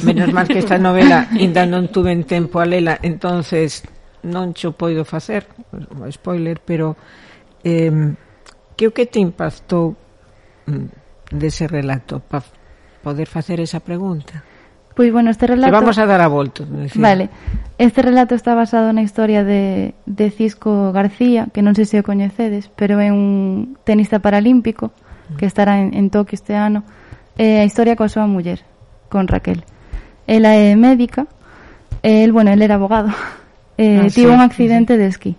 menos 0.00 0.32
mal 0.32 0.48
que 0.48 0.64
esta 0.64 0.80
novela 0.80 1.28
ainda 1.28 1.68
non 1.68 1.92
tuve 1.92 2.16
en 2.16 2.24
tempo 2.24 2.56
a 2.56 2.64
lela, 2.64 2.96
entonces 3.04 3.84
non 4.24 4.56
cho 4.56 4.72
poido 4.72 5.04
facer, 5.04 5.44
un 5.92 6.08
spoiler, 6.08 6.64
pero 6.64 6.96
eh, 7.60 8.16
que 8.72 8.88
o 8.88 8.96
que 8.96 9.04
te 9.04 9.20
impactou 9.20 9.92
mm, 10.64 11.36
dese 11.36 11.68
relato 11.68 12.24
para 12.24 12.48
poder 13.04 13.28
facer 13.28 13.60
esa 13.60 13.84
pregunta? 13.84 14.47
Pois 14.98 15.12
bueno, 15.12 15.30
este 15.30 15.46
relato... 15.46 15.70
Te 15.70 15.78
vamos 15.78 15.96
a 15.96 16.06
dar 16.06 16.20
a 16.20 16.26
volto. 16.26 16.66
Decir. 16.66 17.00
Vale. 17.00 17.30
Este 17.78 18.02
relato 18.02 18.34
está 18.34 18.56
basado 18.56 18.92
na 18.92 19.00
historia 19.00 19.44
de, 19.44 19.94
de 20.06 20.30
Cisco 20.32 20.90
García, 20.90 21.46
que 21.54 21.62
non 21.62 21.78
sei 21.78 21.86
se 21.86 22.02
o 22.02 22.02
coñecedes, 22.02 22.66
pero 22.74 22.98
é 22.98 23.14
un 23.14 23.78
tenista 23.86 24.18
paralímpico 24.18 24.90
que 25.38 25.46
estará 25.46 25.78
en, 25.78 25.94
en 25.94 26.10
Tokio 26.10 26.34
este 26.34 26.58
ano. 26.58 26.82
É 27.38 27.62
a 27.62 27.64
historia 27.64 27.94
coa 27.94 28.10
súa 28.10 28.26
muller, 28.26 28.66
con 29.06 29.30
Raquel. 29.30 29.62
Ela 30.26 30.58
é 30.58 30.74
médica, 30.74 31.30
el, 32.02 32.34
bueno, 32.34 32.50
el 32.50 32.58
era 32.58 32.74
abogado. 32.74 33.14
Eh, 33.78 34.02
ah, 34.02 34.10
tivo 34.10 34.34
sí, 34.34 34.34
un 34.34 34.42
accidente 34.42 34.94
sí. 34.94 34.98
de 34.98 35.06
esquí. 35.06 35.32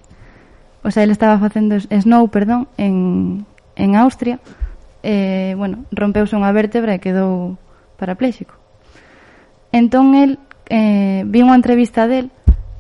O 0.88 0.89
sea, 0.95 1.03
ele 1.03 1.12
estaba 1.12 1.36
facendo 1.36 1.76
snow, 1.76 2.32
perdón, 2.32 2.72
en, 2.80 3.43
en 3.76 3.99
Austria. 3.99 4.39
Eh, 5.03 5.51
bueno, 5.60 5.84
rompeuse 5.91 6.39
unha 6.39 6.55
vértebra 6.55 6.95
e 6.95 7.03
quedou 7.03 7.60
parapléxico. 7.99 8.59
Entón, 9.72 10.16
el 10.16 10.40
eh, 10.70 11.24
vi 11.26 11.42
unha 11.42 11.58
entrevista 11.58 12.06
del 12.06 12.32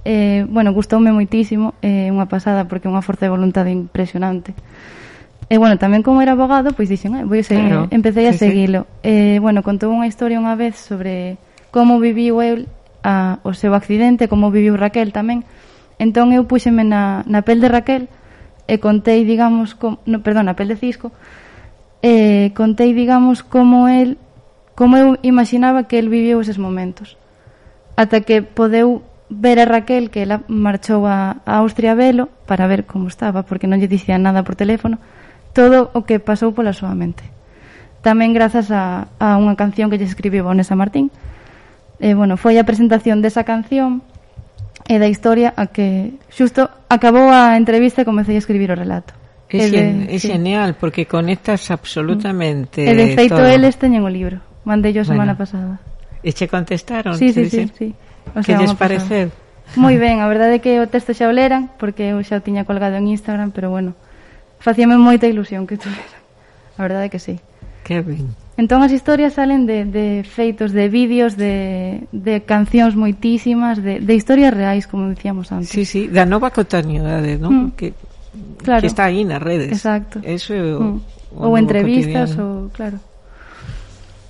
eh, 0.05 0.45
bueno, 0.49 0.73
gustoume 0.73 1.11
moitísimo 1.11 1.73
eh, 1.81 2.09
unha 2.13 2.29
pasada 2.29 2.69
porque 2.69 2.87
é 2.87 2.91
unha 2.93 3.03
forza 3.03 3.27
de 3.27 3.33
voluntade 3.33 3.73
impresionante 3.73 4.53
e 5.49 5.57
bueno, 5.57 5.81
tamén 5.81 6.05
como 6.05 6.21
era 6.21 6.37
abogado 6.37 6.71
pois 6.77 6.87
dixen, 6.87 7.17
eh, 7.17 7.25
vou 7.25 7.35
a 7.35 7.43
seguir, 7.43 7.73
claro. 7.73 7.89
empecé 7.89 8.29
a 8.29 8.33
sí, 8.33 8.47
seguilo 8.47 8.85
sí. 9.01 9.09
eh, 9.09 9.37
bueno, 9.41 9.65
contou 9.65 9.89
unha 9.89 10.05
historia 10.07 10.39
unha 10.39 10.53
vez 10.53 10.77
sobre 10.77 11.41
como 11.73 11.97
viviu 11.97 12.39
el 12.45 12.69
a, 13.01 13.41
o 13.41 13.51
seu 13.57 13.73
accidente, 13.73 14.29
como 14.29 14.53
viviu 14.53 14.77
Raquel 14.77 15.11
tamén 15.11 15.43
entón 15.97 16.31
eu 16.31 16.45
puxeme 16.45 16.85
na, 16.85 17.25
na 17.25 17.41
pel 17.41 17.59
de 17.59 17.69
Raquel 17.69 18.07
e 18.69 18.77
contei, 18.77 19.25
digamos, 19.25 19.73
com, 19.73 19.97
no, 20.05 20.21
perdón, 20.21 20.45
na 20.45 20.53
pel 20.53 20.69
de 20.69 20.77
Cisco 20.77 21.09
eh, 22.05 22.53
contei, 22.53 22.93
digamos, 22.93 23.41
como 23.41 23.89
el 23.89 24.21
como 24.79 24.95
eu 24.95 25.19
imaginaba 25.27 25.91
que 25.91 25.99
el 25.99 26.07
viviu 26.07 26.39
eses 26.39 26.55
momentos. 26.55 27.19
Ata 27.99 28.23
que 28.23 28.39
podeu 28.39 29.03
ver 29.27 29.59
a 29.59 29.67
Raquel 29.67 30.07
que 30.07 30.23
ela 30.23 30.39
marchou 30.47 31.03
a, 31.03 31.43
a 31.43 31.59
Austria 31.59 31.91
a 31.91 31.99
velo 31.99 32.31
para 32.47 32.63
ver 32.63 32.87
como 32.87 33.11
estaba, 33.11 33.43
porque 33.43 33.67
non 33.67 33.83
lle 33.83 33.91
dicía 33.91 34.15
nada 34.15 34.47
por 34.47 34.55
teléfono, 34.55 34.95
todo 35.51 35.91
o 35.91 36.07
que 36.07 36.23
pasou 36.23 36.55
pola 36.55 36.71
súa 36.71 36.95
mente. 36.95 37.27
Tamén 38.07 38.31
grazas 38.31 38.71
a, 38.71 39.11
a 39.19 39.35
unha 39.35 39.59
canción 39.59 39.91
que 39.91 39.99
lle 39.99 40.07
escribiu 40.07 40.47
Vanessa 40.47 40.79
Martín. 40.79 41.11
E, 41.99 42.15
bueno, 42.15 42.39
foi 42.39 42.55
a 42.55 42.63
presentación 42.63 43.19
desa 43.19 43.43
canción 43.43 43.99
e 44.87 44.95
da 44.95 45.11
historia 45.11 45.51
a 45.59 45.67
que 45.67 46.15
xusto 46.31 46.71
acabou 46.87 47.27
a 47.27 47.59
entrevista 47.59 47.99
e 47.99 48.07
comecei 48.07 48.39
a 48.39 48.43
escribir 48.47 48.71
o 48.71 48.79
relato. 48.79 49.11
É, 49.51 49.59
xen, 49.59 50.07
é, 50.07 50.07
de, 50.07 50.15
é 50.15 50.19
sí. 50.23 50.31
genial 50.31 50.79
porque 50.79 51.03
conectas 51.03 51.67
mm. 51.67 51.75
absolutamente 51.75 52.79
E 52.79 52.95
de 52.95 53.11
feito 53.19 53.35
todo. 53.35 53.51
eles 53.51 53.75
teñen 53.75 54.07
o 54.07 54.11
libro. 54.13 54.47
Mandei 54.63 54.93
yo 54.93 55.03
semana 55.03 55.33
bueno. 55.33 55.43
pasada. 55.43 55.79
E 56.23 56.33
che 56.33 56.47
contestaron? 56.47 57.15
Sí, 57.15 57.31
sí, 57.31 57.49
sí, 57.49 57.71
sí. 57.77 57.95
O 58.35 58.43
sea, 58.43 58.57
que 58.57 58.63
lles 58.63 58.75
pareceu? 58.75 59.31
Moi 59.75 59.95
ben, 60.01 60.19
a 60.19 60.27
verdade 60.33 60.57
é 60.57 60.63
que 60.63 60.81
o 60.81 60.87
texto 60.89 61.13
xa 61.13 61.29
o 61.29 61.33
leran, 61.33 61.69
porque 61.77 62.11
eu 62.11 62.19
xa 62.25 62.41
o 62.41 62.43
tiña 62.43 62.65
colgado 62.65 62.97
en 62.97 63.07
Instagram, 63.07 63.51
pero 63.55 63.69
bueno, 63.69 63.93
facíame 64.59 64.97
moita 64.97 65.29
ilusión 65.29 65.67
que 65.69 65.77
tu. 65.77 65.89
A 66.77 66.81
verdade 66.81 67.07
é 67.07 67.11
que 67.11 67.21
sí. 67.21 67.39
Que 67.85 68.01
ben. 68.01 68.35
Entón 68.59 68.83
as 68.83 68.91
historias 68.91 69.39
salen 69.39 69.63
de, 69.63 69.87
de 69.87 70.27
feitos, 70.27 70.75
de 70.75 70.91
vídeos, 70.91 71.39
de, 71.39 72.03
de 72.11 72.43
cancións 72.43 72.91
moitísimas, 72.91 73.79
de, 73.79 74.03
de 74.03 74.13
historias 74.19 74.51
reais, 74.51 74.83
como 74.83 75.07
dicíamos 75.07 75.47
antes. 75.55 75.71
Sí, 75.71 75.87
sí, 75.87 76.11
da 76.11 76.27
nova 76.27 76.51
cotidianidade, 76.51 77.39
non? 77.39 77.71
Mm. 77.71 77.79
Que, 77.79 77.95
claro. 78.59 78.83
que 78.83 78.91
está 78.91 79.07
aí 79.07 79.23
nas 79.23 79.39
redes. 79.39 79.71
Exacto. 79.71 80.19
Eso 80.27 80.51
é 80.51 80.75
o, 80.75 80.99
mm. 80.99 81.39
o 81.39 81.47
ou 81.47 81.51
entrevistas, 81.55 82.35
cotidiano. 82.35 82.67
ou, 82.67 82.75
claro 82.75 82.99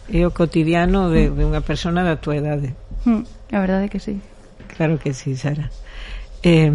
é 0.09 0.25
o 0.25 0.33
cotidiano 0.33 1.13
de, 1.13 1.29
de 1.29 1.43
unha 1.45 1.61
persona 1.61 2.01
da 2.01 2.17
tua 2.17 2.41
idade. 2.41 2.73
Mm, 3.05 3.23
a 3.53 3.59
verdade 3.61 3.85
é 3.87 3.89
que 3.89 4.01
sí. 4.01 4.17
Claro 4.75 4.97
que 4.97 5.13
sí, 5.13 5.37
Sara. 5.37 5.69
Eh, 6.41 6.71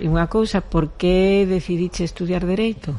e 0.00 0.06
unha 0.08 0.28
cousa, 0.28 0.60
por 0.60 0.96
que 0.96 1.44
decidiche 1.48 2.04
estudiar 2.04 2.44
Dereito? 2.44 2.96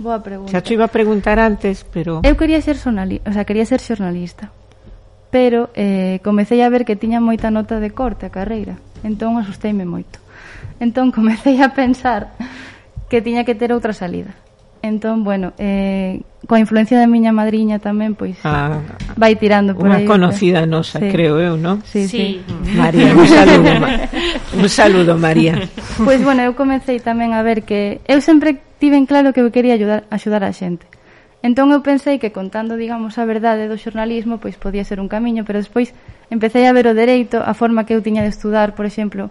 Boa 0.00 0.22
pregunta. 0.24 0.50
Xa 0.50 0.64
te 0.64 0.72
iba 0.74 0.88
a 0.88 0.92
preguntar 0.92 1.36
antes, 1.36 1.84
pero... 1.84 2.24
Eu 2.24 2.34
quería 2.38 2.62
ser 2.64 2.80
xornalista, 2.80 3.28
o 3.28 3.32
sea, 3.34 3.44
quería 3.44 3.66
ser 3.68 3.84
xornalista. 3.84 4.48
Pero 5.30 5.70
eh, 5.76 6.18
comecei 6.24 6.64
a 6.64 6.72
ver 6.72 6.88
que 6.88 6.98
tiña 6.98 7.20
moita 7.20 7.52
nota 7.52 7.78
de 7.78 7.92
corte 7.92 8.26
a 8.26 8.34
carreira. 8.34 8.80
Entón 9.04 9.38
asusteime 9.38 9.84
moito. 9.86 10.18
Entón 10.80 11.12
comecei 11.16 11.60
a 11.60 11.76
pensar 11.76 12.32
que 13.12 13.20
tiña 13.20 13.44
que 13.44 13.54
ter 13.54 13.70
outra 13.76 13.92
salida. 13.92 14.32
Entón, 14.82 15.24
bueno, 15.24 15.52
eh, 15.58 16.22
coa 16.48 16.56
influencia 16.56 16.96
da 16.96 17.04
miña 17.04 17.36
madriña 17.36 17.76
tamén, 17.78 18.16
pois 18.16 18.40
ah, 18.48 18.80
vai 19.12 19.36
tirando 19.36 19.76
por 19.76 19.92
aí. 19.92 20.02
Unha 20.02 20.08
conocida 20.08 20.64
pues. 20.64 20.72
nosa, 20.72 20.96
sí. 20.96 21.12
creo 21.12 21.36
eu, 21.36 21.60
non? 21.60 21.84
Sí, 21.84 22.08
sí. 22.08 22.40
sí. 22.40 22.74
María, 22.74 23.12
un 23.12 23.28
saludo, 23.28 23.70
un 24.56 24.68
saludo 24.72 25.12
María. 25.20 25.68
Pois, 26.00 26.16
pues, 26.16 26.20
bueno, 26.24 26.40
eu 26.48 26.56
comecei 26.56 26.96
tamén 26.96 27.36
a 27.36 27.44
ver 27.44 27.68
que 27.68 28.00
eu 28.08 28.24
sempre 28.24 28.56
tiven 28.80 29.04
claro 29.04 29.36
que 29.36 29.44
eu 29.44 29.52
quería 29.52 29.76
ayudar, 29.76 30.08
axudar 30.08 30.48
a 30.48 30.52
xente. 30.56 30.88
Entón 31.44 31.72
eu 31.76 31.84
pensei 31.84 32.16
que 32.16 32.32
contando, 32.32 32.80
digamos, 32.80 33.20
a 33.20 33.24
verdade 33.28 33.68
do 33.68 33.76
xornalismo, 33.76 34.40
pois 34.40 34.56
podía 34.56 34.84
ser 34.84 34.96
un 34.96 35.12
camiño, 35.12 35.44
pero 35.44 35.60
despois 35.60 35.92
empecé 36.32 36.64
a 36.64 36.72
ver 36.72 36.88
o 36.88 36.96
dereito, 36.96 37.40
a 37.44 37.52
forma 37.52 37.84
que 37.84 37.92
eu 37.96 38.00
tiña 38.00 38.24
de 38.24 38.32
estudar, 38.32 38.72
por 38.72 38.88
exemplo, 38.88 39.28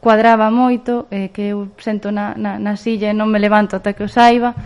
cuadraba 0.00 0.48
moito, 0.48 1.08
eh, 1.12 1.28
que 1.32 1.52
eu 1.52 1.68
sento 1.80 2.08
na, 2.12 2.32
na, 2.36 2.56
na 2.60 2.76
silla 2.80 3.12
e 3.12 3.16
non 3.16 3.28
me 3.28 3.40
levanto 3.40 3.76
ata 3.76 3.92
que 3.92 4.04
o 4.04 4.10
saiba, 4.12 4.56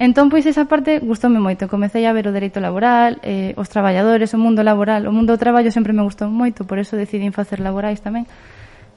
Entón, 0.00 0.32
pois, 0.32 0.48
esa 0.48 0.64
parte 0.64 0.96
gustoume 1.04 1.44
moito. 1.44 1.68
Comecei 1.68 2.08
a 2.08 2.16
ver 2.16 2.24
o 2.24 2.32
dereito 2.32 2.56
laboral, 2.56 3.20
eh, 3.20 3.52
os 3.60 3.68
traballadores, 3.68 4.32
o 4.32 4.40
mundo 4.40 4.64
laboral. 4.64 5.04
O 5.04 5.12
mundo 5.12 5.36
do 5.36 5.38
traballo 5.38 5.68
sempre 5.68 5.92
me 5.92 6.00
gustou 6.00 6.32
moito, 6.32 6.64
por 6.64 6.80
eso 6.80 6.96
decidín 6.96 7.36
facer 7.36 7.60
laborais 7.60 8.00
tamén. 8.00 8.24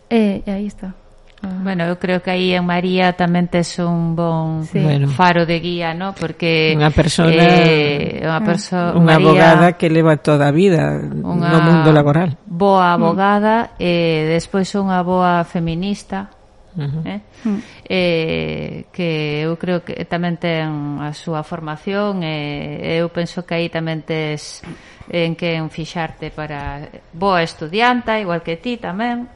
Eh, 0.08 0.47
e 0.47 0.49
aí 0.49 0.64
está. 0.64 0.95
Ah. 1.43 1.60
Bueno, 1.60 1.84
eu 1.84 1.99
creo 1.99 2.24
que 2.24 2.32
aí 2.32 2.56
en 2.56 2.64
María 2.64 3.20
tamén 3.20 3.51
tes 3.51 3.76
un 3.84 4.16
bon 4.16 4.64
sí. 4.64 4.80
bueno. 4.80 5.12
faro 5.12 5.43
de 5.43 5.60
guía, 5.60 5.91
¿no? 5.91 6.16
Porque 6.16 6.72
unha 6.72 6.88
persona 6.88 7.36
eh, 7.36 8.24
unha 8.24 8.39
ah. 8.39 8.47
perso 8.47 8.80
unha 8.95 9.20
María, 9.20 9.51
abogada 9.60 9.68
que 9.76 9.91
leva 9.91 10.16
toda 10.24 10.47
a 10.47 10.56
vida 10.56 11.04
no 11.04 11.36
mundo 11.36 11.91
laboral. 11.91 12.39
Boa 12.47 12.95
abogada 12.95 13.76
mm. 13.76 13.84
eh 13.84 14.39
despois 14.39 14.72
unha 14.72 15.04
boa 15.04 15.43
feminista 15.43 16.32
Uh 16.74 16.82
-huh. 16.82 17.03
eh? 17.05 17.19
Hmm. 17.43 17.59
Eh, 17.86 18.86
que 18.91 19.45
eu 19.45 19.57
creo 19.61 19.86
que 19.86 19.93
tamén 20.09 20.41
ten 20.41 20.99
a 20.99 21.13
súa 21.13 21.45
formación 21.45 22.26
e 22.26 22.97
eh, 22.97 23.01
eu 23.01 23.13
penso 23.13 23.45
que 23.45 23.53
aí 23.53 23.67
tamén 23.69 24.01
tes 24.01 24.65
en 25.11 25.38
que 25.38 25.53
en 25.59 25.69
fixarte 25.69 26.32
para 26.34 26.89
boa 27.13 27.43
estudianta, 27.43 28.17
igual 28.17 28.41
que 28.41 28.57
ti 28.57 28.82
tamén. 28.82 29.30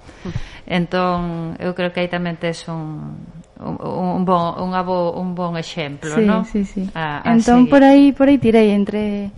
Entón, 0.66 1.56
eu 1.62 1.78
creo 1.78 1.94
que 1.94 2.02
aí 2.02 2.10
tamén 2.10 2.42
tes 2.42 2.66
un, 2.68 3.22
un, 3.62 3.76
un 3.78 4.24
bon 4.26 4.58
un 4.58 4.74
abo, 4.74 5.14
un 5.14 5.38
bon 5.38 5.56
exemplo, 5.56 6.12
sí, 6.18 6.26
non? 6.26 6.42
Sí, 6.46 6.66
sí. 6.66 6.90
A, 6.98 7.22
a 7.22 7.32
entón 7.36 7.68
seguir. 7.68 7.72
por 7.72 7.82
aí 7.86 8.06
por 8.12 8.28
aí 8.28 8.38
tirei 8.42 8.74
entre 8.74 9.30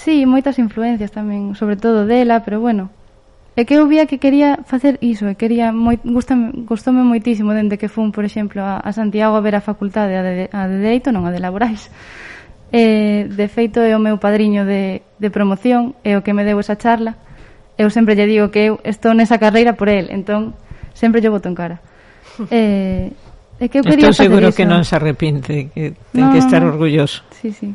Sí, 0.00 0.24
moitas 0.24 0.56
influencias 0.56 1.12
tamén, 1.12 1.52
sobre 1.58 1.76
todo 1.76 2.06
dela, 2.08 2.40
pero 2.40 2.56
bueno, 2.56 2.88
E 3.58 3.66
que 3.66 3.74
eu 3.74 3.90
vía 3.90 4.06
que 4.06 4.22
quería 4.22 4.62
facer 4.62 4.96
iso, 5.02 5.26
e 5.26 5.34
quería 5.34 5.74
moi, 5.74 5.98
gustame, 6.06 6.54
gustome 6.62 7.02
moitísimo 7.02 7.50
dende 7.50 7.82
que 7.82 7.90
fun, 7.90 8.14
por 8.14 8.22
exemplo, 8.22 8.62
a, 8.62 8.78
a 8.78 8.90
Santiago 8.94 9.34
a 9.34 9.42
ver 9.42 9.58
a 9.58 9.62
facultade 9.62 10.14
a 10.14 10.22
de, 10.22 10.46
a 10.54 10.70
de 10.70 10.76
Dereito, 10.78 11.10
non 11.10 11.26
a 11.26 11.34
de 11.34 11.42
Laborais. 11.42 11.90
E, 12.70 13.26
de 13.26 13.46
feito, 13.50 13.82
é 13.82 13.90
o 13.98 14.00
meu 14.00 14.22
padriño 14.22 14.62
de, 14.62 15.02
de 15.18 15.28
promoción, 15.34 15.98
é 16.06 16.14
o 16.14 16.22
que 16.22 16.30
me 16.30 16.46
deu 16.46 16.62
esa 16.62 16.78
charla. 16.78 17.18
Eu 17.74 17.90
sempre 17.90 18.14
lle 18.14 18.30
digo 18.30 18.54
que 18.54 18.70
eu 18.70 18.78
estou 18.86 19.18
nesa 19.18 19.42
carreira 19.42 19.74
por 19.74 19.90
el, 19.90 20.14
entón, 20.14 20.54
sempre 20.94 21.18
lle 21.18 21.34
boto 21.34 21.50
en 21.50 21.58
cara. 21.58 21.82
E, 22.48 23.10
é 23.58 23.68
que 23.68 23.82
eu 23.82 23.84
quería 23.84 24.14
Estou 24.14 24.30
seguro 24.30 24.54
que 24.54 24.62
non 24.62 24.86
se 24.86 24.94
arrepinte, 24.94 25.74
que 25.74 25.98
ten 26.14 26.30
no, 26.30 26.32
que 26.32 26.38
estar 26.38 26.62
orgulloso. 26.62 27.26
Sí, 27.34 27.50
sí. 27.50 27.74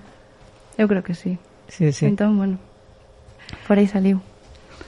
Eu 0.79 0.87
creo 0.87 1.03
que 1.03 1.13
sí. 1.13 1.37
Sí, 1.67 1.91
sí. 1.91 2.07
Entón, 2.07 2.39
bueno, 2.39 2.57
por 3.67 3.77
aí 3.77 3.85
saliu. 3.85 4.23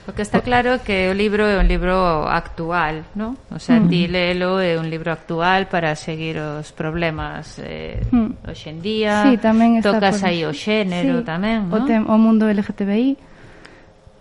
O 0.08 0.16
que 0.16 0.24
está 0.24 0.40
claro 0.40 0.72
é 0.72 0.80
que 0.80 1.12
o 1.12 1.14
libro 1.14 1.44
é 1.44 1.60
un 1.60 1.68
libro 1.68 2.24
actual, 2.24 3.04
¿no? 3.12 3.36
O 3.52 3.60
sea, 3.60 3.76
mm. 3.76 3.92
ti 3.92 4.08
leelo 4.08 4.56
é 4.56 4.80
un 4.80 4.88
libro 4.88 5.12
actual 5.12 5.68
para 5.68 5.92
seguir 6.00 6.40
os 6.40 6.72
problemas 6.72 7.60
eh, 7.60 8.00
mm. 8.08 8.48
hoxendía. 8.48 9.28
Sí, 9.28 9.36
tamén 9.36 9.76
está 9.76 9.92
Tocas 9.92 10.24
por... 10.24 10.32
aí 10.32 10.48
o 10.48 10.56
xénero 10.56 11.20
sí, 11.20 11.28
tamén, 11.28 11.68
¿no? 11.68 11.76
O, 11.76 11.84
tem, 11.84 12.00
o 12.00 12.16
mundo 12.16 12.48
LGTBI 12.48 13.20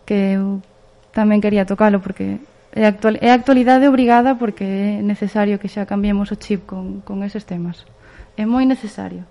que 0.04 0.36
eu 0.36 0.60
tamén 1.16 1.40
quería 1.40 1.64
tocalo 1.64 2.04
porque 2.04 2.44
é, 2.76 2.84
actual, 2.84 3.16
é 3.24 3.32
actualidade 3.32 3.88
obrigada 3.88 4.36
porque 4.36 5.00
é 5.00 5.00
necesario 5.00 5.56
que 5.56 5.72
xa 5.72 5.88
cambiemos 5.88 6.36
o 6.36 6.38
chip 6.38 6.68
con, 6.68 7.00
con 7.08 7.24
eses 7.24 7.48
temas. 7.48 7.88
É 8.36 8.44
moi 8.44 8.68
necesario. 8.68 9.24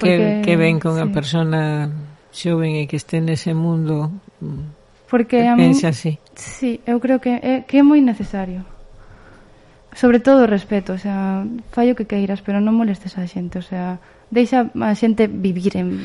Porque, 0.00 0.40
que, 0.40 0.48
que 0.48 0.54
ven 0.56 0.80
con 0.80 0.96
sí. 0.96 1.04
a 1.04 1.12
persona 1.12 1.92
xoven 2.32 2.80
e 2.80 2.88
que 2.88 2.96
este 2.96 3.20
nese 3.20 3.52
mundo 3.52 4.08
mm, 4.40 4.77
Porque 5.08 5.48
a 5.48 5.56
mí, 5.56 5.72
Pensa 5.72 5.88
así. 5.88 6.20
Sí, 6.36 6.80
eu 6.84 7.00
creo 7.00 7.18
que 7.18 7.40
é, 7.40 7.64
que 7.64 7.80
é 7.80 7.84
moi 7.84 8.04
necesario. 8.04 8.62
Sobre 9.96 10.20
todo 10.20 10.44
o 10.44 10.48
respeto, 10.48 10.94
o 10.94 11.00
sea, 11.00 11.42
fallo 11.72 11.96
que 11.96 12.04
queiras, 12.04 12.44
pero 12.44 12.60
non 12.60 12.76
molestes 12.76 13.16
a 13.16 13.24
xente, 13.24 13.58
o 13.58 13.64
sea, 13.64 13.98
deixa 14.28 14.68
a 14.68 14.92
xente 14.94 15.26
vivir 15.26 15.80
en 15.80 16.04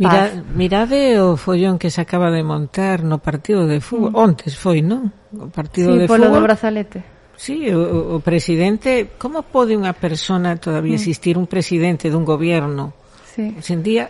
Mira, 0.00 0.32
mirade 0.56 1.20
o 1.20 1.36
follón 1.36 1.76
que 1.76 1.92
se 1.92 2.00
acaba 2.00 2.32
de 2.32 2.40
montar 2.40 3.04
no 3.04 3.20
partido 3.20 3.68
de 3.68 3.84
fútbol. 3.84 4.16
Mm. 4.16 4.24
Ontes 4.32 4.56
foi, 4.56 4.80
non? 4.80 5.12
O 5.36 5.52
partido 5.52 5.92
sí, 5.92 5.98
de 6.00 6.06
polo 6.08 6.32
fútbol. 6.32 6.40
do 6.40 6.46
brazalete. 6.48 6.98
Sí, 7.36 7.68
o, 7.68 8.16
o 8.16 8.24
presidente, 8.24 9.12
como 9.20 9.44
pode 9.44 9.76
unha 9.76 9.92
persona 9.92 10.56
todavía 10.56 10.96
mm. 10.96 11.00
existir 11.04 11.36
un 11.36 11.44
presidente 11.44 12.08
dun 12.08 12.24
goberno? 12.24 12.96
Sí. 13.28 13.52
En 13.52 13.84
día 13.84 14.08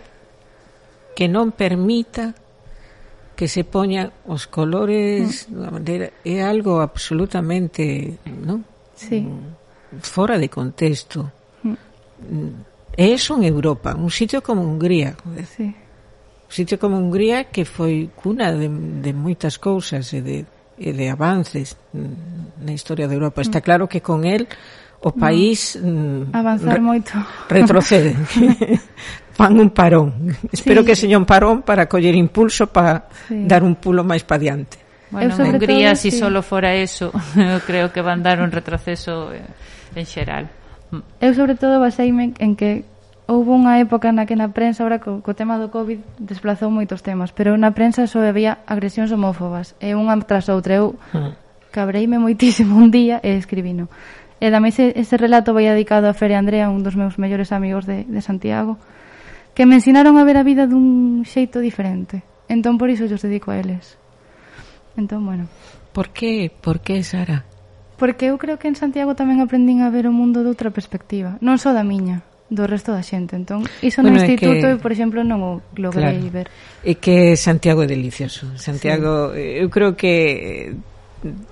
que 1.11 1.27
non 1.27 1.51
permita 1.51 2.31
que 3.41 3.47
se 3.47 3.65
poñan 3.65 4.13
os 4.29 4.45
colores 4.45 5.49
mm. 5.49 5.57
da 5.57 5.73
bandeira 5.73 6.07
é 6.21 6.45
algo 6.45 6.77
absolutamente, 6.77 8.21
non? 8.29 8.61
Sí. 8.93 9.25
Fora 9.97 10.37
de 10.37 10.45
contexto. 10.45 11.25
Mm. 11.65 12.93
E 12.93 13.05
eso 13.09 13.33
en 13.33 13.49
Europa, 13.49 13.97
un 13.97 14.13
sitio 14.13 14.45
como 14.45 14.61
Hungría. 14.61 15.17
Sí. 15.57 15.73
Un 15.73 16.53
sitio 16.53 16.77
como 16.77 17.01
Hungría 17.01 17.49
que 17.49 17.65
foi 17.65 18.13
cuna 18.13 18.53
de, 18.53 18.69
de 19.01 19.09
moitas 19.09 19.57
cousas 19.57 20.13
e 20.13 20.21
de, 20.21 20.45
e 20.77 20.93
de 20.93 21.09
avances 21.09 21.73
na 22.61 22.77
historia 22.77 23.09
de 23.09 23.17
Europa. 23.17 23.41
Está 23.41 23.57
mm. 23.57 23.65
claro 23.65 23.89
que 23.89 24.05
con 24.05 24.21
el 24.21 24.45
o 25.01 25.11
país 25.11 25.81
no, 25.81 26.29
avanzar 26.29 26.77
re, 26.77 26.79
moito 26.79 27.11
retrocede 27.49 28.13
fan 29.33 29.59
un 29.59 29.71
parón. 29.71 30.31
Sí. 30.31 30.61
Espero 30.61 30.83
que 30.83 30.95
seña 30.95 31.17
un 31.17 31.25
parón 31.25 31.61
para 31.61 31.87
coller 31.87 32.15
impulso 32.15 32.67
para 32.67 33.07
sí. 33.27 33.45
dar 33.47 33.63
un 33.63 33.75
pulo 33.75 34.03
máis 34.03 34.23
pa 34.23 34.37
diante. 34.37 34.77
Bueno, 35.11 35.35
en 35.35 35.55
Hungría, 35.55 35.95
se 35.95 36.09
si 36.09 36.11
sí. 36.11 36.19
solo 36.19 36.41
fora 36.41 36.73
eso, 36.73 37.11
creo 37.67 37.91
que 37.91 38.01
van 38.01 38.23
dar 38.23 38.39
un 38.39 38.51
retroceso 38.51 39.33
eh, 39.33 39.43
en 39.95 40.05
xeral. 40.05 40.47
Eu, 41.19 41.31
sobre 41.35 41.55
todo, 41.55 41.79
baseime 41.79 42.35
en 42.39 42.55
que 42.55 42.83
houve 43.27 43.51
unha 43.55 43.79
época 43.79 44.11
na 44.11 44.27
que 44.27 44.35
na 44.35 44.51
prensa, 44.51 44.83
ahora 44.83 44.99
co, 44.99 45.23
co 45.23 45.31
tema 45.31 45.55
do 45.55 45.71
COVID, 45.71 46.19
desplazou 46.19 46.67
moitos 46.67 46.99
temas, 46.99 47.31
pero 47.31 47.55
na 47.55 47.71
prensa 47.71 48.07
só 48.07 48.19
había 48.23 48.59
agresións 48.67 49.11
homófobas, 49.11 49.75
e 49.79 49.95
unha 49.95 50.15
tras 50.27 50.51
outra. 50.51 50.75
Eu 50.75 50.99
ah. 51.15 51.31
cabreime 51.71 52.19
moitísimo 52.19 52.75
un 52.75 52.91
día 52.91 53.23
e 53.23 53.39
escribino. 53.39 53.87
E 54.43 54.51
tamén 54.51 54.75
ese, 54.75 54.91
ese 54.99 55.15
relato 55.15 55.55
vai 55.55 55.69
dedicado 55.69 56.11
a 56.11 56.17
Fere 56.17 56.35
Andrea, 56.35 56.67
un 56.67 56.83
dos 56.83 56.99
meus 56.99 57.15
mellores 57.15 57.55
amigos 57.55 57.87
de, 57.87 58.03
de 58.03 58.19
Santiago, 58.19 58.75
que 59.53 59.65
me 59.65 59.75
ensinaron 59.75 60.17
a 60.17 60.23
ver 60.23 60.37
a 60.37 60.43
vida 60.43 60.67
dun 60.67 61.23
xeito 61.27 61.59
diferente. 61.59 62.23
Entón, 62.47 62.77
por 62.77 62.91
iso, 62.91 63.07
os 63.07 63.23
dedico 63.23 63.51
a 63.51 63.59
eles. 63.59 63.97
Entón, 64.95 65.25
bueno. 65.25 65.47
Por 65.93 66.09
que, 66.09 66.51
por 66.51 66.79
que, 66.79 67.03
Sara? 67.03 67.45
Porque 68.01 68.33
eu 68.33 68.37
creo 68.41 68.57
que 68.57 68.67
en 68.67 68.75
Santiago 68.75 69.13
tamén 69.13 69.43
aprendín 69.43 69.85
a 69.85 69.93
ver 69.93 70.09
o 70.09 70.15
mundo 70.15 70.41
de 70.41 70.49
outra 70.49 70.73
perspectiva. 70.73 71.37
Non 71.43 71.61
só 71.61 71.69
da 71.69 71.85
miña, 71.85 72.25
do 72.49 72.65
resto 72.65 72.91
da 72.91 73.05
xente. 73.05 73.37
Entón, 73.37 73.63
iso 73.85 74.01
bueno, 74.01 74.17
no 74.17 74.25
instituto 74.25 74.65
que, 74.67 74.79
por 74.81 74.91
exemplo, 74.91 75.21
non 75.21 75.39
o 75.45 75.51
logrei 75.77 76.17
claro, 76.17 76.33
ver. 76.33 76.47
É 76.81 76.97
que 76.97 77.37
Santiago 77.37 77.85
é 77.85 77.87
delicioso. 77.87 78.51
Santiago, 78.57 79.31
sí. 79.31 79.39
Eh, 79.39 79.63
eu 79.63 79.69
creo 79.69 79.93
que 79.93 80.75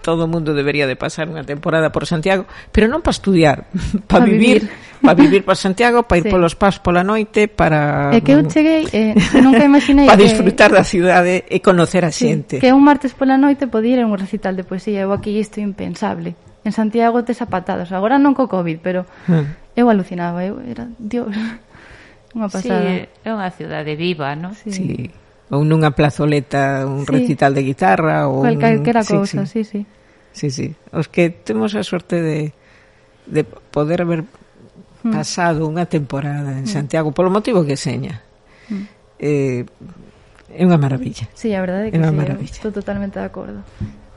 todo 0.01 0.25
o 0.25 0.29
mundo 0.29 0.53
debería 0.53 0.87
de 0.89 0.97
pasar 0.97 1.29
unha 1.29 1.45
temporada 1.45 1.93
por 1.93 2.09
Santiago, 2.09 2.49
pero 2.73 2.89
non 2.89 3.05
para 3.05 3.15
estudiar, 3.15 3.69
para 4.09 4.25
pa 4.25 4.29
vivir, 4.29 4.65
vivir. 4.65 5.01
para 5.01 5.15
vivir 5.15 5.41
por 5.45 5.57
Santiago, 5.57 6.09
para 6.09 6.19
ir 6.19 6.25
sí. 6.25 6.31
polos 6.33 6.57
pas 6.57 6.81
pola 6.81 7.05
noite, 7.05 7.45
para 7.45 8.09
É 8.09 8.25
que 8.25 8.33
eu 8.33 8.41
cheguei, 8.49 8.89
eh, 8.89 9.13
nunca 9.37 9.61
imaginei 9.61 10.07
para 10.09 10.17
disfrutar 10.17 10.73
que... 10.73 10.77
da 10.81 10.83
cidade 10.83 11.45
e 11.45 11.57
conocer 11.61 12.01
a 12.03 12.11
sí, 12.11 12.25
xente. 12.27 12.57
Que 12.57 12.73
un 12.73 12.81
martes 12.81 13.13
pola 13.13 13.37
noite 13.37 13.69
podía 13.69 13.97
ir 13.97 14.01
a 14.01 14.09
un 14.09 14.17
recital 14.17 14.57
de 14.57 14.65
poesía, 14.65 15.05
eu 15.05 15.13
aquí 15.13 15.37
isto 15.37 15.61
impensable. 15.61 16.33
En 16.65 16.73
Santiago 16.73 17.21
tes 17.23 17.39
apatados, 17.45 17.93
agora 17.93 18.17
non 18.17 18.33
co 18.33 18.49
Covid, 18.49 18.81
pero 18.81 19.05
hmm. 19.29 19.77
eu 19.77 19.85
alucinaba, 19.87 20.41
eu 20.41 20.57
era, 20.65 20.89
dios, 20.97 21.29
unha 22.37 22.49
pasada. 22.49 22.85
Sí, 22.85 23.05
é 23.25 23.29
unha 23.29 23.49
cidade 23.53 23.93
viva, 23.93 24.33
non? 24.33 24.57
Sí. 24.57 24.73
sí 24.73 25.09
ou 25.49 25.65
nunha 25.65 25.91
plazoleta 25.97 26.85
un 26.85 27.05
sí. 27.05 27.09
recital 27.09 27.57
de 27.57 27.65
guitarra 27.65 28.29
ou 28.29 28.45
calquera 28.57 29.01
cousa, 29.01 29.45
sí, 29.49 29.65
sí. 29.65 29.85
Sí, 30.31 30.53
sí. 30.53 30.77
Os 30.93 31.09
que 31.09 31.29
temos 31.29 31.73
a 31.73 31.83
sorte 31.83 32.21
de 32.21 32.53
de 33.25 33.43
poder 33.43 34.01
haber 34.01 34.25
hmm. 35.03 35.13
pasado 35.13 35.69
unha 35.69 35.85
temporada 35.85 36.57
en 36.57 36.65
hmm. 36.65 36.73
Santiago 36.73 37.13
polo 37.13 37.29
motivo 37.33 37.65
que 37.65 37.77
seña. 37.77 38.21
Mm. 38.69 38.85
Eh, 39.19 39.65
é 40.53 40.61
unha 40.65 40.77
maravilla. 40.77 41.29
Sí, 41.33 41.53
a 41.53 41.61
verdade 41.61 41.89
é 41.89 41.91
que 41.93 41.97
é 41.97 42.05
sí, 42.05 42.13
maravilla. 42.13 42.53
estou 42.53 42.71
totalmente 42.73 43.17
de 43.17 43.25
acordo. 43.25 43.61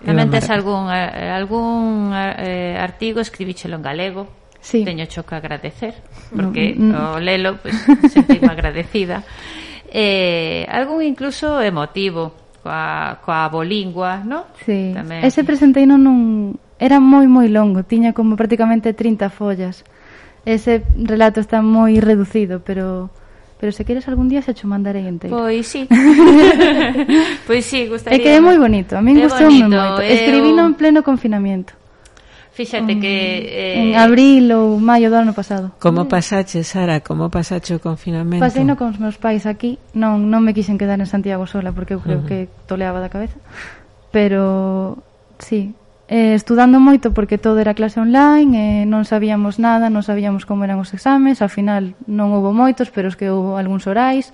Realmente 0.04 0.40
é 0.40 0.44
algún 0.52 0.88
eh, 0.88 1.32
algún 1.32 2.12
eh, 2.12 2.76
artigo 2.76 3.20
escribíchelo 3.20 3.76
en 3.76 3.84
galego. 3.84 4.28
Sí. 4.62 4.84
Teño 4.84 5.06
cho 5.10 5.26
que 5.26 5.34
agradecer 5.34 5.94
porque 6.30 6.74
no, 6.78 6.94
mm. 6.94 7.14
o 7.16 7.20
lelo, 7.20 7.58
pues, 7.58 7.74
sentíme 8.14 8.46
agradecida 8.46 9.24
eh, 9.92 10.64
algún 10.72 11.04
incluso 11.04 11.60
emotivo 11.60 12.32
coa, 12.62 13.18
coa 13.20 13.48
bolingua, 13.48 14.24
no? 14.24 14.48
Sí. 14.64 14.96
Tamén. 14.96 15.20
Ese 15.20 15.44
presenteino 15.44 16.00
non 16.00 16.56
era 16.80 16.96
moi 17.02 17.28
moi 17.28 17.50
longo, 17.52 17.84
tiña 17.84 18.16
como 18.16 18.38
prácticamente 18.38 18.96
30 18.96 19.28
follas. 19.28 19.84
Ese 20.48 20.82
relato 20.96 21.38
está 21.38 21.60
moi 21.60 22.00
reducido, 22.00 22.64
pero 22.64 23.12
pero 23.60 23.70
se 23.70 23.84
queres 23.84 24.08
algún 24.08 24.26
día 24.26 24.42
se 24.42 24.54
cho 24.54 24.66
mandarei 24.66 25.06
inteiro. 25.06 25.36
Pois 25.36 25.66
sí. 25.68 25.86
pois 27.46 27.62
sí, 27.62 27.86
gustaría. 27.86 28.18
É 28.18 28.22
que 28.22 28.30
é 28.34 28.40
moi 28.40 28.58
bonito, 28.58 28.96
a 28.96 29.02
min 29.04 29.20
gustoume 29.22 29.68
moito. 29.68 30.02
Escribino 30.02 30.64
eu... 30.64 30.68
en 30.70 30.74
pleno 30.74 31.04
confinamento. 31.04 31.76
Fíxate 32.52 33.00
que... 33.00 33.14
Mm, 33.16 33.48
eh... 33.48 33.82
En 33.88 33.90
abril 33.96 34.52
ou 34.52 34.76
maio 34.76 35.08
do 35.08 35.16
ano 35.16 35.32
pasado. 35.32 35.72
Como 35.80 36.04
pasache, 36.04 36.60
Sara? 36.64 37.00
Como 37.00 37.32
pasache 37.32 37.72
o 37.72 37.80
confinamento? 37.80 38.44
Paseino 38.44 38.76
con 38.76 38.92
os 38.92 39.00
meus 39.00 39.16
pais 39.16 39.48
aquí. 39.48 39.80
Non, 39.96 40.28
non 40.28 40.44
me 40.44 40.52
quixen 40.52 40.76
quedar 40.76 41.00
en 41.00 41.08
Santiago 41.08 41.48
sola 41.48 41.72
porque 41.72 41.96
eu 41.96 42.04
creo 42.04 42.20
uh 42.20 42.24
-huh. 42.24 42.28
que 42.28 42.52
toleaba 42.68 43.00
da 43.00 43.08
cabeza. 43.08 43.40
Pero, 44.12 45.00
sí, 45.40 45.72
eh, 46.12 46.36
estudando 46.36 46.76
moito 46.76 47.16
porque 47.16 47.40
todo 47.40 47.56
era 47.56 47.72
clase 47.72 47.96
online, 47.96 48.52
eh, 48.52 48.84
non 48.84 49.08
sabíamos 49.08 49.56
nada, 49.56 49.88
non 49.88 50.04
sabíamos 50.04 50.44
como 50.44 50.68
eran 50.68 50.76
os 50.76 50.92
exames, 50.92 51.40
ao 51.40 51.48
final 51.48 51.96
non 52.04 52.36
houve 52.36 52.52
moitos, 52.52 52.92
pero 52.92 53.08
os 53.08 53.16
que 53.16 53.32
houve 53.32 53.56
algúns 53.56 53.88
orais, 53.88 54.28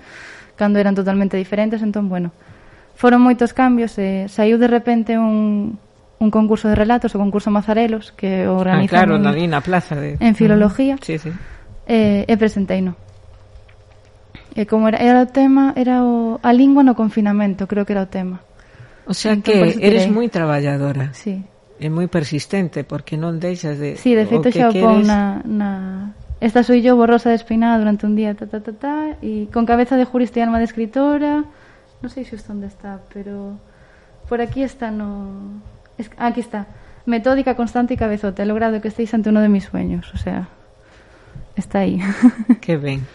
cando 0.59 0.75
eran 0.75 0.91
totalmente 0.91 1.39
diferentes, 1.39 1.79
entón, 1.79 2.11
bueno, 2.11 2.35
foron 2.99 3.23
moitos 3.23 3.55
cambios, 3.55 3.95
eh, 3.95 4.27
saiu 4.27 4.59
de 4.59 4.67
repente 4.67 5.15
un, 5.15 5.79
un 6.19 6.31
concurso 6.31 6.67
de 6.67 6.75
relatos, 6.75 7.15
o 7.15 7.17
concurso 7.17 7.49
Mazarelos, 7.49 8.11
que 8.11 8.47
organizan 8.47 8.85
ah, 8.85 9.19
claro, 9.23 9.35
en, 9.39 9.49
na 9.49 9.63
plaza 9.63 9.95
de... 9.95 10.19
en 10.19 10.35
Filología. 10.35 10.95
Uh 10.95 10.99
-huh. 10.99 11.05
Sí, 11.07 11.17
sí. 11.17 11.31
Eh, 11.87 12.27
e 12.27 12.33
presentei 12.37 12.83
no. 12.83 12.99
E 14.53 14.67
como 14.67 14.91
era, 14.91 14.99
era 14.99 15.23
o 15.23 15.29
tema, 15.31 15.71
era 15.79 16.03
o, 16.03 16.37
a 16.43 16.51
lingua 16.51 16.83
no 16.83 16.93
confinamento, 16.93 17.65
creo 17.71 17.87
que 17.87 17.95
era 17.95 18.03
o 18.03 18.11
tema. 18.11 18.43
O 19.07 19.15
sea 19.15 19.31
entón, 19.31 19.55
que 19.55 19.79
eres 19.79 20.11
moi 20.11 20.27
traballadora. 20.27 21.15
Sí. 21.15 21.39
E 21.79 21.87
moi 21.87 22.11
persistente, 22.11 22.83
porque 22.83 23.15
non 23.15 23.39
deixas 23.39 23.79
de... 23.79 23.95
Sí, 23.95 24.11
de 24.11 24.27
feito 24.27 24.51
xa 24.51 24.69
o 24.69 24.75
pon 24.75 25.07
na, 25.07 25.39
na... 25.47 25.69
Esta 26.43 26.67
soy 26.67 26.83
yo 26.83 26.99
borrosa 26.99 27.31
de 27.31 27.39
espinada 27.39 27.79
durante 27.79 28.03
un 28.03 28.19
día, 28.19 28.35
ta, 28.35 28.51
ta, 28.51 28.59
ta, 28.59 28.75
ta, 28.75 28.95
e 29.23 29.47
con 29.47 29.63
cabeza 29.63 29.95
de 29.95 30.03
jurista 30.03 30.39
e 30.39 30.43
alma 30.43 30.59
de 30.59 30.67
escritora... 30.67 31.47
Non 31.99 32.07
sei 32.11 32.23
se 32.23 32.39
onde 32.51 32.67
está, 32.67 32.99
pero... 33.11 33.59
Por 34.27 34.39
aquí 34.39 34.61
está 34.61 34.91
no 34.91 35.59
Es, 35.99 36.09
aquí 36.17 36.39
está. 36.39 36.65
Metódica, 37.05 37.55
constante 37.55 37.93
y 37.93 37.97
cabezota. 37.97 38.43
He 38.43 38.45
logrado 38.45 38.81
que 38.81 38.87
estéis 38.87 39.13
ante 39.13 39.29
uno 39.29 39.41
de 39.41 39.49
mis 39.49 39.65
sueños. 39.65 40.11
O 40.13 40.17
sea, 40.17 40.49
está 41.55 41.79
ahí. 41.79 41.99
Qué 42.61 42.77
bien. 42.77 43.05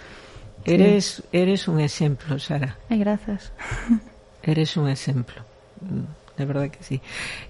Sí. 0.64 0.74
Eres, 0.74 1.22
eres 1.32 1.66
un 1.66 1.80
ejemplo, 1.80 2.38
Sara. 2.38 2.76
Ay, 2.88 2.98
gracias. 2.98 3.52
Eres 4.42 4.76
un 4.76 4.88
exemplo. 4.88 5.42
Mm, 5.80 6.38
de 6.38 6.44
verdade 6.44 6.70
que 6.70 6.82
sí. 6.82 7.00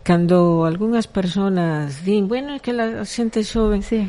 Cando 0.03 0.65
algunhas 0.65 1.07
personas 1.07 2.05
din, 2.05 2.29
bueno, 2.29 2.55
é 2.55 2.61
que 2.61 2.73
la 2.73 3.03
xente 3.03 3.43
xoven, 3.43 3.83
sí 3.83 4.07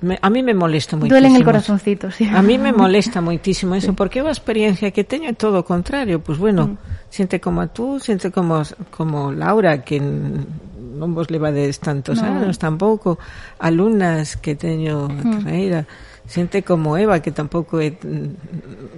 me, 0.00 0.18
a 0.20 0.30
mí 0.30 0.42
me 0.42 0.54
molesta 0.54 0.96
moitísimo. 0.96 1.14
Duele 1.14 1.28
en 1.28 1.36
el 1.36 1.44
corazoncito, 1.44 2.10
sí. 2.10 2.28
A 2.28 2.42
mí 2.42 2.58
me 2.58 2.72
molesta 2.76 3.20
moitísimo 3.20 3.74
eso, 3.74 3.92
sí. 3.92 3.96
porque 3.96 4.20
é 4.20 4.22
unha 4.22 4.32
experiencia 4.32 4.92
que 4.92 5.04
teño 5.04 5.28
é 5.28 5.36
todo 5.36 5.60
o 5.60 5.64
contrario. 5.64 6.20
Pois 6.20 6.36
pues 6.36 6.52
bueno, 6.52 6.76
mm. 6.76 7.12
xente 7.12 7.36
como 7.40 7.68
tú, 7.68 8.00
xente 8.00 8.32
como, 8.32 8.62
como 8.92 9.32
Laura, 9.32 9.84
que 9.84 10.00
non 10.00 11.10
vos 11.12 11.28
levades 11.28 11.80
tantos 11.82 12.22
no. 12.22 12.30
anos 12.30 12.56
tampouco, 12.56 13.18
alumnas 13.58 14.36
que 14.38 14.54
teño 14.54 15.10
mm. 15.10 15.44
carreira, 15.44 15.80
xente 16.26 16.62
como 16.64 16.96
Eva, 16.96 17.20
que 17.20 17.30
tampouco 17.30 17.80
é, 17.80 17.92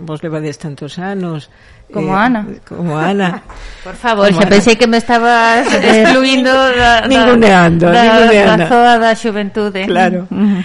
vos 0.02 0.22
levades 0.22 0.58
tantos 0.58 0.98
anos, 0.98 1.50
Como 1.92 2.12
eh, 2.12 2.18
Ana. 2.18 2.46
Como 2.66 2.96
Ana. 2.98 3.42
Por 3.84 3.94
favor, 3.94 4.26
xa 4.34 4.46
pensei 4.50 4.74
que 4.74 4.90
me 4.90 4.98
estabas 4.98 5.70
eh, 5.78 6.02
excluindo 6.02 6.50
da, 6.50 7.00
da, 7.02 7.06
ninguneando, 7.06 7.86
da, 7.86 8.02
ninguneando. 8.02 8.64
da 8.64 8.68
zoa 8.68 8.98
da 8.98 9.14
xuventude. 9.14 9.86
Claro. 9.86 10.26
Mm. 10.36 10.60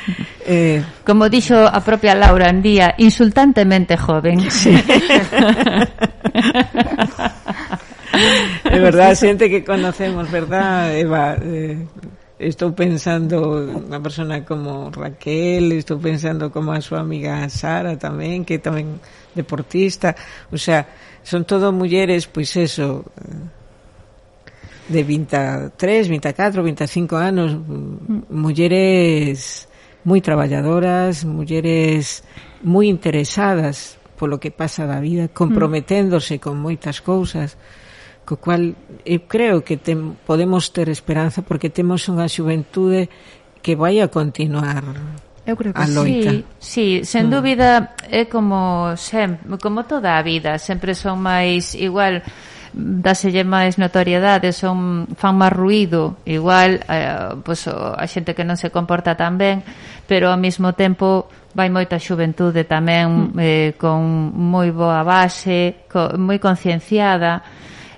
eh, 0.45 0.81
como 1.05 1.29
dixo 1.29 1.53
a 1.53 1.79
propia 1.85 2.17
Laura 2.17 2.49
en 2.49 2.65
día 2.65 2.97
insultantemente 2.97 3.95
joven. 3.95 4.49
Sí. 4.49 4.73
É 8.65 8.77
verdad, 8.81 9.13
xente 9.15 9.47
que 9.53 9.63
conocemos, 9.63 10.29
verdad, 10.33 10.97
Eva? 10.97 11.37
Eh, 11.39 11.77
estou 12.41 12.73
pensando 12.73 13.61
unha 13.69 14.01
persona 14.01 14.41
como 14.41 14.89
Raquel, 14.89 15.77
estou 15.77 16.01
pensando 16.01 16.49
como 16.49 16.73
a 16.73 16.81
súa 16.81 17.05
amiga 17.05 17.45
Sara 17.53 18.01
tamén, 18.01 18.41
que 18.41 18.57
tamén 18.57 18.97
deportista, 19.37 20.17
o 20.49 20.57
sea, 20.57 20.89
son 21.21 21.45
todo 21.45 21.69
mulleres, 21.69 22.25
pois 22.25 22.49
eso, 22.57 23.05
de 24.89 25.01
23, 25.05 25.77
24, 25.77 26.65
25 26.65 27.15
anos, 27.15 27.53
mulleres 28.27 29.69
moi 30.01 30.17
traballadoras, 30.19 31.21
mulleres 31.21 32.25
moi 32.65 32.89
interesadas 32.89 34.01
polo 34.17 34.41
que 34.41 34.49
pasa 34.49 34.85
da 34.89 35.01
vida, 35.01 35.29
comprometéndose 35.29 36.37
con 36.37 36.57
moitas 36.57 37.01
cousas, 37.01 37.57
co 38.31 38.39
cual 38.39 38.71
eu 39.03 39.19
creo 39.27 39.59
que 39.59 39.75
tem, 39.75 40.15
podemos 40.23 40.71
ter 40.71 40.87
esperanza 40.87 41.43
porque 41.43 41.67
temos 41.67 42.07
unha 42.07 42.31
xuventude 42.31 43.11
que 43.59 43.75
vai 43.75 43.99
a 43.99 44.07
continuar 44.07 44.87
Eu 45.43 45.57
creo 45.59 45.73
que 45.73 45.83
a 45.83 45.87
loita. 45.89 46.31
sí, 46.31 46.45
sí, 46.63 46.87
sen 47.03 47.27
mm. 47.27 47.31
dúbida 47.33 47.69
é 48.07 48.23
como 48.31 48.95
sempre, 48.95 49.59
como 49.59 49.83
toda 49.83 50.15
a 50.15 50.23
vida, 50.23 50.55
sempre 50.61 50.95
son 50.95 51.19
máis 51.19 51.75
igual 51.75 52.23
dáselle 52.71 53.43
máis 53.43 53.75
notoriedade, 53.75 54.55
son 54.55 55.11
fan 55.19 55.35
máis 55.35 55.51
ruido, 55.51 56.23
igual 56.23 56.79
eh, 56.87 57.35
pois, 57.43 57.67
a 57.67 58.05
xente 58.07 58.31
que 58.31 58.47
non 58.47 58.55
se 58.55 58.71
comporta 58.71 59.19
tan 59.19 59.35
ben, 59.35 59.59
pero 60.07 60.31
ao 60.31 60.39
mesmo 60.39 60.71
tempo 60.71 61.27
vai 61.51 61.67
moita 61.67 61.99
xuventude 61.99 62.63
tamén 62.63 63.35
mm. 63.35 63.41
eh, 63.43 63.69
con 63.75 64.31
moi 64.31 64.71
boa 64.71 65.03
base, 65.03 65.83
co, 65.91 66.15
moi 66.15 66.39
concienciada 66.39 67.43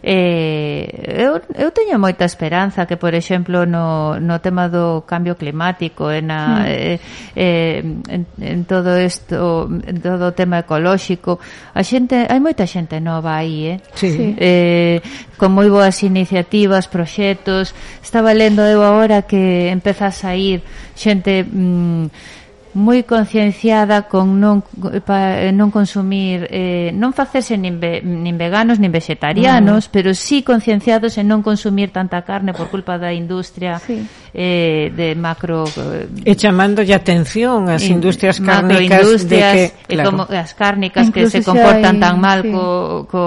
Eh, 0.03 1.15
eu, 1.15 1.39
eu 1.55 1.71
teño 1.71 1.95
moita 1.95 2.27
esperanza 2.27 2.83
que, 2.83 2.99
por 2.99 3.15
exemplo, 3.15 3.63
no, 3.63 4.19
no 4.19 4.43
tema 4.43 4.67
do 4.67 5.07
cambio 5.07 5.39
climático 5.39 6.11
e 6.11 6.19
na, 6.19 6.59
mm. 6.59 6.65
eh, 6.67 6.99
eh, 7.39 7.79
en, 8.11 8.27
en 8.35 8.59
todo 8.67 8.99
isto, 8.99 9.71
en 9.71 10.03
todo 10.03 10.27
o 10.27 10.35
tema 10.35 10.59
ecolóxico, 10.59 11.39
a 11.71 11.87
xente, 11.87 12.27
hai 12.27 12.43
moita 12.43 12.67
xente 12.67 12.99
nova 12.99 13.39
aí, 13.39 13.71
eh? 13.71 13.77
Sí. 13.95 14.35
Eh, 14.35 14.99
con 15.39 15.55
moi 15.55 15.71
boas 15.71 16.03
iniciativas, 16.03 16.91
proxectos. 16.91 17.71
Estaba 18.03 18.35
lendo 18.35 18.59
eu 18.67 18.83
agora 18.83 19.23
que 19.23 19.71
empeza 19.71 20.11
a 20.11 20.13
sair 20.13 20.59
xente... 20.99 21.47
Mm, 21.47 22.42
moi 22.73 23.05
concienciada 23.05 24.09
con 24.09 24.41
non 24.41 24.65
pa, 25.05 25.37
eh, 25.45 25.53
non 25.53 25.69
consumir 25.69 26.49
eh, 26.49 26.89
non 26.89 27.13
facerse 27.13 27.53
nin, 27.53 27.77
ve, 27.77 28.01
nin 28.01 28.33
veganos 28.33 28.81
nin 28.81 28.89
vegetarianos, 28.89 29.87
mm. 29.87 29.91
pero 29.93 30.17
sí 30.17 30.41
concienciados 30.41 31.21
en 31.21 31.29
non 31.29 31.45
consumir 31.45 31.93
tanta 31.93 32.25
carne 32.25 32.49
por 32.49 32.73
culpa 32.73 32.97
da 32.97 33.13
industria 33.13 33.77
sí. 33.77 34.01
eh, 34.33 34.89
de 34.89 35.13
macro 35.13 35.69
eh, 35.69 36.09
e 36.25 36.33
chamándolle 36.33 36.97
atención 36.97 37.69
ás 37.69 37.85
industrias 37.85 38.41
cárnicas 38.41 39.21
de 39.29 39.37
que 39.85 39.93
claro. 39.93 40.09
como 40.09 40.21
as 40.33 40.57
cárnicas 40.57 41.13
Incluso 41.13 41.29
que 41.29 41.45
se 41.45 41.45
comportan 41.45 42.01
hai, 42.01 42.03
tan 42.09 42.15
mal 42.17 42.41
sí. 42.41 42.49
co, 42.49 43.05
co, 43.05 43.21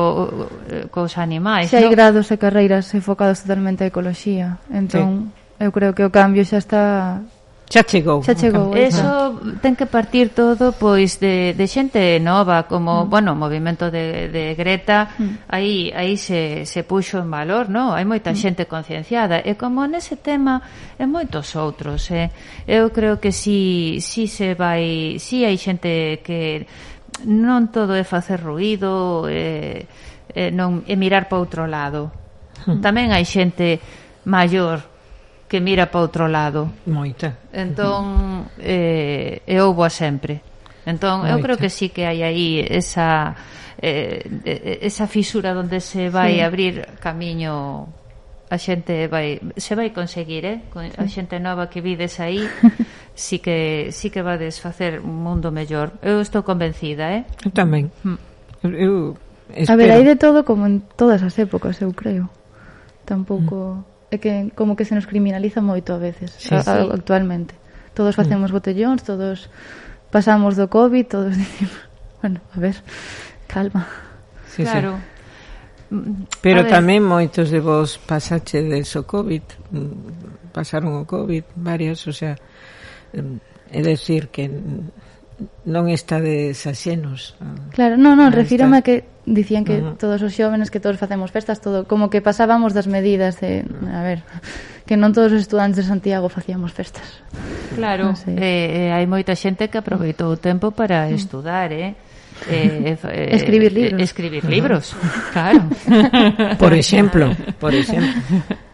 cos 0.90 1.14
animais, 1.22 1.70
Se 1.70 1.78
hai 1.78 1.86
no? 1.86 1.94
hai 1.94 1.94
grados 1.94 2.34
e 2.34 2.36
carreiras 2.36 2.90
enfocados 2.98 3.46
totalmente 3.46 3.86
a 3.86 3.90
ecoloxía. 3.94 4.58
Entón, 4.74 5.30
sí. 5.30 5.62
eu 5.62 5.70
creo 5.70 5.94
que 5.94 6.02
o 6.02 6.10
cambio 6.10 6.42
xa 6.42 6.58
está 6.58 7.22
Xa 7.68 7.82
chegou. 7.82 8.22
Xa 8.22 8.34
chegou. 8.38 8.70
Eso 8.78 9.42
ten 9.58 9.74
que 9.74 9.90
partir 9.90 10.30
todo 10.30 10.70
pois 10.78 11.18
de, 11.18 11.50
de 11.50 11.66
xente 11.66 12.22
nova, 12.22 12.70
como, 12.70 13.02
mm. 13.04 13.10
bueno, 13.10 13.34
o 13.34 13.38
movimento 13.38 13.90
de, 13.90 14.30
de 14.30 14.54
Greta, 14.54 15.10
mm. 15.18 15.50
aí 15.50 15.90
aí 15.90 16.14
se, 16.14 16.62
se 16.62 16.86
puxo 16.86 17.18
en 17.18 17.26
valor, 17.26 17.66
no? 17.66 17.90
Hai 17.90 18.06
moita 18.06 18.30
mm. 18.30 18.38
xente 18.38 18.62
concienciada 18.70 19.42
e 19.42 19.58
como 19.58 19.82
nese 19.90 20.14
tema 20.22 20.62
e 20.94 21.10
moitos 21.10 21.58
outros, 21.58 22.06
eh? 22.14 22.30
Eu 22.70 22.94
creo 22.94 23.18
que 23.18 23.34
si 23.34 23.98
si 23.98 24.30
se 24.30 24.54
vai, 24.54 25.18
si 25.18 25.42
hai 25.42 25.58
xente 25.58 26.22
que 26.22 26.70
non 27.26 27.74
todo 27.74 27.98
é 27.98 28.06
facer 28.06 28.38
ruido, 28.38 29.26
eh, 29.26 29.90
eh 30.30 30.54
non 30.54 30.86
é 30.86 30.94
mirar 30.94 31.26
para 31.26 31.42
outro 31.42 31.66
lado. 31.66 32.14
Mm. 32.62 32.78
Tamén 32.78 33.10
hai 33.10 33.26
xente 33.26 33.82
maior 34.22 34.95
que 35.48 35.60
mira 35.62 35.86
para 35.86 36.02
outro 36.02 36.26
lado. 36.26 36.70
Moita. 36.86 37.38
Entón, 37.54 38.50
eh, 38.58 39.46
e 39.46 39.54
houbo 39.62 39.86
sempre. 39.90 40.42
Entón, 40.86 41.22
Moita. 41.22 41.34
eu 41.34 41.38
creo 41.42 41.56
que 41.58 41.70
sí 41.70 41.90
que 41.94 42.06
hai 42.06 42.22
aí 42.26 42.62
esa, 42.66 43.34
eh, 43.78 44.26
esa 44.82 45.06
fisura 45.06 45.54
onde 45.54 45.78
se 45.78 46.10
vai 46.10 46.38
sí. 46.38 46.42
abrir 46.42 46.98
camiño 46.98 47.86
a 48.46 48.58
xente 48.58 49.06
vai 49.10 49.42
se 49.58 49.74
vai 49.74 49.90
conseguir, 49.90 50.46
eh? 50.46 50.58
A 50.74 51.06
xente 51.06 51.38
nova 51.38 51.66
que 51.66 51.82
vides 51.82 52.18
aí 52.18 52.42
sí 53.14 53.38
que 53.38 53.90
sí 53.90 54.10
que 54.10 54.22
vades 54.22 54.58
facer 54.58 54.98
un 55.02 55.22
mundo 55.22 55.50
mellor. 55.50 55.98
Eu 56.02 56.22
estou 56.22 56.42
convencida, 56.42 57.10
eh? 57.10 57.22
Eu 57.42 57.50
tamén. 57.54 57.90
Mm. 58.02 58.18
Eu 58.66 58.94
espero. 59.54 59.70
A 59.70 59.74
ver, 59.78 59.90
hai 59.94 60.02
de 60.02 60.18
todo 60.18 60.42
como 60.42 60.66
en 60.66 60.82
todas 60.98 61.22
as 61.22 61.38
épocas, 61.38 61.78
eu 61.82 61.94
creo. 61.94 62.30
Tampouco 63.06 63.86
mm 63.86 63.95
é 64.10 64.18
que 64.18 64.52
como 64.54 64.76
que 64.76 64.84
se 64.84 64.94
nos 64.94 65.06
criminaliza 65.06 65.60
moito 65.60 65.94
a 65.94 65.98
veces, 65.98 66.34
sí, 66.38 66.54
a, 66.54 66.62
a, 66.62 66.62
sí. 66.62 66.90
actualmente. 66.92 67.54
Todos 67.94 68.14
mm. 68.14 68.18
facemos 68.20 68.50
mm. 68.50 68.54
botellóns, 68.54 69.00
todos 69.02 69.50
pasamos 70.10 70.54
do 70.54 70.70
COVID, 70.70 71.06
todos 71.06 71.34
dicimos, 71.40 71.76
bueno, 72.22 72.40
a 72.54 72.58
ver, 72.60 72.76
calma. 73.46 73.86
Sí, 74.48 74.62
claro. 74.62 74.96
Sí. 74.96 75.16
Pero 76.42 76.66
a 76.66 76.70
tamén 76.70 77.06
ver. 77.06 77.10
moitos 77.10 77.54
de 77.54 77.62
vos 77.62 77.98
pasache 78.02 78.58
de 78.58 78.82
o 78.82 79.02
COVID, 79.06 79.44
mm, 79.70 80.50
pasaron 80.50 80.98
o 80.98 81.06
COVID, 81.06 81.46
varias, 81.54 82.02
o 82.10 82.14
sea, 82.14 82.34
é 83.14 83.80
decir 83.82 84.28
que 84.34 84.50
non 85.66 85.86
está 85.90 86.18
de 86.18 86.56
xaxenos. 86.56 87.38
Claro, 87.70 87.94
non, 87.94 88.18
non, 88.18 88.34
refírome 88.34 88.80
a 88.80 88.82
que 88.82 89.06
dicían 89.26 89.66
que 89.66 89.82
uh 89.82 89.92
-huh. 89.92 89.98
todos 89.98 90.22
os 90.22 90.32
xóvenes 90.32 90.70
que 90.70 90.78
todos 90.78 90.96
facemos 90.96 91.34
festas, 91.34 91.60
todo 91.60 91.84
como 91.84 92.08
que 92.08 92.22
pasábamos 92.22 92.72
das 92.72 92.86
medidas 92.86 93.42
de, 93.42 93.66
a 93.90 94.02
ver, 94.06 94.22
que 94.86 94.94
non 94.94 95.10
todos 95.10 95.34
os 95.34 95.42
estudantes 95.42 95.82
de 95.82 95.86
Santiago 95.90 96.30
facíamos 96.30 96.70
festas. 96.70 97.20
Claro, 97.74 98.14
no 98.14 98.16
sei. 98.16 98.38
eh, 98.38 98.88
eh, 98.88 98.90
hai 98.94 99.04
moita 99.10 99.34
xente 99.34 99.66
que 99.66 99.82
aproveitou 99.82 100.30
o 100.30 100.38
tempo 100.38 100.70
para 100.70 101.10
mm. 101.10 101.18
estudar, 101.18 101.74
eh? 101.74 101.98
Eh, 102.46 102.94
eh, 102.94 102.98
eh 103.02 103.34
escribir 103.34 103.74
libros. 103.74 103.98
Eh, 103.98 104.06
escribir 104.06 104.44
libros, 104.46 104.94
claro. 105.34 105.66
Por 106.56 106.72
exemplo, 106.72 107.34
por 107.58 107.74
exemplo. 107.74 108.14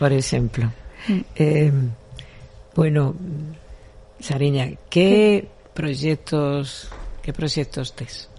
Por 0.00 0.16
exemplo. 0.16 0.64
Mm. 1.08 1.20
Eh, 1.36 1.72
bueno, 2.74 3.14
Sariña, 4.18 4.72
que 4.88 5.44
proxectos 5.74 6.88
que 7.20 7.34
proxectos 7.34 7.92
tes? 7.92 8.29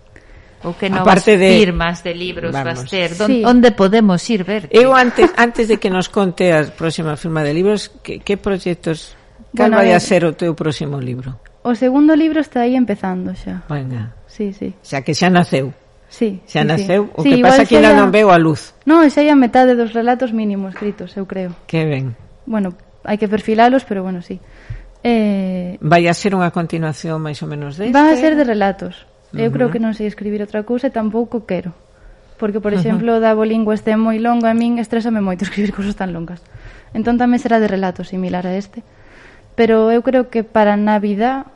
ou 0.64 0.78
que 0.78 0.90
novas 0.90 1.26
de, 1.26 1.38
firmas 1.38 2.06
de 2.06 2.14
libros 2.14 2.54
vamos, 2.54 2.86
vas 2.86 2.90
ter 2.90 3.18
Don, 3.18 3.28
sí. 3.28 3.42
onde 3.46 3.74
podemos 3.74 4.22
ir 4.30 4.46
ver 4.46 4.70
eu 4.70 4.94
antes 4.94 5.34
antes 5.38 5.68
de 5.68 5.82
que 5.82 5.90
nos 5.90 6.10
conte 6.10 6.54
a 6.54 6.66
próxima 6.70 7.18
firma 7.18 7.42
de 7.42 7.54
libros 7.54 7.90
que, 8.06 8.22
que 8.22 8.38
proxectos 8.38 9.18
cal 9.58 9.74
bueno, 9.74 9.82
vai 9.82 9.92
a 9.94 10.00
ser 10.00 10.26
o 10.26 10.38
teu 10.38 10.54
próximo 10.54 11.02
libro 11.02 11.42
o 11.66 11.74
segundo 11.74 12.14
libro 12.14 12.42
está 12.42 12.66
aí 12.66 12.78
empezando 12.78 13.34
xa 13.34 13.66
venga 13.66 14.14
sí, 14.30 14.54
sí. 14.54 14.74
xa 14.86 15.02
que 15.02 15.18
xa 15.18 15.30
naceu 15.30 15.74
Sí, 16.12 16.44
xa 16.44 16.60
sí, 16.62 16.68
naceu, 16.68 17.08
sí. 17.08 17.12
o 17.16 17.24
que 17.24 17.36
sí, 17.36 17.42
pasa 17.42 17.64
que 17.64 17.80
ainda 17.80 17.96
non 17.96 18.12
veo 18.12 18.36
a 18.36 18.38
luz. 18.38 18.76
Non, 18.84 19.00
xa 19.08 19.24
é 19.24 19.32
a 19.32 19.38
metade 19.40 19.80
dos 19.80 19.96
relatos 19.96 20.36
mínimos 20.36 20.76
escritos, 20.76 21.16
eu 21.16 21.24
creo. 21.24 21.56
Que 21.72 21.88
ben. 21.88 22.20
Bueno, 22.44 22.76
hai 23.08 23.16
que 23.16 23.32
perfilalos, 23.32 23.88
pero 23.88 24.04
bueno, 24.04 24.20
sí. 24.20 24.36
Eh... 25.08 25.80
Vai 25.80 26.12
a 26.12 26.14
ser 26.14 26.36
unha 26.36 26.52
continuación 26.52 27.24
máis 27.24 27.40
ou 27.40 27.48
menos 27.48 27.80
deste? 27.80 27.96
Van 27.96 28.12
a 28.12 28.20
ser 28.20 28.36
de 28.36 28.44
relatos. 28.44 29.08
Eu 29.34 29.40
uh 29.40 29.48
-huh. 29.48 29.54
creo 29.54 29.68
que 29.72 29.80
non 29.80 29.96
sei 29.96 30.08
escribir 30.08 30.44
outra 30.44 30.68
cousa 30.68 30.88
e 30.88 30.96
tampouco 30.96 31.48
quero. 31.48 31.72
Porque, 32.36 32.60
por 32.60 32.74
exemplo, 32.74 33.16
uh 33.16 33.18
-huh. 33.20 33.24
da 33.24 33.38
bolingua 33.38 33.78
este 33.78 33.96
moi 33.96 34.20
longo 34.20 34.50
a 34.50 34.54
min 34.58 34.82
estrésame 34.82 35.22
moito 35.24 35.44
escribir 35.48 35.72
cousas 35.72 35.96
tan 35.96 36.12
longas. 36.12 36.44
Entón 36.92 37.16
tamén 37.16 37.40
será 37.40 37.64
de 37.64 37.72
relato 37.72 38.04
similar 38.04 38.44
a 38.44 38.58
este. 38.60 38.84
Pero 39.56 39.92
eu 39.92 40.02
creo 40.04 40.28
que 40.28 40.44
para 40.44 40.76
Navidad, 40.76 41.48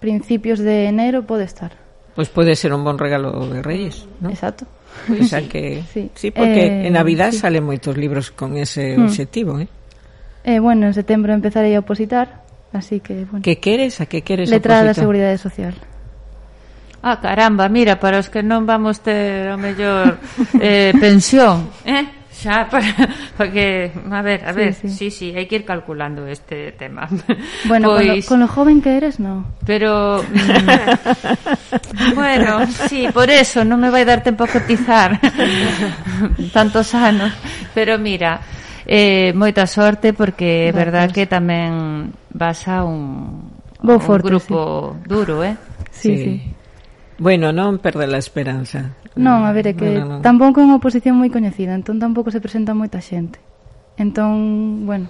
principios 0.00 0.60
de 0.60 0.88
enero, 0.88 1.24
pode 1.28 1.44
estar. 1.44 1.76
Pois 2.14 2.28
pues 2.28 2.46
pode 2.48 2.56
ser 2.56 2.72
un 2.72 2.84
bon 2.84 3.00
regalo 3.00 3.32
de 3.48 3.60
Reyes, 3.60 4.08
¿no? 4.20 4.28
Exacto. 4.28 4.64
Pois 5.08 5.32
o 5.32 5.36
pues 5.36 5.44
sí. 5.44 5.48
que 5.48 5.82
sí, 5.92 6.10
sí 6.14 6.30
porque 6.30 6.66
eh, 6.66 6.86
en 6.86 6.92
Navidad 6.92 7.32
sí. 7.32 7.38
salen 7.40 7.64
moitos 7.64 7.96
libros 7.96 8.30
con 8.30 8.56
ese 8.56 8.96
hmm. 8.96 9.04
obxectivo, 9.08 9.60
eh. 9.60 9.68
Eh, 10.44 10.58
bueno, 10.58 10.86
en 10.86 10.94
setembro 10.94 11.32
empezarei 11.32 11.74
a 11.74 11.80
opositar, 11.80 12.42
así 12.72 13.00
que 13.00 13.24
bueno. 13.24 13.42
Que 13.42 13.58
queres? 13.58 14.00
A 14.00 14.06
que 14.06 14.22
queres 14.22 14.50
Letra 14.50 14.80
opositar? 14.80 14.86
da 14.86 14.94
Seguridade 14.94 15.38
Social. 15.38 15.74
Ah, 17.02 17.18
caramba, 17.18 17.68
mira, 17.68 17.98
para 17.98 18.22
os 18.22 18.30
que 18.30 18.46
non 18.46 18.62
vamos 18.62 19.02
ter 19.02 19.50
o 19.50 19.58
mellor 19.58 20.22
eh, 20.62 20.94
pensión, 21.02 21.66
eh? 21.82 22.06
xa 22.30 22.66
para, 22.72 22.86
porque 23.38 23.90
a 24.10 24.22
ver, 24.22 24.42
a 24.46 24.50
ver, 24.54 24.70
sí, 24.74 24.88
sí, 24.88 25.06
sí, 25.10 25.26
hai 25.34 25.46
que 25.50 25.58
ir 25.62 25.66
calculando 25.66 26.26
este 26.30 26.72
tema. 26.78 27.06
Bueno, 27.70 27.90
pois, 27.90 27.98
con, 27.98 28.06
lo, 28.06 28.14
pois- 28.14 28.26
con 28.26 28.38
lo 28.42 28.48
joven 28.48 28.78
que 28.82 28.96
eres, 28.98 29.18
no. 29.18 29.46
Pero 29.66 30.22
mm, 30.22 32.14
bueno, 32.14 32.66
sí, 32.86 33.06
por 33.12 33.30
eso 33.30 33.62
non 33.66 33.78
me 33.82 33.90
vai 33.90 34.02
dar 34.06 34.22
tempo 34.22 34.46
a 34.46 34.50
cotizar 34.50 35.18
tantos 36.54 36.94
anos, 36.94 37.30
pero 37.74 37.98
mira, 37.98 38.40
eh, 38.86 39.30
moita 39.34 39.66
sorte 39.66 40.14
porque 40.14 40.70
é 40.70 40.72
verdad 40.74 41.10
que 41.10 41.26
tamén 41.26 42.10
vas 42.30 42.66
a 42.66 42.82
un, 42.86 43.50
Vou 43.82 43.98
un 43.98 44.02
forte, 44.02 44.30
grupo 44.30 44.94
sí. 44.98 45.10
duro, 45.10 45.42
eh? 45.42 45.54
Sí, 45.90 46.14
sí. 46.14 46.18
sí. 46.18 46.61
Bueno, 47.22 47.54
non 47.54 47.78
perde 47.78 48.10
a 48.10 48.18
esperanza. 48.18 48.98
Non, 49.14 49.46
a 49.46 49.54
ver, 49.54 49.70
é 49.70 49.74
que 49.78 50.02
no, 50.02 50.18
no, 50.18 50.18
no. 50.18 50.24
tampouco 50.26 50.58
é 50.58 50.66
unha 50.66 50.82
oposición 50.82 51.14
moi 51.14 51.30
coñecida, 51.30 51.70
entón 51.78 52.02
tampouco 52.02 52.34
se 52.34 52.42
presenta 52.42 52.74
moita 52.74 52.98
xente. 52.98 53.38
Entón, 53.94 54.82
bueno, 54.90 55.06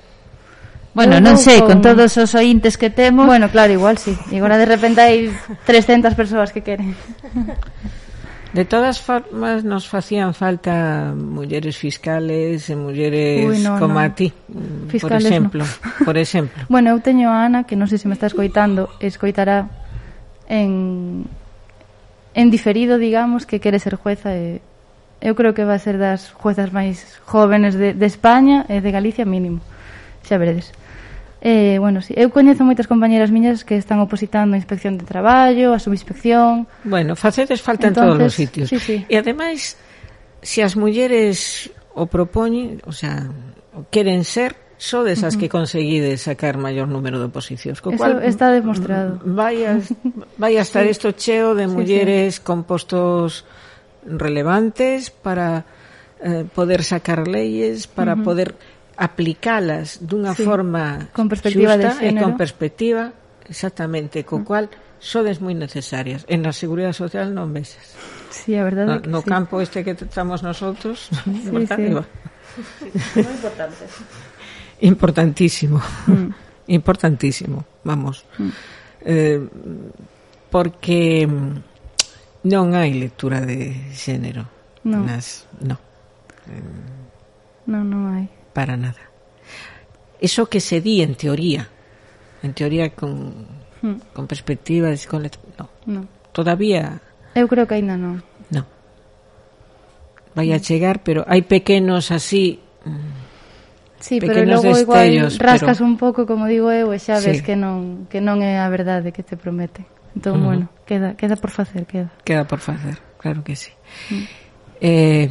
Bueno, 0.93 1.25
non 1.25 1.41
sei, 1.41 1.65
con 1.65 1.81
todos 1.81 2.21
os 2.21 2.37
ointes 2.37 2.77
que 2.77 2.93
temos 2.93 3.25
Bueno, 3.25 3.49
claro, 3.49 3.73
igual 3.73 3.97
sí 3.97 4.13
E 4.29 4.37
agora 4.37 4.61
de 4.61 4.69
repente 4.69 5.01
hai 5.01 5.33
300 5.65 6.13
persoas 6.13 6.53
que 6.53 6.61
queren 6.61 6.93
De 8.53 8.69
todas 8.69 9.01
formas, 9.01 9.65
nos 9.65 9.89
facían 9.89 10.37
falta 10.37 11.17
mulleres 11.17 11.81
fiscales 11.81 12.69
e 12.69 12.77
mulleres 12.77 13.49
Uy, 13.49 13.65
no, 13.65 13.81
como 13.81 13.97
no. 13.97 14.05
a 14.05 14.13
ti, 14.13 14.29
fiscales, 14.93 15.01
por 15.01 15.17
exemplo. 15.17 15.65
No. 15.65 16.05
Por 16.05 16.17
exemplo. 16.21 16.61
bueno, 16.69 16.93
eu 16.93 17.01
teño 17.01 17.33
a 17.33 17.49
Ana, 17.49 17.65
que 17.65 17.81
non 17.81 17.89
sei 17.89 17.97
se 17.97 18.05
me 18.05 18.13
está 18.13 18.29
escoitando, 18.29 18.93
escoitará 19.01 19.73
en 20.53 21.25
en 22.35 22.51
diferido, 22.51 22.99
digamos, 22.99 23.47
que 23.47 23.61
quere 23.61 23.79
ser 23.79 23.97
jueza 23.97 24.35
e 24.37 24.61
eu 25.23 25.39
creo 25.39 25.55
que 25.55 25.63
va 25.63 25.79
a 25.79 25.79
ser 25.79 26.03
das 26.03 26.35
juezas 26.35 26.75
máis 26.75 27.07
jóvenes 27.23 27.79
de, 27.79 27.95
de 27.95 28.07
España 28.07 28.67
e 28.67 28.83
de 28.83 28.91
Galicia 28.91 29.23
mínimo. 29.23 29.63
Xa 30.27 30.35
veredes. 30.35 30.75
Eh, 31.43 31.79
bueno, 31.79 32.03
sí, 32.03 32.15
eu 32.15 32.31
coñezo 32.31 32.63
moitas 32.63 32.87
compañeras 32.87 33.31
miñas 33.31 33.67
que 33.67 33.79
están 33.79 33.99
opositando 33.99 34.55
a 34.55 34.59
inspección 34.59 34.99
de 34.99 35.07
traballo, 35.07 35.75
a 35.75 35.79
subinspección. 35.79 36.71
Bueno, 36.87 37.15
facedes 37.15 37.63
falta 37.63 37.91
Entonces, 37.91 38.11
en 38.11 38.19
todos 38.19 38.31
os 38.31 38.35
sitios. 38.35 38.67
Sí, 38.71 38.79
sí. 38.79 38.97
E 39.07 39.15
ademais, 39.19 39.75
se 40.43 40.63
as 40.63 40.75
mulleres 40.75 41.71
o 41.95 42.07
propoñen, 42.07 42.83
o 42.87 42.95
sea, 42.95 43.27
o 43.75 43.87
queren 43.91 44.23
ser, 44.23 44.55
só 44.83 45.05
desas 45.07 45.39
que 45.39 45.47
conseguides 45.47 46.27
sacar 46.27 46.59
maior 46.59 46.91
número 46.91 47.23
de 47.23 47.31
oposicións. 47.31 47.79
Co 47.79 47.95
Eso 47.95 48.03
cual, 48.03 48.19
está 48.27 48.51
demostrado. 48.51 49.23
Vai 49.23 49.63
a, 49.63 49.79
vai 50.43 50.59
a 50.59 50.67
estar 50.67 50.83
isto 50.91 51.15
sí. 51.15 51.31
cheo 51.31 51.55
de 51.55 51.71
mulleres 51.71 52.35
sí, 52.35 52.39
sí. 52.43 52.45
con 52.45 52.67
postos 52.67 53.47
relevantes 54.03 55.15
para 55.15 55.63
eh, 56.19 56.43
poder 56.51 56.83
sacar 56.83 57.31
leyes, 57.31 57.87
para 57.87 58.19
uh 58.19 58.19
-huh. 58.19 58.27
poder 58.27 58.49
aplicalas 58.99 60.03
dunha 60.03 60.35
sí. 60.35 60.43
forma 60.43 61.15
con 61.15 61.31
perspectiva 61.31 61.79
xusta 61.79 62.03
de 62.03 62.11
e 62.11 62.19
con 62.19 62.35
perspectiva, 62.35 63.15
exactamente, 63.47 64.27
co 64.27 64.35
uh 64.35 64.39
-huh. 64.43 64.51
cual 64.51 64.67
sodes 64.99 65.39
moi 65.39 65.55
necesarias. 65.55 66.27
En 66.27 66.43
a 66.43 66.51
Seguridade 66.51 66.99
Social 66.99 67.31
non 67.31 67.55
mesas. 67.55 67.95
Sí, 68.35 68.59
a 68.59 68.67
verdade 68.67 68.91
no, 68.91 68.99
no 68.99 69.03
que 69.07 69.11
no 69.15 69.21
sí. 69.23 69.31
campo 69.31 69.63
este 69.63 69.87
que 69.87 69.95
tratamos 69.95 70.43
nosotros, 70.43 71.07
sí, 71.07 71.71
sí. 71.71 71.87
Sí. 73.15 73.23
Moi 73.23 73.35
importante. 73.39 73.87
Importantísimo. 74.83 75.81
Mm. 76.07 76.35
Importantísimo, 76.67 77.65
vamos. 77.85 78.25
Mm. 78.39 78.51
Eh, 79.05 79.41
porque 80.51 81.27
non 82.43 82.75
hai 82.75 82.91
lectura 82.99 83.39
de 83.43 83.95
xénero. 83.95 84.47
No. 84.83 84.99
Nas, 85.07 85.47
no. 85.63 85.79
Eh, 86.51 87.71
non, 87.71 87.87
non 87.87 88.11
hai. 88.11 88.27
Para 88.51 88.75
nada. 88.75 88.99
Eso 90.19 90.51
que 90.51 90.59
se 90.59 90.83
di 90.83 91.03
en 91.03 91.15
teoría, 91.15 91.71
en 92.43 92.55
teoría 92.55 92.91
con, 92.91 93.47
mm. 93.83 94.11
con 94.11 94.27
perspectivas, 94.27 95.07
con 95.07 95.23
lectura, 95.23 95.55
no. 95.59 95.67
no. 95.87 96.03
Todavía... 96.35 96.99
Eu 97.39 97.47
creo 97.47 97.71
que 97.71 97.79
aínda 97.79 97.95
non. 97.95 98.27
No. 98.51 98.67
Vai 100.35 100.51
a 100.51 100.59
chegar, 100.59 101.07
pero 101.07 101.23
hai 101.31 101.47
pequenos 101.47 102.11
así... 102.11 102.59
Mm, 102.83 103.22
Sí, 104.03 104.19
pero 104.19 104.45
logo 104.45 104.77
igual 104.77 105.31
rascas 105.39 105.79
pero... 105.79 105.87
un 105.87 105.97
pouco, 105.97 106.27
como 106.27 106.47
digo 106.51 106.75
eu, 106.75 106.91
e 106.91 106.99
xa 106.99 107.23
ves 107.23 107.39
sí. 107.39 107.47
que 107.47 107.55
non 107.55 108.11
que 108.11 108.19
non 108.19 108.43
é 108.43 108.59
a 108.59 108.67
verdade 108.67 109.15
que 109.15 109.23
te 109.23 109.39
promete. 109.39 109.87
Entón, 110.19 110.35
uh 110.35 110.39
-huh. 110.43 110.47
bueno, 110.51 110.65
queda 110.83 111.15
queda 111.15 111.39
por 111.39 111.55
facer, 111.55 111.87
queda. 111.87 112.11
Queda 112.27 112.43
por 112.43 112.59
facer, 112.59 112.99
claro 113.23 113.47
que 113.47 113.55
sí. 113.55 113.71
Uh 114.11 114.19
-huh. 114.19 114.27
Eh, 114.83 115.31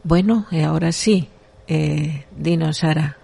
bueno, 0.00 0.48
e 0.48 0.64
agora 0.64 0.96
sí, 0.96 1.28
eh, 1.68 2.24
dinos, 2.32 2.80
Sara, 2.80 3.20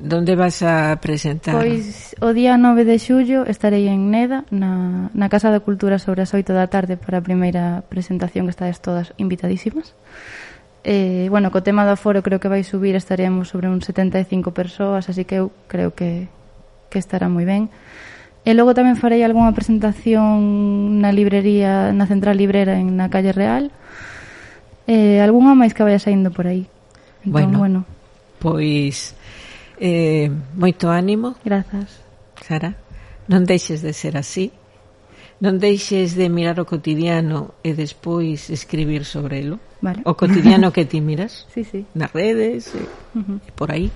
donde 0.00 0.32
vas 0.32 0.64
a 0.64 0.96
presentar? 0.96 1.60
Pois 1.60 2.16
o 2.24 2.32
día 2.32 2.56
9 2.56 2.88
de 2.88 2.96
xullo 2.96 3.44
estarei 3.44 3.84
en 3.84 4.08
Neda, 4.08 4.48
na, 4.48 5.12
na 5.12 5.28
Casa 5.28 5.52
da 5.52 5.60
Cultura 5.60 6.00
sobre 6.00 6.24
as 6.24 6.32
8 6.32 6.56
da 6.56 6.72
tarde 6.72 6.96
para 6.96 7.20
a 7.20 7.24
primeira 7.24 7.84
presentación 7.92 8.48
que 8.48 8.56
estades 8.56 8.80
todas 8.80 9.12
invitadísimas. 9.20 9.92
Uh 9.92 10.45
Eh, 10.86 11.26
bueno, 11.34 11.50
co 11.50 11.66
tema 11.66 11.82
do 11.82 11.98
aforo 11.98 12.22
creo 12.22 12.38
que 12.38 12.46
vai 12.46 12.62
subir, 12.62 12.94
estaremos 12.94 13.50
sobre 13.50 13.66
un 13.66 13.82
75 13.82 14.54
persoas, 14.54 15.10
así 15.10 15.26
que 15.26 15.42
eu 15.42 15.50
creo 15.66 15.98
que, 15.98 16.30
que 16.94 17.02
estará 17.02 17.26
moi 17.26 17.42
ben. 17.42 17.74
E 18.46 18.54
logo 18.54 18.70
tamén 18.70 18.94
farei 18.94 19.26
algunha 19.26 19.50
presentación 19.50 21.02
na 21.02 21.10
librería, 21.10 21.90
na 21.90 22.06
central 22.06 22.38
librera 22.38 22.78
en 22.78 22.94
na 22.94 23.10
calle 23.10 23.34
Real. 23.34 23.74
Eh, 24.86 25.18
algunha 25.18 25.58
máis 25.58 25.74
que 25.74 25.82
vaya 25.82 25.98
saindo 25.98 26.30
por 26.30 26.46
aí. 26.46 26.70
Entón, 27.26 27.34
bueno, 27.34 27.58
bueno. 27.58 27.78
Pois 28.38 29.18
eh, 29.82 30.30
moito 30.54 30.86
ánimo. 30.86 31.34
Grazas. 31.42 31.98
Sara, 32.38 32.78
non 33.26 33.42
deixes 33.42 33.82
de 33.82 33.90
ser 33.90 34.14
así. 34.14 34.54
Non 35.42 35.58
deixes 35.58 36.14
de 36.14 36.30
mirar 36.30 36.62
o 36.62 36.64
cotidiano 36.70 37.58
e 37.66 37.74
despois 37.74 38.54
escribir 38.54 39.02
sobre 39.02 39.42
elo. 39.42 39.58
Vale. 39.86 40.02
O 40.02 40.18
cotidiano 40.18 40.74
que 40.74 40.82
ti 40.82 40.98
miras. 40.98 41.46
sí, 41.54 41.62
sí. 41.62 41.86
Nas 41.94 42.10
redes, 42.10 42.74
e, 42.74 42.82
uh 43.14 43.22
-huh. 43.22 43.38
e 43.38 43.50
por 43.54 43.70
aí. 43.70 43.94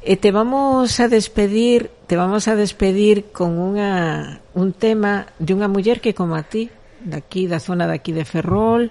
E 0.00 0.16
te 0.16 0.32
vamos 0.32 0.96
a 1.04 1.08
despedir, 1.12 1.92
te 2.08 2.16
vamos 2.16 2.48
a 2.48 2.56
despedir 2.56 3.28
con 3.28 3.60
unha 3.60 4.40
un 4.56 4.72
tema 4.72 5.28
de 5.36 5.52
unha 5.52 5.68
muller 5.68 6.00
que 6.00 6.16
como 6.16 6.32
a 6.32 6.48
ti, 6.48 6.72
daqui 7.04 7.44
da 7.44 7.60
zona 7.60 7.84
daqui 7.84 8.16
de 8.16 8.24
Ferrol, 8.24 8.88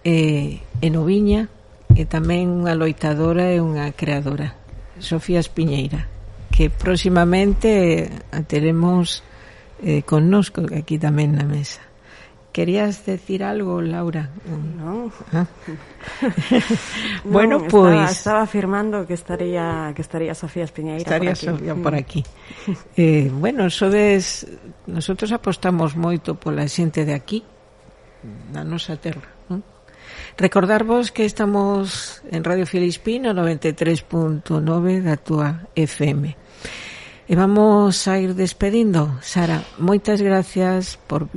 eh, 0.00 0.64
en 0.80 0.92
Oviña, 0.96 1.52
e 1.92 2.08
tamén 2.08 2.48
unha 2.48 2.72
loitadora 2.72 3.52
e 3.52 3.60
unha 3.60 3.92
creadora, 3.92 4.56
Sofía 4.96 5.44
Espiñeira, 5.44 6.08
que 6.48 6.72
próximamente 6.72 8.08
a 8.32 8.40
teremos 8.46 9.20
eh, 9.84 10.06
connosco 10.08 10.64
aquí 10.72 10.96
tamén 10.96 11.36
na 11.36 11.44
mesa. 11.44 11.87
¿Querías 12.58 13.06
decir 13.06 13.44
algo, 13.44 13.80
Laura? 13.80 14.30
No. 14.76 15.12
¿Ah? 15.32 15.46
no 17.24 17.30
bueno, 17.30 17.58
pues 17.60 17.94
estaba, 17.94 18.10
estaba, 18.10 18.42
afirmando 18.42 19.06
que 19.06 19.14
estaría 19.14 19.92
que 19.94 20.02
estaría 20.02 20.34
Sofía 20.34 20.64
Espiñeira 20.64 20.98
estaría 20.98 21.34
por 21.34 21.38
aquí. 21.38 21.46
Sofía 21.46 21.74
por 21.76 21.92
mm. 21.92 21.94
aquí. 21.94 22.24
eh, 22.96 23.30
bueno, 23.32 23.70
sodes 23.70 24.48
nosotros 24.88 25.30
apostamos 25.30 25.94
moito 25.94 26.34
pola 26.34 26.66
xente 26.66 27.06
de 27.06 27.14
aquí, 27.14 27.46
na 28.50 28.66
nosa 28.66 28.98
terra. 28.98 29.30
¿no? 29.46 29.62
Recordarvos 30.34 31.14
que 31.14 31.30
estamos 31.30 32.26
en 32.26 32.42
Radio 32.42 32.66
Filispino 32.66 33.38
93.9 33.38 35.06
da 35.06 35.14
túa 35.14 35.70
FM. 35.78 36.34
E 37.28 37.36
vamos 37.36 38.08
a 38.08 38.16
ir 38.16 38.32
despedindo. 38.32 39.20
Sara, 39.20 39.60
moitas 39.76 40.24
gracias 40.24 40.96
por 40.96 41.28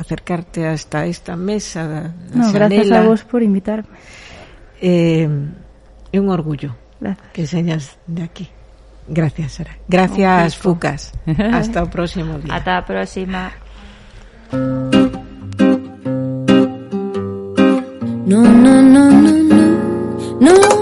acercarte 0.00 0.64
hasta 0.64 1.04
esta 1.04 1.36
mesa 1.36 1.84
da, 1.84 2.02
no, 2.32 2.48
Gracias 2.48 2.88
a 2.88 3.04
vos 3.04 3.28
por 3.28 3.44
invitarme. 3.44 3.92
Eh, 4.80 5.28
é 6.08 6.16
un 6.16 6.32
orgullo 6.32 6.72
gracias. 6.96 7.28
que 7.36 7.46
señas 7.46 8.00
de 8.08 8.22
aquí. 8.24 8.48
Gracias, 9.06 9.52
Sara. 9.52 9.76
Gracias, 9.86 10.56
Fucas. 10.56 11.12
Hasta 11.52 11.84
o 11.84 11.92
próximo 11.92 12.40
día. 12.40 12.56
Ata 12.56 12.78
a 12.80 12.84
próxima. 12.88 13.52
No, 18.24 18.40
no, 18.48 18.80
no, 18.80 19.04
no, 19.12 19.32
no, 19.44 19.60
non 20.40 20.77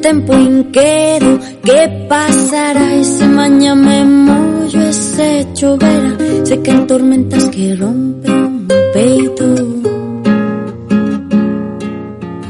contemplo 0.00 0.38
inquedo 0.38 1.38
qué 1.62 2.06
pasará 2.08 2.96
y 2.96 3.04
si 3.04 3.24
mañana 3.24 3.74
me 3.74 4.04
mollo 4.04 4.80
ese 4.80 5.46
chovera 5.52 6.16
sé 6.42 6.62
que 6.62 6.70
hay 6.70 6.86
tormentas 6.86 7.44
que 7.50 7.76
rompen 7.76 8.66
mi 8.66 8.74
peito. 8.94 9.44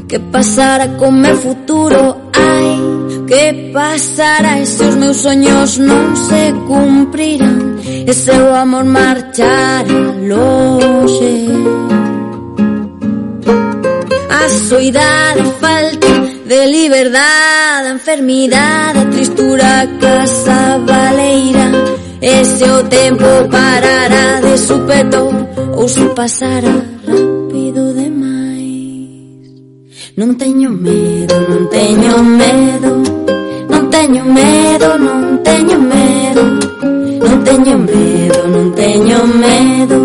Qué 0.06 0.20
pasará 0.20 0.96
con 0.96 1.20
mi 1.20 1.28
futuro 1.30 2.30
ay 2.34 2.78
qué 3.26 3.72
pasará 3.74 4.60
y 4.60 4.66
si 4.66 4.84
os 4.84 4.96
meus 4.96 5.16
sueños 5.16 5.78
no 5.80 6.16
se 6.28 6.54
cumplirán. 6.68 7.80
Ese 8.06 8.32
amor 8.32 8.84
marchará 8.84 9.82
loxe 10.22 11.48
a 14.38 14.48
soidade 14.68 15.42
falta 15.60 16.29
de 16.50 16.66
liberdade, 16.66 17.90
enfermidade, 17.90 19.06
tristura, 19.12 19.86
casa 20.00 20.78
baleira. 20.78 21.70
Ese 22.20 22.68
o 22.68 22.82
tempo 22.88 23.24
parará 23.48 24.40
de 24.40 24.58
supeto 24.58 25.30
ou 25.76 25.88
se 25.88 26.04
pasará 26.08 26.74
rápido 27.06 27.94
demais. 27.94 29.46
Non 30.16 30.34
teño 30.34 30.70
medo, 30.70 31.36
non 31.50 31.68
teño 31.70 32.18
medo, 32.42 32.90
non 33.70 33.82
teño 33.94 34.24
medo, 34.24 34.88
non 34.98 35.38
teño 35.46 35.78
medo. 35.78 36.42
Non 37.26 37.38
teño 37.46 37.78
medo, 37.78 38.38
non 38.54 38.66
teño 38.74 39.18
medo, 39.44 39.98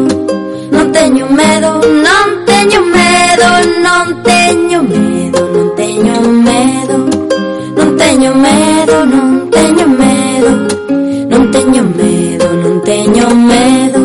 non 0.76 0.86
teño 0.94 1.26
medo, 1.42 1.72
non 2.06 2.28
teño 2.46 2.82
medo, 2.94 3.50
non 3.82 4.06
teño 4.22 4.80
medo 4.84 5.45
medo 6.50 6.96
Non 7.78 7.90
teño 8.02 8.32
medo, 8.48 8.96
non 9.14 9.28
teño 9.56 9.86
medo 10.02 10.52
Non 11.32 11.44
teño 11.56 11.84
medo, 12.02 12.48
non 12.64 12.76
teño 12.90 13.28
medo 13.52 14.00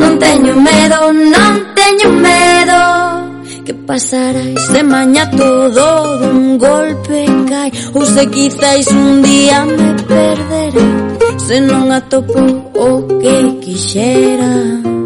Non 0.00 0.12
teño 0.24 0.52
medo, 0.68 0.98
non 1.34 1.52
teño 1.78 2.08
medo. 2.26 2.80
Que 3.66 3.74
pasará 3.74 4.42
se 4.70 4.80
maña 4.82 5.24
todo 5.30 5.84
dun 6.20 6.58
golpe 6.58 7.20
cai 7.50 7.70
Ou 7.94 8.04
se 8.14 8.26
quizáis 8.34 8.88
un 8.90 9.22
día 9.22 9.64
me 9.64 9.90
perderá 10.10 10.86
Se 11.46 11.60
non 11.60 11.90
atopo 11.98 12.40
o 12.86 12.88
que 13.20 13.34
quixera 13.62 15.01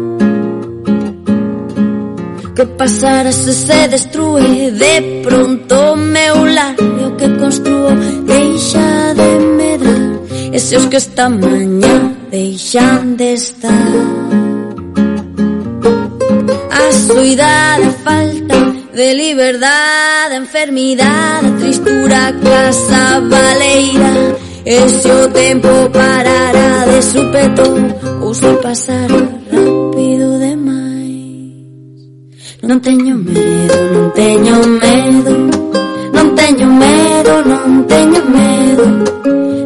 que 2.57 2.65
pasara 2.65 3.31
se 3.31 3.53
se 3.53 3.87
destrue 3.87 4.71
De 4.71 5.21
pronto 5.23 5.95
meu 5.95 6.43
lar 6.43 6.75
e 6.79 7.03
o 7.05 7.11
que 7.15 7.29
construo 7.37 7.91
Deixa 8.25 9.13
de 9.13 9.29
medrar. 9.57 10.05
E 10.51 10.59
se 10.59 10.75
os 10.75 10.85
que 10.87 10.97
esta 10.97 11.29
mañá 11.29 11.95
deixan 12.31 13.15
de 13.15 13.33
estar. 13.33 13.93
A 16.71 16.91
soidade 16.91 17.89
falta 18.03 18.59
de 18.97 19.13
liberdade 19.13 20.35
Enfermidade, 20.37 21.51
tristura, 21.59 22.33
casa 22.43 23.19
baleira. 23.19 24.13
E 24.65 24.89
se 24.89 25.11
o 25.11 25.29
tempo 25.29 25.69
parara 25.93 26.87
de 26.91 27.01
supetón 27.03 27.81
Ou 28.21 28.33
se 28.33 28.51
pasara 28.63 29.36
Non 32.67 32.81
teño 32.81 33.15
medo, 33.15 33.77
non 33.93 34.11
teño 34.11 34.55
medo. 34.83 35.33
Non 36.15 36.27
teño 36.35 36.67
medo, 36.83 37.33
non 37.49 37.87
teño 37.87 38.21
medo. 38.35 38.85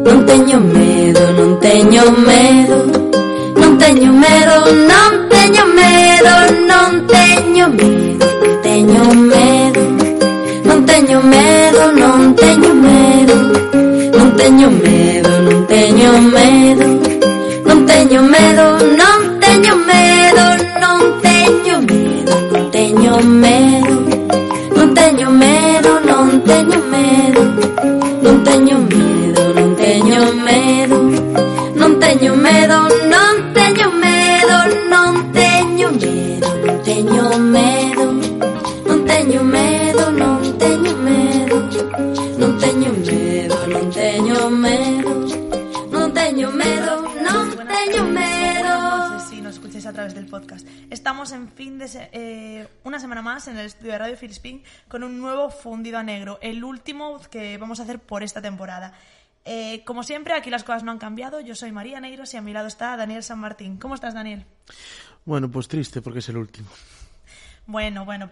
Non 0.06 0.18
teño 0.28 0.58
medo, 0.60 1.22
non 1.38 1.50
teño 1.64 2.04
medo. 2.28 2.76
Non 3.60 3.72
teño 3.82 4.10
medo, 4.24 4.54
non 4.90 5.12
teño 5.34 5.64
medo. 5.82 6.32
Non 6.62 7.02
teño 7.10 7.66
medo, 7.74 8.22
non 8.38 8.46
teño 8.70 9.14
medo. 9.32 9.82
Non 10.66 10.78
teño 10.86 11.18
medo, 11.34 11.82
non 12.02 12.20
teño 12.40 12.70
medo. 12.86 13.36
Non 14.16 14.28
teño 14.38 14.68
medo, 14.84 15.30
non 15.46 15.58
teño 15.72 16.10
medo. 16.36 16.86
Non 17.66 17.78
teño 17.90 18.20
medo, 18.34 18.64
non 19.00 19.18
teño 19.42 19.74
medo. 19.88 20.01
teño 23.12 23.28
medo 23.28 23.96
Non 24.74 24.94
teño 24.94 25.30
medo, 25.30 26.00
non 26.00 26.40
teño 26.48 26.78
medo. 26.92 27.42
Non 28.22 28.42
teño 28.42 28.78
medo, 28.88 29.42
non 29.54 29.76
teño 29.76 30.18
medo 30.46 30.96
Non 31.76 31.92
teño 32.00 32.34
medo, 32.36 32.58
non 32.80 32.80
teño 32.88 32.88
medo 32.88 33.01
Estamos 51.12 51.32
en 51.32 51.48
fin 51.52 51.78
de 51.78 51.88
se- 51.88 52.08
eh, 52.14 52.66
una 52.84 52.98
semana 52.98 53.20
más 53.20 53.46
en 53.46 53.58
el 53.58 53.66
estudio 53.66 53.92
de 53.92 53.98
Radio 53.98 54.16
Filispín 54.16 54.62
con 54.88 55.04
un 55.04 55.18
nuevo 55.20 55.50
fundido 55.50 55.98
a 55.98 56.02
negro, 56.02 56.38
el 56.40 56.64
último 56.64 57.20
que 57.30 57.58
vamos 57.58 57.80
a 57.80 57.82
hacer 57.82 57.98
por 57.98 58.22
esta 58.22 58.40
temporada. 58.40 58.94
Eh, 59.44 59.84
como 59.84 60.04
siempre, 60.04 60.32
aquí 60.32 60.48
las 60.48 60.64
cosas 60.64 60.84
no 60.84 60.90
han 60.90 60.96
cambiado. 60.98 61.40
Yo 61.40 61.54
soy 61.54 61.70
María 61.70 62.00
Negros 62.00 62.32
y 62.32 62.38
a 62.38 62.40
mi 62.40 62.54
lado 62.54 62.66
está 62.66 62.96
Daniel 62.96 63.22
San 63.22 63.40
Martín. 63.40 63.76
¿Cómo 63.76 63.94
estás, 63.94 64.14
Daniel? 64.14 64.46
Bueno, 65.26 65.50
pues 65.50 65.68
triste 65.68 66.00
porque 66.00 66.20
es 66.20 66.28
el 66.30 66.38
último. 66.38 66.70
Bueno, 67.66 68.06
bueno, 68.06 68.20